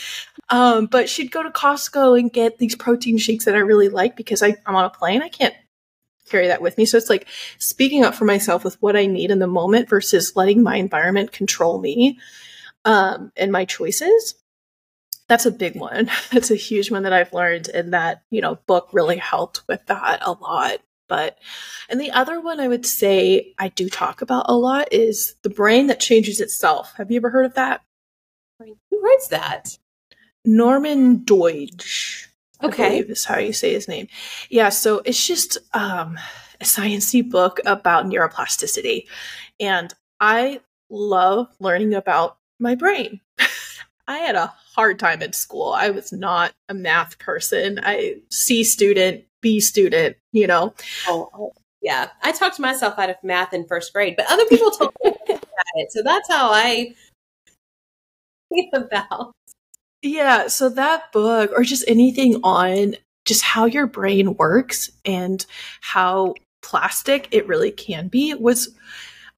Um, 0.48 0.86
but 0.86 1.08
she'd 1.08 1.30
go 1.30 1.42
to 1.42 1.50
Costco 1.50 2.18
and 2.18 2.32
get 2.32 2.58
these 2.58 2.74
protein 2.74 3.18
shakes 3.18 3.44
that 3.44 3.54
I 3.54 3.58
really 3.58 3.88
like 3.88 4.16
because 4.16 4.42
I, 4.42 4.56
I'm 4.66 4.76
on 4.76 4.84
a 4.84 4.90
plane. 4.90 5.22
I 5.22 5.28
can't 5.28 5.54
carry 6.28 6.48
that 6.48 6.62
with 6.62 6.78
me. 6.78 6.84
So 6.84 6.96
it's 6.96 7.10
like 7.10 7.28
speaking 7.58 8.04
up 8.04 8.14
for 8.14 8.24
myself 8.24 8.64
with 8.64 8.80
what 8.80 8.96
I 8.96 9.06
need 9.06 9.30
in 9.30 9.38
the 9.38 9.46
moment 9.46 9.88
versus 9.88 10.34
letting 10.34 10.62
my 10.62 10.76
environment 10.76 11.32
control 11.32 11.80
me 11.80 12.18
um, 12.84 13.32
and 13.36 13.52
my 13.52 13.64
choices. 13.64 14.34
That's 15.28 15.46
a 15.46 15.50
big 15.50 15.76
one. 15.76 16.10
That's 16.32 16.50
a 16.50 16.56
huge 16.56 16.90
one 16.90 17.04
that 17.04 17.12
I've 17.12 17.32
learned, 17.32 17.68
and 17.68 17.92
that 17.94 18.22
you 18.30 18.40
know 18.40 18.56
book 18.66 18.88
really 18.92 19.16
helped 19.16 19.62
with 19.68 19.84
that 19.86 20.18
a 20.22 20.32
lot. 20.32 20.80
But 21.12 21.36
and 21.90 22.00
the 22.00 22.10
other 22.10 22.40
one 22.40 22.58
I 22.58 22.68
would 22.68 22.86
say 22.86 23.52
I 23.58 23.68
do 23.68 23.90
talk 23.90 24.22
about 24.22 24.46
a 24.48 24.54
lot 24.54 24.90
is 24.94 25.36
the 25.42 25.50
brain 25.50 25.88
that 25.88 26.00
changes 26.00 26.40
itself. 26.40 26.94
Have 26.96 27.10
you 27.10 27.18
ever 27.18 27.28
heard 27.28 27.44
of 27.44 27.52
that? 27.52 27.82
Who 28.58 28.98
writes 28.98 29.28
that? 29.28 29.76
Norman 30.46 31.18
Doidge. 31.18 32.28
Okay. 32.62 33.00
I 33.00 33.02
is 33.02 33.26
how 33.26 33.36
you 33.36 33.52
say 33.52 33.74
his 33.74 33.88
name. 33.88 34.06
Yeah, 34.48 34.70
so 34.70 35.02
it's 35.04 35.26
just 35.26 35.58
um, 35.74 36.18
a 36.62 36.64
sciencey 36.64 37.28
book 37.28 37.60
about 37.66 38.06
neuroplasticity. 38.06 39.04
And 39.60 39.92
I 40.18 40.60
love 40.88 41.48
learning 41.60 41.92
about 41.92 42.38
my 42.58 42.74
brain. 42.74 43.20
I 44.08 44.16
had 44.16 44.34
a 44.34 44.54
hard 44.74 44.98
time 44.98 45.20
in 45.20 45.34
school. 45.34 45.74
I 45.74 45.90
was 45.90 46.10
not 46.10 46.54
a 46.70 46.74
math 46.74 47.18
person. 47.18 47.80
I 47.82 48.22
C 48.30 48.64
student, 48.64 49.24
B 49.42 49.60
student, 49.60 50.16
you 50.32 50.46
know. 50.46 50.74
Oh, 51.06 51.52
yeah. 51.82 52.08
I 52.22 52.32
talked 52.32 52.58
myself 52.58 52.98
out 52.98 53.10
of 53.10 53.16
math 53.22 53.52
in 53.52 53.66
first 53.66 53.92
grade, 53.92 54.14
but 54.16 54.26
other 54.30 54.46
people 54.46 54.70
told 54.70 54.94
me 55.04 55.10
about 55.28 55.66
it. 55.74 55.92
So 55.92 56.02
that's 56.02 56.30
how 56.30 56.50
I 56.50 56.94
think 58.52 58.70
about. 58.72 59.32
Yeah, 60.00 60.48
so 60.48 60.68
that 60.70 61.12
book 61.12 61.52
or 61.54 61.62
just 61.62 61.84
anything 61.86 62.40
on 62.42 62.96
just 63.24 63.42
how 63.42 63.66
your 63.66 63.86
brain 63.86 64.34
works 64.34 64.90
and 65.04 65.44
how 65.80 66.34
plastic 66.60 67.28
it 67.30 67.46
really 67.46 67.70
can 67.70 68.08
be 68.08 68.34
was 68.34 68.74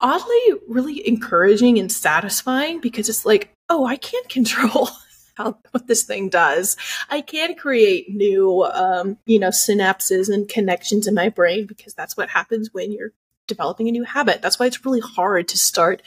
oddly 0.01 0.53
really 0.69 1.07
encouraging 1.07 1.79
and 1.79 1.91
satisfying 1.91 2.81
because 2.81 3.09
it's 3.09 3.27
like, 3.27 3.51
oh, 3.69 3.85
I 3.85 3.97
can't 3.97 4.29
control 4.31 4.89
how 5.37 5.59
what 5.73 5.87
this 5.87 6.05
thing 6.05 6.29
does. 6.29 6.77
I 7.11 7.21
can 7.21 7.55
create 7.55 8.15
new, 8.15 8.65
um, 8.65 9.19
you 9.27 9.39
know, 9.39 9.49
synapses 9.49 10.33
and 10.33 10.49
connections 10.49 11.07
in 11.07 11.15
my 11.15 11.29
brain 11.29 11.67
because 11.67 11.95
that's 11.95 12.17
what 12.17 12.29
happens 12.31 12.71
when 12.73 12.93
you're 12.93 13.13
developing 13.47 13.89
a 13.89 13.93
new 13.93 14.05
habit. 14.05 14.43
That's 14.43 14.59
why 14.59 14.67
it's 14.67 14.85
really 14.85 15.01
hard 15.01 15.49
to 15.49 15.59
start 15.59 16.03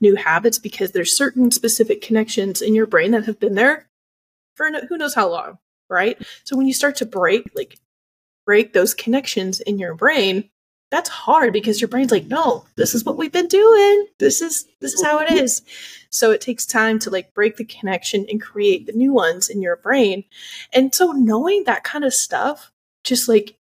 new 0.00 0.16
habits 0.16 0.58
because 0.58 0.92
there's 0.92 1.16
certain 1.16 1.50
specific 1.50 2.02
connections 2.02 2.60
in 2.60 2.74
your 2.74 2.86
brain 2.86 3.12
that 3.12 3.24
have 3.24 3.40
been 3.40 3.54
there 3.54 3.88
for 4.54 4.70
who 4.88 4.98
knows 4.98 5.14
how 5.14 5.30
long, 5.30 5.58
right? 5.88 6.20
So 6.44 6.56
when 6.56 6.66
you 6.66 6.74
start 6.74 6.96
to 6.96 7.06
break, 7.06 7.50
like, 7.54 7.78
break 8.44 8.72
those 8.72 8.94
connections 8.94 9.60
in 9.60 9.78
your 9.78 9.94
brain, 9.94 10.50
that's 10.92 11.08
hard 11.08 11.54
because 11.54 11.80
your 11.80 11.88
brain's 11.88 12.12
like, 12.12 12.26
no, 12.26 12.66
this 12.76 12.94
is 12.94 13.02
what 13.02 13.16
we've 13.16 13.32
been 13.32 13.48
doing. 13.48 14.06
This 14.18 14.42
is 14.42 14.66
this 14.80 14.92
is 14.92 15.02
how 15.02 15.20
it 15.20 15.32
is. 15.32 15.62
So 16.10 16.30
it 16.30 16.42
takes 16.42 16.66
time 16.66 16.98
to 17.00 17.10
like 17.10 17.32
break 17.32 17.56
the 17.56 17.64
connection 17.64 18.26
and 18.28 18.42
create 18.42 18.84
the 18.84 18.92
new 18.92 19.10
ones 19.10 19.48
in 19.48 19.62
your 19.62 19.76
brain. 19.76 20.24
And 20.70 20.94
so 20.94 21.12
knowing 21.12 21.64
that 21.64 21.82
kind 21.82 22.04
of 22.04 22.12
stuff 22.12 22.70
just 23.04 23.26
like 23.26 23.56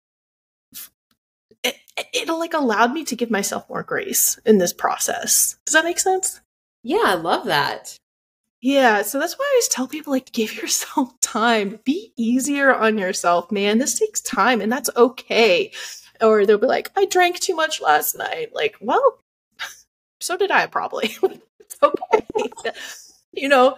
it, 1.63 1.75
it 2.13 2.29
like 2.29 2.53
allowed 2.53 2.93
me 2.93 3.03
to 3.03 3.15
give 3.17 3.29
myself 3.29 3.67
more 3.67 3.83
grace 3.83 4.39
in 4.45 4.57
this 4.57 4.71
process. 4.71 5.57
Does 5.65 5.73
that 5.73 5.83
make 5.83 5.99
sense? 5.99 6.39
Yeah, 6.81 7.03
I 7.03 7.15
love 7.15 7.45
that. 7.47 7.97
Yeah, 8.61 9.01
so 9.01 9.19
that's 9.19 9.37
why 9.37 9.43
I 9.45 9.51
always 9.51 9.67
tell 9.67 9.87
people 9.87 10.13
like 10.13 10.31
give 10.31 10.55
yourself 10.55 11.19
time. 11.21 11.81
Be 11.83 12.13
easier 12.15 12.73
on 12.73 12.97
yourself, 12.97 13.51
man. 13.51 13.79
This 13.79 13.99
takes 13.99 14.21
time 14.21 14.61
and 14.61 14.71
that's 14.71 14.89
okay 14.95 15.73
or 16.21 16.45
they'll 16.45 16.57
be 16.57 16.67
like, 16.67 16.91
I 16.95 17.05
drank 17.05 17.39
too 17.39 17.55
much 17.55 17.81
last 17.81 18.17
night. 18.17 18.53
Like, 18.53 18.75
well, 18.79 19.19
so 20.19 20.37
did 20.37 20.51
I 20.51 20.67
probably. 20.67 21.15
it's 21.59 21.77
okay. 21.81 22.71
you 23.31 23.49
know, 23.49 23.77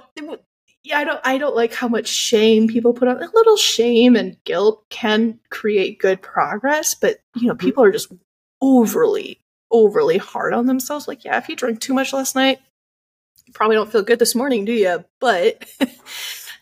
yeah, 0.84 1.00
I 1.00 1.04
don't 1.04 1.22
I 1.24 1.38
don't 1.38 1.56
like 1.56 1.74
how 1.74 1.88
much 1.88 2.08
shame 2.08 2.68
people 2.68 2.94
put 2.94 3.08
on. 3.08 3.22
A 3.22 3.30
little 3.34 3.58
shame 3.58 4.16
and 4.16 4.42
guilt 4.44 4.86
can 4.90 5.40
create 5.50 6.00
good 6.00 6.22
progress, 6.22 6.94
but 6.94 7.20
you 7.36 7.48
know, 7.48 7.54
mm-hmm. 7.54 7.66
people 7.66 7.84
are 7.84 7.92
just 7.92 8.12
overly 8.62 9.40
overly 9.72 10.18
hard 10.18 10.54
on 10.54 10.66
themselves. 10.66 11.08
Like, 11.08 11.26
yeah, 11.26 11.38
if 11.38 11.50
you 11.50 11.56
drank 11.56 11.80
too 11.80 11.94
much 11.94 12.14
last 12.14 12.36
night, 12.36 12.60
you 13.46 13.54
probably 13.54 13.76
don't 13.76 13.92
feel 13.92 14.04
good 14.04 14.20
this 14.20 14.36
morning, 14.36 14.66
do 14.66 14.74
you? 14.74 15.04
But 15.20 15.66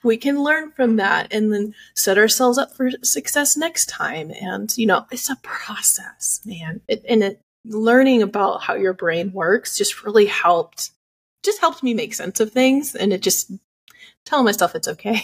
we 0.03 0.17
can 0.17 0.43
learn 0.43 0.71
from 0.71 0.97
that 0.97 1.33
and 1.33 1.53
then 1.53 1.73
set 1.95 2.17
ourselves 2.17 2.57
up 2.57 2.75
for 2.75 2.91
success 3.03 3.57
next 3.57 3.87
time. 3.87 4.31
And, 4.31 4.75
you 4.77 4.85
know, 4.85 5.05
it's 5.11 5.29
a 5.29 5.35
process, 5.37 6.41
man. 6.45 6.81
It, 6.87 7.03
and 7.07 7.23
it, 7.23 7.41
learning 7.65 8.21
about 8.21 8.61
how 8.63 8.75
your 8.75 8.93
brain 8.93 9.31
works 9.33 9.77
just 9.77 10.03
really 10.03 10.25
helped, 10.25 10.91
just 11.43 11.59
helped 11.59 11.83
me 11.83 11.93
make 11.93 12.13
sense 12.13 12.39
of 12.39 12.51
things. 12.51 12.95
And 12.95 13.11
it 13.11 13.21
just 13.21 13.51
telling 14.25 14.45
myself 14.45 14.75
it's 14.75 14.87
okay. 14.87 15.21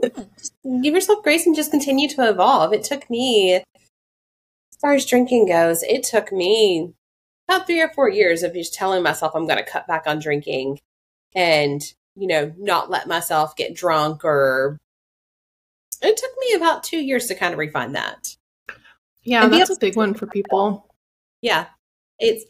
give 0.02 0.94
yourself 0.94 1.22
grace 1.22 1.46
and 1.46 1.56
just 1.56 1.70
continue 1.70 2.08
to 2.08 2.28
evolve. 2.28 2.72
It 2.72 2.84
took 2.84 3.08
me, 3.10 3.54
as 3.54 4.78
far 4.80 4.94
as 4.94 5.06
drinking 5.06 5.48
goes, 5.48 5.82
it 5.82 6.04
took 6.04 6.32
me 6.32 6.94
about 7.48 7.66
three 7.66 7.80
or 7.80 7.88
four 7.88 8.08
years 8.08 8.42
of 8.42 8.54
just 8.54 8.74
telling 8.74 9.02
myself 9.02 9.32
I'm 9.34 9.46
going 9.46 9.58
to 9.58 9.70
cut 9.70 9.86
back 9.86 10.04
on 10.06 10.18
drinking 10.18 10.78
and 11.34 11.82
you 12.18 12.26
know, 12.26 12.52
not 12.58 12.90
let 12.90 13.06
myself 13.06 13.56
get 13.56 13.74
drunk 13.74 14.24
or 14.24 14.78
it 16.02 16.16
took 16.16 16.30
me 16.40 16.54
about 16.54 16.84
two 16.84 16.98
years 16.98 17.26
to 17.26 17.34
kind 17.34 17.52
of 17.52 17.58
refine 17.58 17.92
that. 17.92 18.36
Yeah, 19.22 19.44
and 19.44 19.52
that's 19.52 19.70
a 19.70 19.76
big 19.78 19.96
one 19.96 20.14
for 20.14 20.26
people. 20.26 20.86
Yeah. 21.42 21.66
It's 22.18 22.44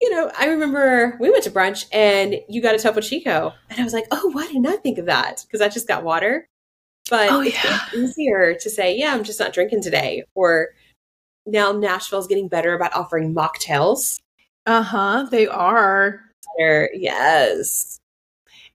you 0.00 0.10
know, 0.10 0.30
I 0.38 0.46
remember 0.46 1.16
we 1.20 1.30
went 1.30 1.44
to 1.44 1.50
brunch 1.50 1.86
and 1.92 2.36
you 2.48 2.62
got 2.62 2.74
a 2.74 2.78
Topo 2.78 3.00
Chico. 3.00 3.52
And 3.68 3.80
I 3.80 3.84
was 3.84 3.92
like, 3.92 4.06
oh, 4.12 4.30
why 4.32 4.46
didn't 4.46 4.66
I 4.66 4.76
think 4.76 4.98
of 4.98 5.06
that? 5.06 5.44
Because 5.44 5.60
I 5.60 5.68
just 5.68 5.88
got 5.88 6.04
water. 6.04 6.46
But 7.10 7.30
oh, 7.30 7.40
yeah. 7.40 7.80
it's 7.92 7.94
easier 7.94 8.54
to 8.54 8.70
say, 8.70 8.96
yeah, 8.96 9.12
I'm 9.12 9.24
just 9.24 9.40
not 9.40 9.52
drinking 9.52 9.82
today. 9.82 10.22
Or 10.34 10.68
now 11.46 11.72
Nashville's 11.72 12.28
getting 12.28 12.48
better 12.48 12.74
about 12.74 12.94
offering 12.94 13.34
mocktails. 13.34 14.20
Uh 14.66 14.82
huh. 14.82 15.26
They 15.30 15.48
are. 15.48 16.20
They're, 16.56 16.90
yes. 16.94 17.98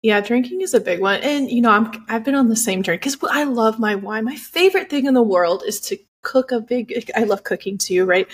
Yeah, 0.04 0.20
drinking 0.20 0.60
is 0.60 0.74
a 0.74 0.82
big 0.82 1.00
one. 1.00 1.22
And 1.22 1.50
you 1.50 1.62
know, 1.62 1.72
I'm 1.72 2.06
I've 2.10 2.26
been 2.26 2.36
on 2.36 2.50
the 2.50 2.58
same 2.58 2.84
journey 2.84 2.98
cuz 2.98 3.18
I 3.24 3.46
love 3.46 3.80
my 3.80 3.96
wine. 3.96 4.26
My 4.26 4.36
favorite 4.36 4.90
thing 4.90 5.06
in 5.06 5.14
the 5.14 5.24
world 5.24 5.64
is 5.66 5.80
to 5.82 5.98
cook 6.24 6.52
a 6.52 6.60
big 6.60 7.10
I 7.16 7.24
love 7.24 7.44
cooking 7.44 7.78
too, 7.78 8.06
right? 8.06 8.28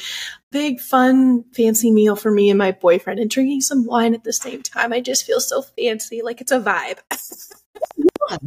Big 0.51 0.79
fun 0.79 1.45
fancy 1.53 1.91
meal 1.91 2.15
for 2.15 2.31
me 2.31 2.49
and 2.49 2.57
my 2.57 2.71
boyfriend 2.71 3.19
and 3.19 3.29
drinking 3.29 3.61
some 3.61 3.85
wine 3.85 4.15
at 4.15 4.23
the 4.23 4.33
same 4.33 4.63
time. 4.63 4.91
I 4.91 4.99
just 4.99 5.25
feel 5.25 5.39
so 5.39 5.61
fancy, 5.61 6.23
like 6.23 6.41
it's 6.41 6.51
a 6.51 6.59
vibe. 6.59 6.99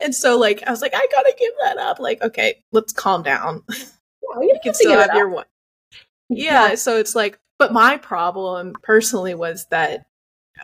and 0.00 0.14
so 0.14 0.38
like 0.38 0.62
I 0.66 0.70
was 0.70 0.80
like 0.80 0.94
I 0.94 1.06
got 1.12 1.22
to 1.22 1.34
give 1.38 1.52
that 1.62 1.76
up. 1.76 1.98
Like 1.98 2.22
okay, 2.22 2.64
let's 2.72 2.94
calm 2.94 3.22
down. 3.22 3.62
Yeah, 3.68 4.40
you, 4.40 4.58
can 4.62 4.72
still 4.72 4.98
have 4.98 5.14
your 5.14 5.28
wine. 5.28 5.44
Yeah, 6.30 6.68
yeah, 6.70 6.74
so 6.76 6.96
it's 6.96 7.14
like 7.14 7.38
but 7.58 7.74
my 7.74 7.98
problem 7.98 8.72
personally 8.82 9.34
was 9.34 9.66
that 9.66 10.06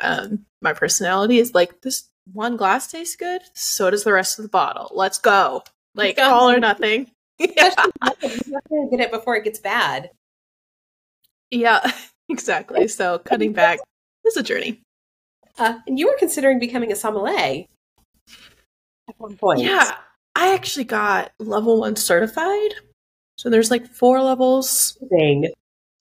um, 0.00 0.46
my 0.60 0.72
personality 0.72 1.38
is 1.38 1.54
like 1.54 1.80
this 1.82 2.08
one 2.32 2.56
glass 2.56 2.90
tastes 2.90 3.16
good, 3.16 3.42
so 3.54 3.90
does 3.90 4.04
the 4.04 4.12
rest 4.12 4.38
of 4.38 4.42
the 4.44 4.48
bottle. 4.48 4.90
Let's 4.94 5.18
go. 5.18 5.62
Like 5.94 6.18
all 6.18 6.50
or 6.50 6.60
nothing. 6.60 7.10
yeah. 7.38 7.74
Get 8.20 9.00
it 9.00 9.10
before 9.10 9.36
it 9.36 9.44
gets 9.44 9.58
bad. 9.58 10.10
Yeah, 11.50 11.90
exactly. 12.28 12.88
So 12.88 13.18
cutting 13.18 13.52
back 13.52 13.80
is 14.24 14.36
a 14.36 14.42
journey. 14.42 14.80
Uh, 15.58 15.78
and 15.86 15.98
you 15.98 16.06
were 16.06 16.16
considering 16.18 16.58
becoming 16.58 16.92
a 16.92 16.96
sommelier 16.96 17.64
at 19.08 19.14
one 19.18 19.36
point. 19.36 19.60
Yeah, 19.60 19.96
I 20.34 20.54
actually 20.54 20.84
got 20.84 21.32
level 21.38 21.80
one 21.80 21.96
certified. 21.96 22.74
So 23.36 23.50
there's 23.50 23.70
like 23.70 23.86
four 23.86 24.22
levels. 24.22 24.98
Dang. 25.10 25.50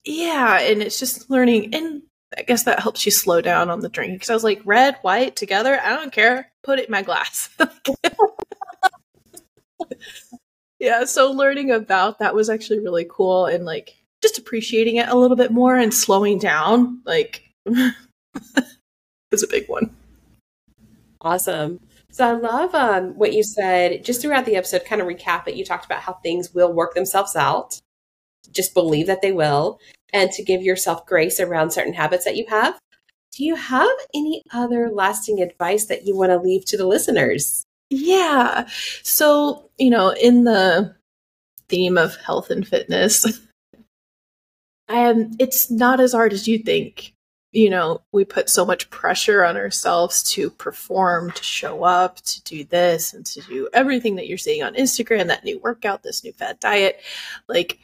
Yeah, 0.05 0.59
and 0.59 0.81
it's 0.81 0.99
just 0.99 1.29
learning 1.29 1.73
and 1.73 2.03
I 2.37 2.43
guess 2.43 2.63
that 2.63 2.79
helps 2.79 3.05
you 3.05 3.11
slow 3.11 3.41
down 3.41 3.69
on 3.69 3.79
the 3.79 3.89
drink 3.89 4.13
because 4.13 4.29
I 4.29 4.33
was 4.33 4.43
like 4.43 4.61
red, 4.63 4.97
white 5.01 5.35
together. 5.35 5.79
I 5.81 5.89
don't 5.89 6.11
care. 6.11 6.51
Put 6.63 6.79
it 6.79 6.85
in 6.85 6.91
my 6.91 7.01
glass. 7.01 7.49
yeah, 10.79 11.05
so 11.05 11.31
learning 11.31 11.71
about 11.71 12.19
that 12.19 12.35
was 12.35 12.49
actually 12.49 12.79
really 12.79 13.07
cool 13.09 13.47
and 13.47 13.65
like 13.65 13.95
just 14.21 14.37
appreciating 14.37 14.97
it 14.97 15.09
a 15.09 15.15
little 15.15 15.37
bit 15.37 15.51
more 15.51 15.75
and 15.75 15.93
slowing 15.93 16.37
down 16.37 17.01
like 17.05 17.43
was 19.31 19.43
a 19.43 19.47
big 19.47 19.67
one. 19.67 19.95
Awesome. 21.21 21.79
So 22.11 22.27
I 22.27 22.31
love 22.31 22.73
um, 22.73 23.17
what 23.17 23.33
you 23.33 23.43
said 23.43 24.03
just 24.03 24.21
throughout 24.21 24.45
the 24.45 24.55
episode, 24.55 24.85
kind 24.85 25.01
of 25.01 25.07
recap 25.07 25.47
it. 25.47 25.55
You 25.55 25.65
talked 25.65 25.85
about 25.85 26.01
how 26.01 26.13
things 26.13 26.53
will 26.53 26.73
work 26.73 26.95
themselves 26.95 27.35
out. 27.35 27.79
Just 28.51 28.73
believe 28.73 29.07
that 29.07 29.21
they 29.21 29.31
will, 29.31 29.79
and 30.13 30.31
to 30.31 30.43
give 30.43 30.61
yourself 30.61 31.05
grace 31.05 31.39
around 31.39 31.71
certain 31.71 31.93
habits 31.93 32.25
that 32.25 32.35
you 32.35 32.45
have. 32.49 32.79
Do 33.35 33.43
you 33.43 33.55
have 33.55 33.89
any 34.13 34.43
other 34.51 34.89
lasting 34.89 35.41
advice 35.41 35.85
that 35.85 36.05
you 36.05 36.15
want 36.15 36.31
to 36.31 36.39
leave 36.39 36.65
to 36.65 36.77
the 36.77 36.87
listeners? 36.87 37.65
Yeah. 37.89 38.67
So, 39.03 39.69
you 39.77 39.89
know, 39.89 40.09
in 40.09 40.43
the 40.43 40.95
theme 41.67 41.97
of 41.97 42.15
health 42.17 42.49
and 42.49 42.67
fitness, 42.67 43.25
um, 44.89 45.31
it's 45.39 45.69
not 45.69 45.99
as 45.99 46.13
hard 46.13 46.33
as 46.33 46.47
you 46.47 46.59
think 46.59 47.13
you 47.51 47.69
know, 47.69 48.01
we 48.11 48.25
put 48.25 48.49
so 48.49 48.63
much 48.65 48.89
pressure 48.91 49.43
on 49.43 49.57
ourselves 49.57 50.21
to 50.33 50.51
perform, 50.51 51.31
to 51.31 51.43
show 51.43 51.83
up, 51.83 52.17
to 52.21 52.43
do 52.43 52.63
this, 52.63 53.13
and 53.13 53.25
to 53.25 53.41
do 53.41 53.67
everything 53.73 54.15
that 54.15 54.27
you're 54.27 54.37
seeing 54.37 54.61
on 54.61 54.75
Instagram, 54.75 55.27
that 55.27 55.43
new 55.43 55.59
workout, 55.59 56.03
this 56.03 56.23
new 56.23 56.31
fat 56.33 56.59
diet. 56.59 57.01
Like, 57.47 57.79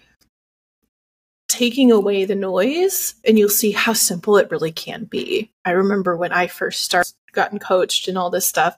taking 1.55 1.89
away 1.89 2.25
the 2.25 2.35
noise, 2.35 3.15
and 3.25 3.39
you'll 3.39 3.47
see 3.49 3.71
how 3.71 3.93
simple 3.93 4.35
it 4.37 4.51
really 4.51 4.73
can 4.73 5.05
be. 5.05 5.51
I 5.63 5.71
remember 5.71 6.17
when 6.17 6.33
I 6.33 6.47
first 6.47 6.83
started, 6.83 7.13
gotten 7.31 7.59
coached 7.59 8.07
and 8.07 8.17
all 8.17 8.29
this 8.29 8.45
stuff, 8.45 8.77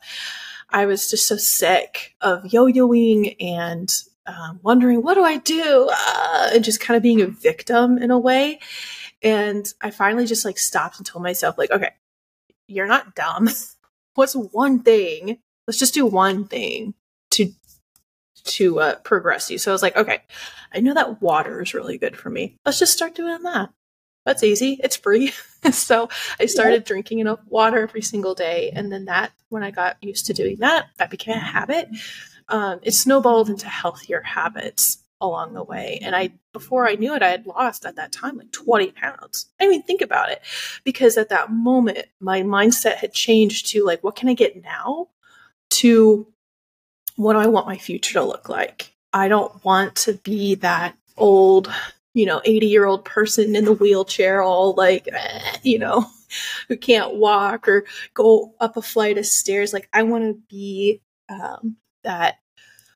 I 0.70 0.86
was 0.86 1.10
just 1.10 1.28
so 1.28 1.38
sick 1.38 2.16
of 2.22 2.46
yo 2.46 2.66
yoing 2.66 3.36
and 3.40 3.92
um, 4.28 4.60
wondering, 4.62 5.02
what 5.02 5.16
do 5.16 5.24
I 5.24 5.38
do? 5.38 5.90
Uh, 5.92 6.50
and 6.54 6.64
just 6.64 6.80
kind 6.80 6.96
of 6.96 7.02
being 7.04 7.22
a 7.22 7.28
victim 7.28 7.98
in 7.98 8.12
a 8.12 8.20
way. 8.20 8.60
And 9.24 9.66
I 9.82 9.90
finally 9.90 10.28
just 10.28 10.46
like 10.46 10.60
stopped 10.60 10.98
and 10.98 11.06
told 11.06 11.24
myself, 11.24 11.58
like, 11.58 11.72
okay, 11.72 11.92
you're 12.68 12.88
not 12.88 13.16
dumb. 13.16 13.50
What's 14.14 14.36
one 14.36 14.84
thing? 14.84 15.40
Let's 15.66 15.80
just 15.80 15.94
do 15.96 16.06
one 16.06 16.46
thing 16.46 16.94
to 18.48 18.80
uh, 18.80 18.96
progress 19.00 19.50
you. 19.50 19.58
So 19.58 19.72
I 19.72 19.74
was 19.74 19.82
like, 19.82 19.96
okay, 19.96 20.22
I 20.74 20.80
know 20.80 20.94
that 20.94 21.22
water 21.22 21.62
is 21.62 21.74
really 21.74 21.98
good 21.98 22.18
for 22.18 22.30
me. 22.30 22.58
Let's 22.66 22.80
just 22.80 22.94
start 22.94 23.16
doing 23.16 23.44
that. 23.44 23.70
That's 24.26 24.44
easy. 24.44 24.80
It's 24.84 24.98
free. 24.98 25.32
so 25.72 26.10
I 26.40 26.48
started 26.48 26.82
yeah. 26.82 26.88
drinking 26.88 27.20
enough 27.20 27.40
water 27.48 27.82
every 27.82 28.02
single 28.02 28.36
day. 28.36 28.72
And 28.76 28.92
then 28.92 29.06
that, 29.06 29.32
when 29.48 29.64
I 29.64 29.72
got 29.72 30.04
used 30.04 30.26
to 30.26 30.34
doing 30.34 30.58
that, 30.58 30.88
that 30.98 31.10
became 31.10 31.36
a 31.36 31.40
habit. 31.40 31.88
Um, 32.50 32.80
it 32.84 32.92
snowballed 32.92 33.50
into 33.50 33.70
healthier 33.70 34.22
habits 34.22 34.98
along 35.22 35.54
the 35.54 35.64
way. 35.64 36.00
And 36.02 36.14
I, 36.16 36.34
before 36.52 36.88
I 36.88 36.96
knew 36.96 37.16
it, 37.16 37.24
I 37.24 37.30
had 37.30 37.48
lost 37.48 37.86
at 37.86 37.96
that 37.96 38.12
time 38.12 38.38
like 38.38 38.52
20 38.52 38.92
pounds. 38.92 39.48
I 39.62 39.68
mean, 39.70 39.82
think 39.82 40.02
about 40.02 40.30
it. 40.30 40.42
Because 40.84 41.18
at 41.18 41.30
that 41.30 41.52
moment, 41.52 42.06
my 42.20 42.42
mindset 42.42 42.96
had 42.96 43.14
changed 43.14 43.68
to 43.72 43.86
like, 43.86 44.04
what 44.04 44.18
can 44.18 44.28
I 44.28 44.34
get 44.34 44.62
now? 44.62 45.08
To 45.70 46.28
what 47.18 47.34
do 47.34 47.40
I 47.40 47.48
want 47.48 47.68
my 47.68 47.78
future 47.78 48.14
to 48.14 48.24
look 48.24 48.48
like? 48.48 48.94
I 49.12 49.28
don't 49.28 49.64
want 49.66 49.96
to 49.98 50.14
be 50.14 50.56
that 50.56 50.96
old, 51.18 51.72
you 52.14 52.26
know, 52.26 52.42
80 52.46 52.68
year 52.68 52.86
old 52.86 53.04
person 53.04 53.56
in 53.56 53.66
the 53.66 53.74
wheelchair, 53.74 54.42
all 54.42 54.74
like, 54.76 55.10
eh, 55.12 55.58
you 55.64 55.80
know, 55.80 56.06
who 56.70 56.78
can't 56.78 57.16
walk 57.16 57.68
or 57.68 57.86
go 58.14 58.54
up 58.60 58.78
a 58.78 58.82
flight 58.82 59.18
of 59.18 59.26
stairs. 59.26 59.74
Like, 59.74 59.90
I 59.92 60.04
want 60.04 60.24
to 60.24 60.42
be 60.50 61.02
um, 61.28 61.78
that 62.04 62.36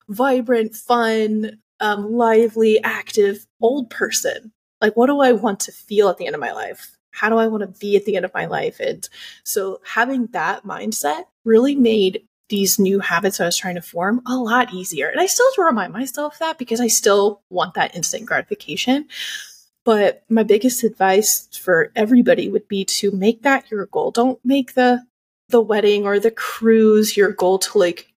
vibrant, 0.07 0.76
fun, 0.76 1.59
um, 1.80 2.11
lively, 2.13 2.82
active 2.84 3.47
old 3.59 3.89
person. 3.89 4.51
Like, 4.80 4.95
what 4.95 5.07
do 5.07 5.19
I 5.19 5.32
want 5.32 5.61
to 5.61 5.72
feel 5.72 6.09
at 6.09 6.17
the 6.17 6.28
end 6.28 6.36
of 6.36 6.41
my 6.41 6.51
life? 6.51 6.95
How 7.11 7.30
do 7.30 7.38
I 7.38 7.47
want 7.47 7.61
to 7.61 7.80
be 7.80 7.95
at 7.95 8.05
the 8.05 8.15
end 8.15 8.26
of 8.26 8.34
my 8.34 8.45
life? 8.45 8.80
And 8.80 9.07
so 9.43 9.82
having 9.84 10.28
that 10.28 10.63
mindset 10.63 11.24
really 11.43 11.76
made 11.76 12.24
these 12.52 12.78
new 12.78 12.99
habits 12.99 13.39
I 13.39 13.45
was 13.45 13.58
trying 13.58 13.76
to 13.76 13.82
form 13.82 14.22
a 14.28 14.36
lot 14.36 14.74
easier. 14.74 15.08
And 15.08 15.20
I 15.22 15.26
still 15.26 15.47
have 15.47 15.56
to 15.56 15.64
remind 15.64 15.93
myself 15.93 16.38
that 16.39 16.58
because 16.58 16.82
I 16.82 16.88
still 16.88 17.41
want 17.49 17.74
that 17.76 17.95
instant 17.95 18.26
gratification. 18.26 19.08
But 19.86 20.24
my 20.30 20.43
biggest 20.43 20.84
advice 20.84 21.47
for 21.58 21.91
everybody 21.95 22.49
would 22.49 22.68
be 22.68 22.86
to 22.86 23.10
make 23.12 23.41
that 23.43 23.72
your 23.72 23.88
goal. 23.88 24.12
Don't 24.12 24.39
make 24.45 24.76
the 24.76 25.04
the 25.49 25.62
wedding 25.62 26.06
or 26.06 26.20
the 26.20 26.32
cruise 26.32 27.18
your 27.18 27.32
goal 27.32 27.60
to 27.60 27.78
like 27.78 28.14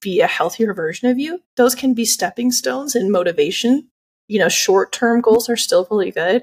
be 0.00 0.20
a 0.20 0.26
healthier 0.26 0.74
version 0.74 1.08
of 1.08 1.18
you. 1.18 1.40
Those 1.56 1.74
can 1.74 1.94
be 1.94 2.04
stepping 2.04 2.50
stones 2.50 2.94
and 2.94 3.10
motivation. 3.12 3.88
You 4.28 4.40
know, 4.40 4.48
short 4.48 4.92
term 4.92 5.20
goals 5.20 5.48
are 5.48 5.56
still 5.56 5.86
really 5.90 6.10
good, 6.10 6.42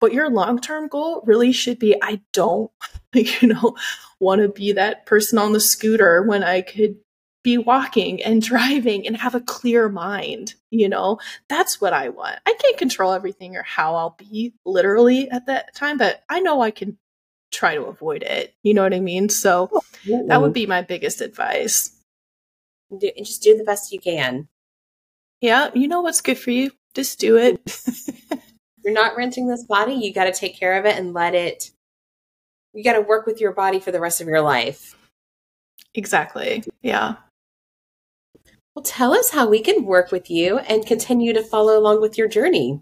but 0.00 0.12
your 0.12 0.30
long 0.30 0.60
term 0.60 0.88
goal 0.88 1.22
really 1.26 1.52
should 1.52 1.78
be 1.78 1.96
I 2.02 2.20
don't, 2.32 2.70
you 3.14 3.48
know, 3.48 3.76
want 4.20 4.42
to 4.42 4.48
be 4.48 4.72
that 4.72 5.06
person 5.06 5.38
on 5.38 5.52
the 5.52 5.60
scooter 5.60 6.22
when 6.22 6.42
I 6.42 6.62
could 6.62 6.96
be 7.42 7.58
walking 7.58 8.22
and 8.22 8.42
driving 8.42 9.06
and 9.06 9.16
have 9.16 9.34
a 9.34 9.40
clear 9.40 9.88
mind. 9.88 10.54
You 10.70 10.88
know, 10.88 11.18
that's 11.48 11.80
what 11.80 11.92
I 11.92 12.08
want. 12.10 12.38
I 12.46 12.54
can't 12.60 12.78
control 12.78 13.12
everything 13.12 13.56
or 13.56 13.62
how 13.62 13.94
I'll 13.94 14.16
be 14.18 14.54
literally 14.64 15.30
at 15.30 15.46
that 15.46 15.74
time, 15.74 15.98
but 15.98 16.22
I 16.28 16.40
know 16.40 16.60
I 16.60 16.70
can 16.70 16.98
try 17.52 17.74
to 17.74 17.84
avoid 17.84 18.22
it. 18.22 18.54
You 18.62 18.74
know 18.74 18.82
what 18.82 18.94
I 18.94 19.00
mean? 19.00 19.28
So 19.28 19.70
that 20.26 20.42
would 20.42 20.52
be 20.52 20.66
my 20.66 20.82
biggest 20.82 21.20
advice 21.20 21.96
do, 22.96 23.10
just 23.18 23.42
do 23.42 23.56
the 23.56 23.64
best 23.64 23.92
you 23.92 24.00
can. 24.00 24.48
Yeah, 25.40 25.70
you 25.74 25.88
know 25.88 26.00
what's 26.00 26.20
good 26.20 26.38
for 26.38 26.50
you. 26.50 26.70
Just 26.94 27.18
do 27.18 27.36
it. 27.36 27.60
You're 28.86 28.94
not 28.94 29.16
renting 29.16 29.48
this 29.48 29.64
body. 29.64 29.94
You 29.94 30.14
got 30.14 30.26
to 30.26 30.32
take 30.32 30.56
care 30.56 30.78
of 30.78 30.86
it 30.86 30.96
and 30.96 31.12
let 31.12 31.34
it. 31.34 31.72
You 32.72 32.84
got 32.84 32.92
to 32.92 33.00
work 33.00 33.26
with 33.26 33.40
your 33.40 33.50
body 33.50 33.80
for 33.80 33.90
the 33.90 33.98
rest 33.98 34.20
of 34.20 34.28
your 34.28 34.42
life. 34.42 34.96
Exactly. 35.92 36.62
Yeah. 36.82 37.16
Well, 38.76 38.84
tell 38.84 39.12
us 39.12 39.30
how 39.30 39.48
we 39.48 39.60
can 39.60 39.84
work 39.84 40.12
with 40.12 40.30
you 40.30 40.58
and 40.58 40.86
continue 40.86 41.32
to 41.32 41.42
follow 41.42 41.76
along 41.76 42.00
with 42.00 42.16
your 42.16 42.28
journey. 42.28 42.80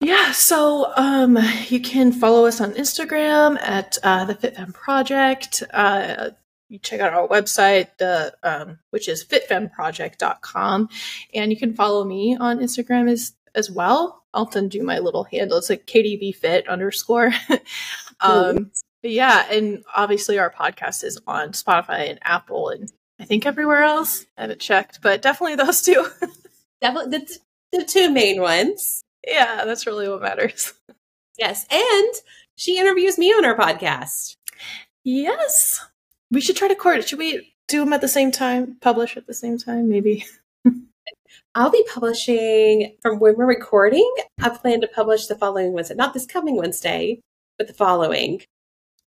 Yeah, 0.00 0.32
so 0.32 0.90
um, 0.96 1.36
you 1.68 1.78
can 1.78 2.10
follow 2.10 2.46
us 2.46 2.62
on 2.62 2.72
Instagram 2.72 3.60
at 3.60 3.98
uh, 4.02 4.24
the 4.24 4.34
Fit 4.34 4.56
Femme 4.56 4.72
Project. 4.72 5.62
Uh, 5.70 6.30
you 6.70 6.78
check 6.78 7.00
out 7.00 7.12
our 7.12 7.28
website, 7.28 7.88
uh, 8.00 8.30
um, 8.42 8.78
which 8.88 9.06
is 9.06 9.22
fitfemmeproject.com. 9.22 10.88
And 11.34 11.50
you 11.50 11.58
can 11.58 11.74
follow 11.74 12.04
me 12.04 12.38
on 12.40 12.60
Instagram 12.60 13.10
as, 13.10 13.34
as 13.54 13.70
well. 13.70 14.19
I'll 14.32 14.50
send 14.50 14.74
you 14.74 14.84
my 14.84 14.98
little 14.98 15.24
handle. 15.24 15.58
It's 15.58 15.70
like 15.70 15.86
KDBFit 15.86 16.68
underscore. 16.68 17.32
um, 18.20 18.70
but 19.02 19.10
yeah, 19.10 19.46
and 19.50 19.82
obviously 19.94 20.38
our 20.38 20.50
podcast 20.50 21.04
is 21.04 21.20
on 21.26 21.50
Spotify 21.50 22.10
and 22.10 22.18
Apple 22.22 22.68
and 22.68 22.90
I 23.18 23.24
think 23.24 23.44
everywhere 23.44 23.82
else. 23.82 24.24
I 24.38 24.42
haven't 24.42 24.60
checked, 24.60 25.00
but 25.02 25.20
definitely 25.20 25.56
those 25.56 25.82
two. 25.82 26.06
definitely 26.80 27.18
the, 27.18 27.38
the 27.78 27.84
two 27.84 28.10
main 28.10 28.40
ones. 28.40 29.04
Yeah, 29.26 29.64
that's 29.66 29.86
really 29.86 30.08
what 30.08 30.22
matters. 30.22 30.72
Yes. 31.38 31.64
And 31.70 32.14
she 32.56 32.78
interviews 32.78 33.16
me 33.16 33.32
on 33.32 33.46
our 33.46 33.56
podcast. 33.56 34.36
Yes. 35.04 35.80
We 36.30 36.42
should 36.42 36.56
try 36.56 36.68
to 36.68 36.74
court. 36.74 37.08
Should 37.08 37.18
we 37.18 37.54
do 37.66 37.80
them 37.80 37.94
at 37.94 38.02
the 38.02 38.08
same 38.08 38.30
time? 38.30 38.76
Publish 38.82 39.16
at 39.16 39.26
the 39.26 39.32
same 39.32 39.56
time, 39.56 39.88
maybe. 39.88 40.26
I'll 41.54 41.70
be 41.70 41.84
publishing 41.92 42.96
from 43.02 43.18
when 43.18 43.36
we're 43.36 43.46
recording. 43.46 44.08
I 44.40 44.50
plan 44.50 44.80
to 44.82 44.88
publish 44.88 45.26
the 45.26 45.34
following 45.34 45.72
Wednesday, 45.72 45.94
not 45.96 46.14
this 46.14 46.26
coming 46.26 46.56
Wednesday, 46.56 47.20
but 47.58 47.66
the 47.66 47.74
following. 47.74 48.40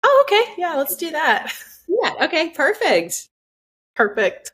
Oh, 0.05 0.25
okay. 0.27 0.53
Yeah, 0.57 0.75
let's 0.75 0.97
do 0.97 1.11
that. 1.11 1.53
Yeah. 1.91 2.27
Okay. 2.27 2.51
Perfect. 2.51 3.31
Perfect. 3.97 4.53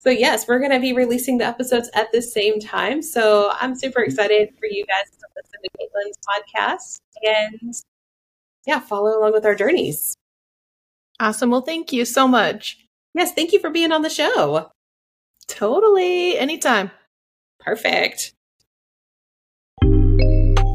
So 0.00 0.10
yes, 0.10 0.46
we're 0.46 0.58
going 0.58 0.72
to 0.72 0.78
be 0.78 0.92
releasing 0.92 1.38
the 1.38 1.46
episodes 1.46 1.88
at 1.94 2.12
the 2.12 2.20
same 2.20 2.60
time. 2.60 3.00
So 3.00 3.50
I'm 3.58 3.74
super 3.74 4.02
excited 4.02 4.50
for 4.60 4.66
you 4.66 4.84
guys 4.84 5.10
to 5.18 5.26
listen 5.34 5.60
to 5.62 5.70
KateLynn's 5.80 6.18
podcast 6.28 7.00
and 7.22 7.74
yeah, 8.66 8.78
follow 8.78 9.18
along 9.18 9.32
with 9.32 9.46
our 9.46 9.54
journeys. 9.54 10.14
Awesome. 11.18 11.50
Well, 11.50 11.62
thank 11.62 11.94
you 11.94 12.04
so 12.04 12.28
much. 12.28 12.86
Yes, 13.14 13.32
thank 13.32 13.52
you 13.52 13.58
for 13.58 13.70
being 13.70 13.90
on 13.90 14.02
the 14.02 14.10
show. 14.10 14.70
Totally. 15.54 16.36
Anytime. 16.36 16.90
Perfect. 17.60 18.34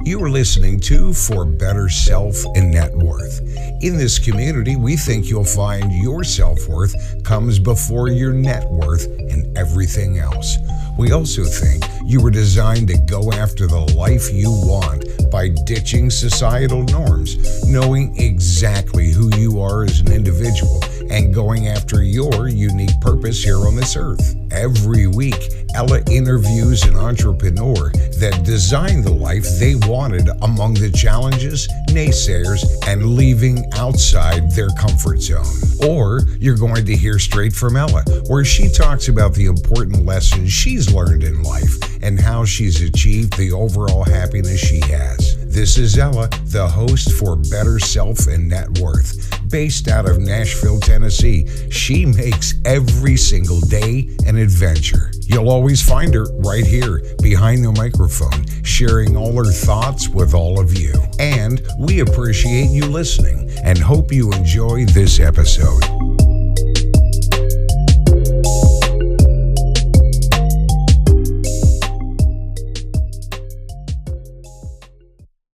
You 0.06 0.24
are 0.24 0.30
listening 0.30 0.80
to 0.82 1.14
For 1.14 1.46
Better 1.46 1.90
Self 1.90 2.36
and 2.56 2.72
Net 2.72 2.96
Worth. 2.96 3.42
In 3.82 3.98
this 3.98 4.18
community, 4.18 4.78
we 4.78 4.96
think 4.96 5.30
you'll 5.30 5.44
find 5.44 5.92
your 5.92 6.24
self 6.24 6.66
worth 6.70 6.96
comes 7.26 7.60
before 7.60 8.08
your 8.08 8.32
net 8.32 8.72
worth 8.72 9.06
and 9.06 9.56
everything 9.58 10.18
else. 10.18 10.58
We 11.00 11.14
also 11.14 11.46
think 11.46 11.86
you 12.04 12.22
were 12.22 12.30
designed 12.30 12.90
to 12.90 12.98
go 12.98 13.32
after 13.32 13.68
the 13.68 13.80
life 13.96 14.34
you 14.34 14.52
want 14.52 15.06
by 15.32 15.48
ditching 15.66 16.10
societal 16.10 16.84
norms, 16.84 17.64
knowing 17.66 18.18
exactly 18.18 19.10
who 19.10 19.34
you 19.38 19.62
are 19.62 19.86
as 19.86 20.02
an 20.02 20.12
individual, 20.12 20.84
and 21.10 21.34
going 21.34 21.70
after 21.70 22.04
your 22.04 22.50
unique 22.50 23.00
purpose 23.00 23.42
here 23.42 23.60
on 23.60 23.78
this 23.78 23.96
earth. 23.96 24.36
Every 24.52 25.08
week, 25.08 25.54
Ella 25.74 26.02
interviews 26.12 26.84
an 26.84 26.98
entrepreneur 26.98 27.92
that 28.20 28.42
designed 28.44 29.06
the 29.06 29.14
life 29.14 29.46
they 29.58 29.76
wanted 29.76 30.28
among 30.42 30.74
the 30.74 30.92
challenges, 30.92 31.66
naysayers, 31.90 32.64
and 32.88 33.16
leaving 33.16 33.66
outside 33.74 34.52
their 34.52 34.70
comfort 34.78 35.22
zone. 35.22 35.46
Or 35.88 36.22
you're 36.40 36.58
going 36.58 36.86
to 36.86 36.96
hear 36.96 37.20
straight 37.20 37.54
from 37.54 37.76
Ella, 37.76 38.04
where 38.28 38.46
she 38.46 38.70
talks 38.70 39.08
about 39.08 39.34
the 39.34 39.46
important 39.46 40.06
lessons 40.06 40.52
she's 40.52 40.94
learned 40.94 41.24
in 41.24 41.44
life 41.44 41.78
and 42.02 42.20
how 42.20 42.46
she's 42.46 42.82
achieved 42.82 43.38
the 43.38 43.52
overall 43.52 44.04
happiness 44.04 44.60
she 44.60 44.80
has. 44.92 45.39
This 45.60 45.78
is 45.78 45.98
Ella, 45.98 46.30
the 46.46 46.66
host 46.66 47.12
for 47.12 47.36
Better 47.36 47.80
Self 47.80 48.28
and 48.28 48.48
Net 48.48 48.80
Worth. 48.80 49.30
Based 49.52 49.90
out 49.90 50.10
of 50.10 50.18
Nashville, 50.18 50.80
Tennessee, 50.80 51.50
she 51.70 52.06
makes 52.06 52.54
every 52.64 53.18
single 53.18 53.60
day 53.60 54.10
an 54.26 54.38
adventure. 54.38 55.12
You'll 55.24 55.50
always 55.50 55.82
find 55.82 56.14
her 56.14 56.28
right 56.38 56.66
here 56.66 57.04
behind 57.22 57.66
the 57.66 57.74
microphone, 57.74 58.46
sharing 58.64 59.18
all 59.18 59.36
her 59.36 59.52
thoughts 59.52 60.08
with 60.08 60.34
all 60.34 60.62
of 60.62 60.78
you. 60.80 60.94
And 61.20 61.62
we 61.78 62.00
appreciate 62.00 62.70
you 62.70 62.86
listening 62.86 63.52
and 63.62 63.78
hope 63.78 64.14
you 64.14 64.32
enjoy 64.32 64.86
this 64.86 65.20
episode. 65.20 66.19